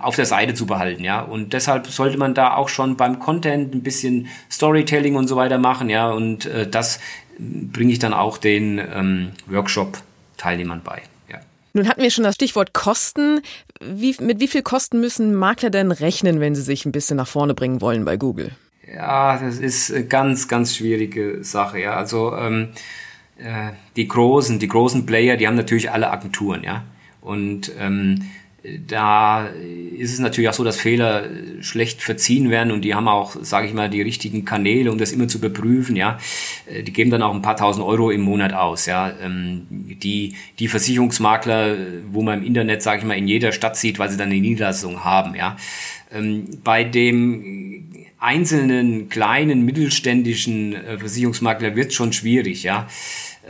auf 0.01 0.15
der 0.15 0.25
Seite 0.25 0.55
zu 0.55 0.65
behalten, 0.65 1.03
ja. 1.03 1.21
Und 1.21 1.53
deshalb 1.53 1.87
sollte 1.87 2.17
man 2.17 2.33
da 2.33 2.55
auch 2.55 2.69
schon 2.69 2.97
beim 2.97 3.19
Content 3.19 3.75
ein 3.75 3.83
bisschen 3.83 4.27
Storytelling 4.51 5.15
und 5.15 5.27
so 5.27 5.35
weiter 5.35 5.59
machen, 5.59 5.89
ja. 5.89 6.09
Und 6.09 6.47
äh, 6.47 6.67
das 6.67 6.99
bringe 7.37 7.91
ich 7.91 7.99
dann 7.99 8.13
auch 8.13 8.37
den 8.37 8.79
ähm, 8.79 9.31
Workshop-Teilnehmern 9.47 10.81
bei. 10.83 11.03
Ja. 11.29 11.39
Nun 11.73 11.87
hatten 11.87 12.01
wir 12.01 12.09
schon 12.09 12.23
das 12.23 12.35
Stichwort 12.35 12.73
Kosten. 12.73 13.41
Wie, 13.79 14.15
mit 14.19 14.39
wie 14.39 14.47
viel 14.47 14.63
Kosten 14.63 14.99
müssen 14.99 15.35
Makler 15.35 15.69
denn 15.69 15.91
rechnen, 15.91 16.39
wenn 16.39 16.55
sie 16.55 16.63
sich 16.63 16.85
ein 16.85 16.91
bisschen 16.91 17.17
nach 17.17 17.27
vorne 17.27 17.53
bringen 17.53 17.81
wollen 17.81 18.05
bei 18.05 18.17
Google? 18.17 18.51
Ja, 18.91 19.37
das 19.37 19.59
ist 19.59 19.91
eine 19.91 20.05
ganz, 20.05 20.47
ganz 20.47 20.75
schwierige 20.75 21.43
Sache, 21.43 21.79
ja. 21.79 21.95
Also 21.95 22.35
ähm, 22.35 22.69
äh, 23.37 23.71
die 23.95 24.07
großen, 24.07 24.59
die 24.59 24.67
großen 24.67 25.05
Player, 25.05 25.37
die 25.37 25.47
haben 25.47 25.55
natürlich 25.55 25.91
alle 25.91 26.09
Agenturen, 26.09 26.63
ja. 26.63 26.83
Und 27.21 27.71
ähm, 27.79 28.29
da 28.87 29.47
ist 29.97 30.13
es 30.13 30.19
natürlich 30.19 30.49
auch 30.49 30.53
so, 30.53 30.63
dass 30.63 30.77
Fehler 30.77 31.29
schlecht 31.61 32.01
verziehen 32.01 32.49
werden 32.49 32.71
und 32.71 32.81
die 32.81 32.95
haben 32.95 33.07
auch, 33.07 33.35
sage 33.41 33.67
ich 33.67 33.73
mal, 33.73 33.89
die 33.89 34.01
richtigen 34.01 34.45
Kanäle, 34.45 34.91
um 34.91 34.97
das 34.97 35.11
immer 35.11 35.27
zu 35.27 35.37
überprüfen. 35.37 35.95
Ja, 35.95 36.19
äh, 36.65 36.83
die 36.83 36.93
geben 36.93 37.11
dann 37.11 37.21
auch 37.21 37.33
ein 37.33 37.41
paar 37.41 37.57
tausend 37.57 37.85
Euro 37.85 38.11
im 38.11 38.21
Monat 38.21 38.53
aus. 38.53 38.85
Ja, 38.85 39.13
ähm, 39.23 39.67
die 39.69 40.35
die 40.59 40.67
Versicherungsmakler, 40.67 41.77
wo 42.11 42.21
man 42.21 42.39
im 42.39 42.45
Internet, 42.45 42.81
sage 42.81 42.99
ich 42.99 43.05
mal, 43.05 43.17
in 43.17 43.27
jeder 43.27 43.51
Stadt 43.51 43.77
sieht, 43.77 43.99
weil 43.99 44.09
sie 44.09 44.17
dann 44.17 44.29
eine 44.29 44.39
Niederlassung 44.39 45.03
haben. 45.03 45.35
Ja, 45.35 45.57
ähm, 46.11 46.45
bei 46.63 46.83
dem 46.83 48.05
einzelnen 48.19 49.09
kleinen 49.09 49.65
mittelständischen 49.65 50.73
äh, 50.73 50.97
Versicherungsmakler 50.97 51.75
wird 51.75 51.93
schon 51.93 52.13
schwierig. 52.13 52.63
Ja 52.63 52.87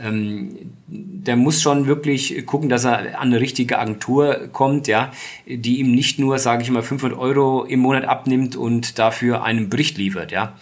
ähm, 0.02 0.72
der 0.86 1.36
muss 1.36 1.62
schon 1.62 1.86
wirklich 1.86 2.46
gucken, 2.46 2.68
dass 2.68 2.84
er 2.84 3.20
an 3.20 3.28
eine 3.28 3.40
richtige 3.40 3.78
Agentur 3.78 4.48
kommt, 4.52 4.86
ja, 4.88 5.12
die 5.46 5.78
ihm 5.78 5.92
nicht 5.92 6.18
nur, 6.18 6.38
sage 6.38 6.62
ich 6.62 6.70
mal, 6.70 6.82
500 6.82 7.18
Euro 7.18 7.64
im 7.64 7.80
Monat 7.80 8.04
abnimmt 8.04 8.56
und 8.56 8.98
dafür 8.98 9.42
einen 9.42 9.68
Bericht 9.68 9.98
liefert, 9.98 10.32
ja. 10.32 10.54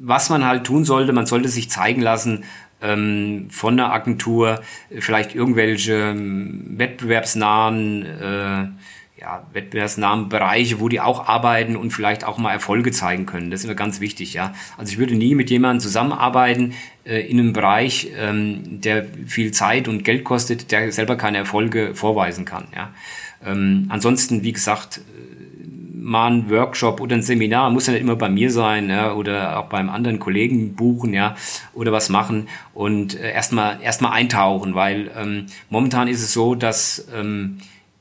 Was 0.00 0.30
man 0.30 0.46
halt 0.46 0.64
tun 0.64 0.84
sollte, 0.84 1.12
man 1.12 1.26
sollte 1.26 1.48
sich 1.48 1.70
zeigen 1.70 2.00
lassen, 2.00 2.44
ähm, 2.80 3.48
von 3.50 3.76
der 3.76 3.92
Agentur 3.92 4.60
vielleicht 4.98 5.34
irgendwelche 5.34 5.94
ähm, 5.94 6.78
wettbewerbsnahen 6.78 8.06
äh, 8.06 8.66
ja, 9.20 9.46
wettbewerbsnahen 9.52 10.28
Bereiche, 10.28 10.80
wo 10.80 10.88
die 10.88 11.00
auch 11.00 11.26
arbeiten 11.26 11.76
und 11.76 11.90
vielleicht 11.90 12.24
auch 12.24 12.38
mal 12.38 12.52
Erfolge 12.52 12.92
zeigen 12.92 13.26
können. 13.26 13.50
Das 13.50 13.60
ist 13.60 13.66
mir 13.66 13.74
ganz 13.74 14.00
wichtig, 14.00 14.34
ja. 14.34 14.54
Also 14.76 14.92
ich 14.92 14.98
würde 14.98 15.16
nie 15.16 15.34
mit 15.34 15.50
jemandem 15.50 15.80
zusammenarbeiten 15.80 16.74
äh, 17.04 17.20
in 17.28 17.40
einem 17.40 17.52
Bereich, 17.52 18.12
ähm, 18.16 18.80
der 18.80 19.06
viel 19.26 19.50
Zeit 19.50 19.88
und 19.88 20.04
Geld 20.04 20.24
kostet, 20.24 20.70
der 20.70 20.92
selber 20.92 21.16
keine 21.16 21.38
Erfolge 21.38 21.94
vorweisen 21.94 22.44
kann, 22.44 22.68
ja. 22.74 22.92
Ähm, 23.44 23.86
ansonsten, 23.88 24.42
wie 24.44 24.52
gesagt, 24.52 24.98
äh, 24.98 25.38
mal 25.94 26.30
ein 26.30 26.50
Workshop 26.50 27.00
oder 27.00 27.16
ein 27.16 27.22
Seminar, 27.22 27.70
muss 27.70 27.88
ja 27.88 27.92
nicht 27.92 28.02
immer 28.02 28.16
bei 28.16 28.28
mir 28.28 28.52
sein, 28.52 28.88
ja, 28.88 29.14
oder 29.14 29.58
auch 29.58 29.66
beim 29.66 29.90
anderen 29.90 30.20
Kollegen 30.20 30.74
buchen, 30.74 31.12
ja, 31.12 31.34
oder 31.74 31.90
was 31.90 32.08
machen 32.08 32.48
und 32.72 33.18
äh, 33.18 33.32
erstmal 33.32 33.82
erstmal 33.82 34.12
eintauchen, 34.12 34.76
weil 34.76 35.10
ähm, 35.16 35.46
momentan 35.70 36.06
ist 36.06 36.22
es 36.22 36.32
so, 36.32 36.54
dass 36.54 37.08
ähm, 37.14 37.58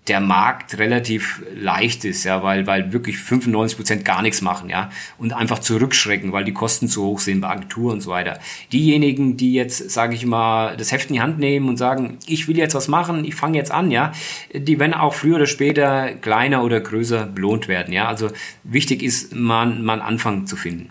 der 0.08 0.20
Markt 0.20 0.78
relativ 0.78 1.42
leicht 1.54 2.06
ist, 2.06 2.24
ja, 2.24 2.44
weil, 2.44 2.66
weil 2.68 2.94
wirklich 2.94 3.18
95 3.18 3.78
Prozent 3.78 4.06
gar 4.06 4.22
nichts 4.22 4.42
machen, 4.42 4.70
ja, 4.70 4.90
und 5.18 5.34
einfach 5.34 5.60
zurückschrecken, 5.60 6.32
weil 6.32 6.46
die 6.46 6.54
Kosten 6.54 6.88
zu 6.88 7.04
hoch 7.04 7.20
sind 7.20 7.42
bei 7.42 7.50
Agentur 7.50 7.92
und 7.92 8.02
so 8.02 8.12
weiter. 8.12 8.40
Diejenigen, 8.72 9.38
die 9.38 9.54
jetzt, 9.54 9.92
sage 9.92 10.16
ich 10.16 10.26
mal, 10.26 10.78
das 10.78 10.92
Heft 10.92 11.10
in 11.10 11.16
die 11.16 11.22
Hand 11.22 11.40
nehmen 11.40 11.68
und 11.68 11.78
sagen, 11.78 12.18
ich 12.26 12.48
will 12.48 12.58
jetzt 12.58 12.76
was 12.76 12.88
machen, 12.88 13.26
ich 13.26 13.36
fange 13.36 13.58
jetzt 13.58 13.72
an, 13.72 13.92
ja, 13.92 14.12
die 14.54 14.80
werden 14.80 14.94
auch 14.94 15.14
früher 15.14 15.36
oder 15.36 15.48
später 15.48 16.14
kleiner 16.14 16.64
oder 16.64 16.80
größer 16.80 17.26
belohnt 17.26 17.68
werden, 17.68 17.94
ja. 17.94 18.08
Also 18.08 18.30
wichtig 18.64 19.04
ist, 19.04 19.36
man, 19.36 19.84
man 19.84 20.02
Anfang 20.02 20.48
zu 20.48 20.56
finden. 20.56 20.90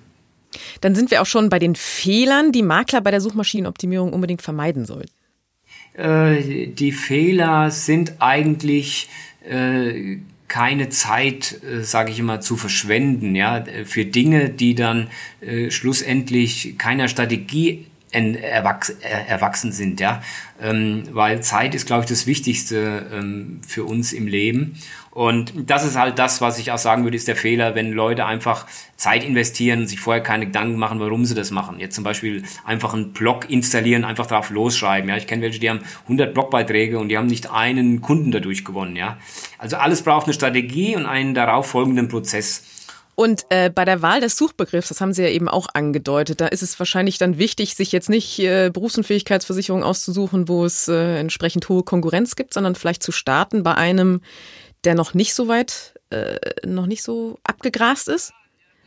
Dann 0.80 0.94
sind 0.94 1.10
wir 1.10 1.22
auch 1.22 1.26
schon 1.26 1.48
bei 1.48 1.58
den 1.58 1.74
Fehlern, 1.74 2.52
die 2.52 2.62
Makler 2.62 3.00
bei 3.00 3.10
der 3.10 3.20
Suchmaschinenoptimierung 3.20 4.12
unbedingt 4.12 4.42
vermeiden 4.42 4.84
sollten. 4.84 5.15
Äh, 5.96 6.68
die 6.68 6.92
Fehler 6.92 7.70
sind 7.70 8.14
eigentlich 8.20 9.08
äh, 9.48 10.18
keine 10.48 10.88
Zeit, 10.90 11.60
äh, 11.62 11.82
sage 11.82 12.10
ich 12.12 12.18
immer, 12.18 12.40
zu 12.40 12.56
verschwenden, 12.56 13.34
ja, 13.34 13.64
für 13.84 14.04
Dinge, 14.04 14.50
die 14.50 14.74
dann 14.74 15.08
äh, 15.40 15.70
schlussendlich 15.70 16.76
keiner 16.78 17.08
Strategie 17.08 17.86
äh, 18.12 18.34
erwachsen 19.26 19.72
sind, 19.72 20.00
ja, 20.00 20.22
ähm, 20.62 21.04
weil 21.10 21.42
Zeit 21.42 21.74
ist, 21.74 21.86
glaube 21.86 22.04
ich, 22.04 22.08
das 22.08 22.26
Wichtigste 22.26 23.06
ähm, 23.12 23.60
für 23.66 23.84
uns 23.84 24.12
im 24.12 24.26
Leben. 24.26 24.76
Und 25.16 25.54
das 25.70 25.82
ist 25.82 25.96
halt 25.96 26.18
das, 26.18 26.42
was 26.42 26.58
ich 26.58 26.72
auch 26.72 26.76
sagen 26.76 27.04
würde, 27.04 27.16
ist 27.16 27.26
der 27.26 27.36
Fehler, 27.36 27.74
wenn 27.74 27.90
Leute 27.90 28.26
einfach 28.26 28.66
Zeit 28.96 29.24
investieren 29.24 29.80
und 29.80 29.86
sich 29.86 29.98
vorher 29.98 30.22
keine 30.22 30.44
Gedanken 30.44 30.76
machen, 30.76 31.00
warum 31.00 31.24
sie 31.24 31.34
das 31.34 31.50
machen. 31.50 31.80
Jetzt 31.80 31.94
zum 31.94 32.04
Beispiel 32.04 32.42
einfach 32.66 32.92
einen 32.92 33.14
Blog 33.14 33.48
installieren, 33.48 34.04
einfach 34.04 34.26
drauf 34.26 34.50
losschreiben. 34.50 35.08
Ja, 35.08 35.16
ich 35.16 35.26
kenne 35.26 35.40
welche, 35.40 35.58
die 35.58 35.70
haben 35.70 35.80
100 36.02 36.34
Blogbeiträge 36.34 36.98
und 36.98 37.08
die 37.08 37.16
haben 37.16 37.28
nicht 37.28 37.50
einen 37.50 38.02
Kunden 38.02 38.30
dadurch 38.30 38.62
gewonnen. 38.62 38.94
Ja, 38.94 39.16
also 39.56 39.78
alles 39.78 40.02
braucht 40.02 40.26
eine 40.26 40.34
Strategie 40.34 40.96
und 40.96 41.06
einen 41.06 41.32
darauf 41.32 41.66
folgenden 41.66 42.08
Prozess. 42.08 42.64
Und 43.14 43.46
äh, 43.48 43.70
bei 43.70 43.86
der 43.86 44.02
Wahl 44.02 44.20
des 44.20 44.36
Suchbegriffs, 44.36 44.88
das 44.88 45.00
haben 45.00 45.14
Sie 45.14 45.22
ja 45.22 45.30
eben 45.30 45.48
auch 45.48 45.68
angedeutet, 45.72 46.42
da 46.42 46.48
ist 46.48 46.62
es 46.62 46.78
wahrscheinlich 46.78 47.16
dann 47.16 47.38
wichtig, 47.38 47.74
sich 47.74 47.90
jetzt 47.90 48.10
nicht 48.10 48.38
äh, 48.40 48.68
Berufsunfähigkeitsversicherung 48.70 49.82
auszusuchen, 49.82 50.48
wo 50.48 50.66
es 50.66 50.88
äh, 50.88 51.18
entsprechend 51.18 51.70
hohe 51.70 51.82
Konkurrenz 51.82 52.36
gibt, 52.36 52.52
sondern 52.52 52.74
vielleicht 52.74 53.02
zu 53.02 53.12
starten 53.12 53.62
bei 53.62 53.74
einem, 53.74 54.20
der 54.86 54.94
noch 54.94 55.12
nicht 55.12 55.34
so 55.34 55.48
weit, 55.48 55.94
äh, 56.10 56.36
noch 56.64 56.86
nicht 56.86 57.02
so 57.02 57.38
abgegrast 57.44 58.08
ist? 58.08 58.32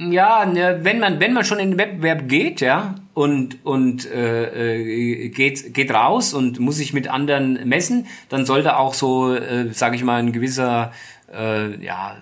Ja, 0.01 0.45
ne, 0.45 0.79
wenn 0.83 0.99
man 0.99 1.19
wenn 1.19 1.33
man 1.33 1.43
schon 1.43 1.59
in 1.59 1.71
den 1.71 1.77
Wettbewerb 1.77 2.29
geht, 2.29 2.61
ja, 2.61 2.95
und 3.13 3.57
und 3.65 4.09
äh, 4.09 5.25
äh, 5.25 5.29
geht 5.29 5.73
geht 5.73 5.91
raus 5.91 6.33
und 6.33 6.57
muss 6.59 6.77
sich 6.77 6.93
mit 6.93 7.09
anderen 7.09 7.67
messen, 7.67 8.07
dann 8.29 8.45
sollte 8.45 8.77
auch 8.77 8.93
so, 8.93 9.35
äh, 9.35 9.73
sage 9.73 9.97
ich 9.97 10.03
mal, 10.05 10.19
ein 10.19 10.31
gewisser 10.31 10.93
äh, 11.33 11.83
ja 11.83 12.15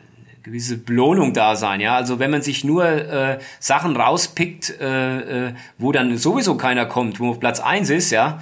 gewisse 0.47 0.77
Belohnung 0.77 1.33
da 1.33 1.55
sein. 1.55 1.79
Ja, 1.81 1.95
also 1.95 2.19
wenn 2.19 2.31
man 2.31 2.41
sich 2.41 2.63
nur 2.63 2.85
äh, 2.85 3.37
Sachen 3.59 3.95
rauspickt, 3.95 4.79
äh, 4.79 5.47
äh, 5.49 5.53
wo 5.77 5.91
dann 5.91 6.17
sowieso 6.17 6.55
keiner 6.55 6.85
kommt, 6.85 7.19
wo 7.19 7.29
auf 7.29 7.39
Platz 7.39 7.59
eins 7.59 7.89
ist, 7.89 8.09
ja, 8.11 8.39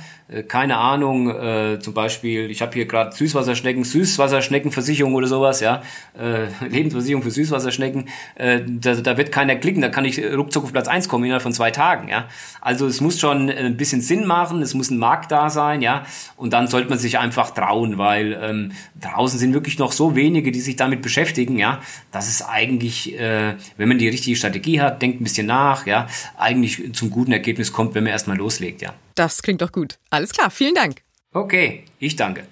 keine 0.48 0.78
Ahnung, 0.78 1.30
äh, 1.30 1.80
zum 1.80 1.94
Beispiel, 1.94 2.50
ich 2.50 2.64
habe 2.64 2.74
hier 2.74 2.88
gerade 2.88 3.16
Süßwasserschnecken, 3.16 3.84
Süßwasserschneckenversicherung 3.84 5.14
oder 5.14 5.28
sowas, 5.28 5.60
ja, 5.60 5.84
äh, 6.20 6.48
Lebensversicherung 6.68 7.22
für 7.22 7.30
Süßwasserschnecken, 7.30 8.10
äh, 8.34 8.62
da, 8.66 8.96
da 8.96 9.18
wird 9.18 9.32
keiner 9.32 9.56
klicken, 9.56 9.84
da 9.84 9.90
kann 9.90 10.04
ich 10.04 10.20
ruckzuck 10.20 10.64
auf 10.64 10.72
Platz 10.72 10.88
eins 10.88 11.10
kommen 11.10 11.26
innerhalb 11.26 11.44
von 11.44 11.54
zwei 11.54 11.70
Tagen, 11.70 12.08
ja. 12.10 12.28
Also 12.60 12.88
es 12.88 13.02
muss 13.02 13.20
schon 13.20 13.52
ein 13.52 13.78
bisschen 13.78 14.02
Sinn 14.02 14.26
machen, 14.26 14.64
es 14.64 14.74
muss 14.74 14.90
ein 14.90 14.98
Markt 14.98 15.32
da 15.32 15.52
sein, 15.52 15.84
ja, 15.84 16.06
und 16.38 16.54
dann 16.54 16.68
sollte 16.68 16.90
man 16.90 16.98
sich 16.98 17.20
einfach 17.20 17.52
trauen, 17.52 18.00
weil 18.00 18.36
ähm, 18.42 18.72
draußen 19.00 19.38
sind 19.38 19.54
wirklich 19.54 19.78
noch 19.78 19.92
so 19.92 20.16
wenige, 20.16 20.52
die 20.52 20.62
sich 20.62 20.76
damit 20.76 21.04
beschäftigen, 21.04 21.60
ja, 21.60 21.82
dass 22.12 22.28
es 22.28 22.42
eigentlich, 22.42 23.20
äh, 23.20 23.54
wenn 23.78 23.88
man 23.88 24.00
die 24.00 24.10
richtige 24.10 24.36
Strategie 24.36 24.82
hat, 24.82 25.04
denkt 25.04 25.22
ein 25.22 25.24
bisschen 25.24 25.46
nach, 25.46 25.86
ja, 25.86 26.08
eigentlich 26.36 26.96
zum 26.96 27.12
guten 27.12 27.32
Ergebnis 27.32 27.72
kommt, 27.72 27.94
wenn 27.94 28.04
man 28.04 28.12
erstmal 28.12 28.38
loslegt, 28.38 28.82
ja. 28.82 28.96
Das 29.16 29.42
klingt 29.42 29.62
doch 29.62 29.72
gut. 29.72 29.98
Alles 30.10 30.32
klar, 30.32 30.52
vielen 30.52 30.76
Dank. 30.76 31.02
Okay, 31.34 31.86
ich 32.00 32.16
danke. 32.16 32.46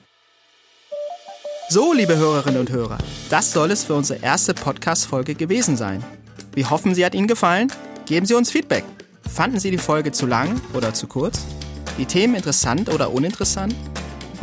So, 1.69 1.93
liebe 1.93 2.17
Hörerinnen 2.17 2.59
und 2.59 2.69
Hörer, 2.69 2.97
das 3.29 3.51
soll 3.51 3.71
es 3.71 3.83
für 3.83 3.93
unsere 3.95 4.19
erste 4.21 4.53
Podcast-Folge 4.53 5.35
gewesen 5.35 5.77
sein. 5.77 6.03
Wir 6.53 6.69
hoffen, 6.69 6.93
sie 6.93 7.05
hat 7.05 7.15
Ihnen 7.15 7.27
gefallen. 7.27 7.71
Geben 8.05 8.25
Sie 8.25 8.33
uns 8.33 8.51
Feedback. 8.51 8.83
Fanden 9.33 9.59
Sie 9.59 9.71
die 9.71 9.77
Folge 9.77 10.11
zu 10.11 10.25
lang 10.25 10.61
oder 10.73 10.93
zu 10.93 11.07
kurz? 11.07 11.45
Die 11.97 12.05
Themen 12.05 12.35
interessant 12.35 12.89
oder 12.89 13.11
uninteressant? 13.11 13.73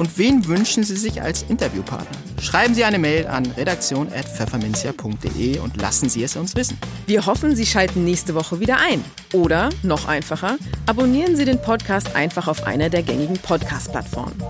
Und 0.01 0.16
wen 0.16 0.46
wünschen 0.46 0.82
Sie 0.82 0.96
sich 0.96 1.20
als 1.20 1.42
Interviewpartner? 1.42 2.16
Schreiben 2.40 2.72
Sie 2.72 2.84
eine 2.84 2.98
Mail 2.98 3.26
an 3.26 3.44
redaktion.pfefferminzia.de 3.44 5.59
und 5.59 5.76
lassen 5.76 6.09
Sie 6.09 6.24
es 6.24 6.36
uns 6.36 6.57
wissen. 6.57 6.78
Wir 7.07 7.26
hoffen, 7.26 7.55
Sie 7.55 7.66
schalten 7.66 8.03
nächste 8.03 8.34
Woche 8.34 8.61
wieder 8.61 8.78
ein. 8.78 9.05
Oder, 9.34 9.68
noch 9.82 10.09
einfacher, 10.09 10.57
abonnieren 10.86 11.36
Sie 11.36 11.44
den 11.44 11.61
Podcast 11.61 12.16
einfach 12.16 12.48
auf 12.48 12.66
einer 12.66 12.88
der 12.88 13.03
gängigen 13.03 13.36
Podcast-Plattformen. 13.36 14.42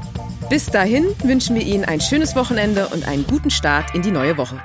Bis 0.48 0.66
dahin 0.66 1.07
wünschen 1.24 1.57
wir 1.57 1.62
Ihnen 1.62 1.84
ein 1.84 2.01
schönes 2.01 2.36
Wochenende 2.36 2.86
und 2.86 3.09
einen 3.09 3.26
guten 3.26 3.51
Start 3.51 3.92
in 3.92 4.03
die 4.03 4.12
neue 4.12 4.36
Woche. 4.36 4.62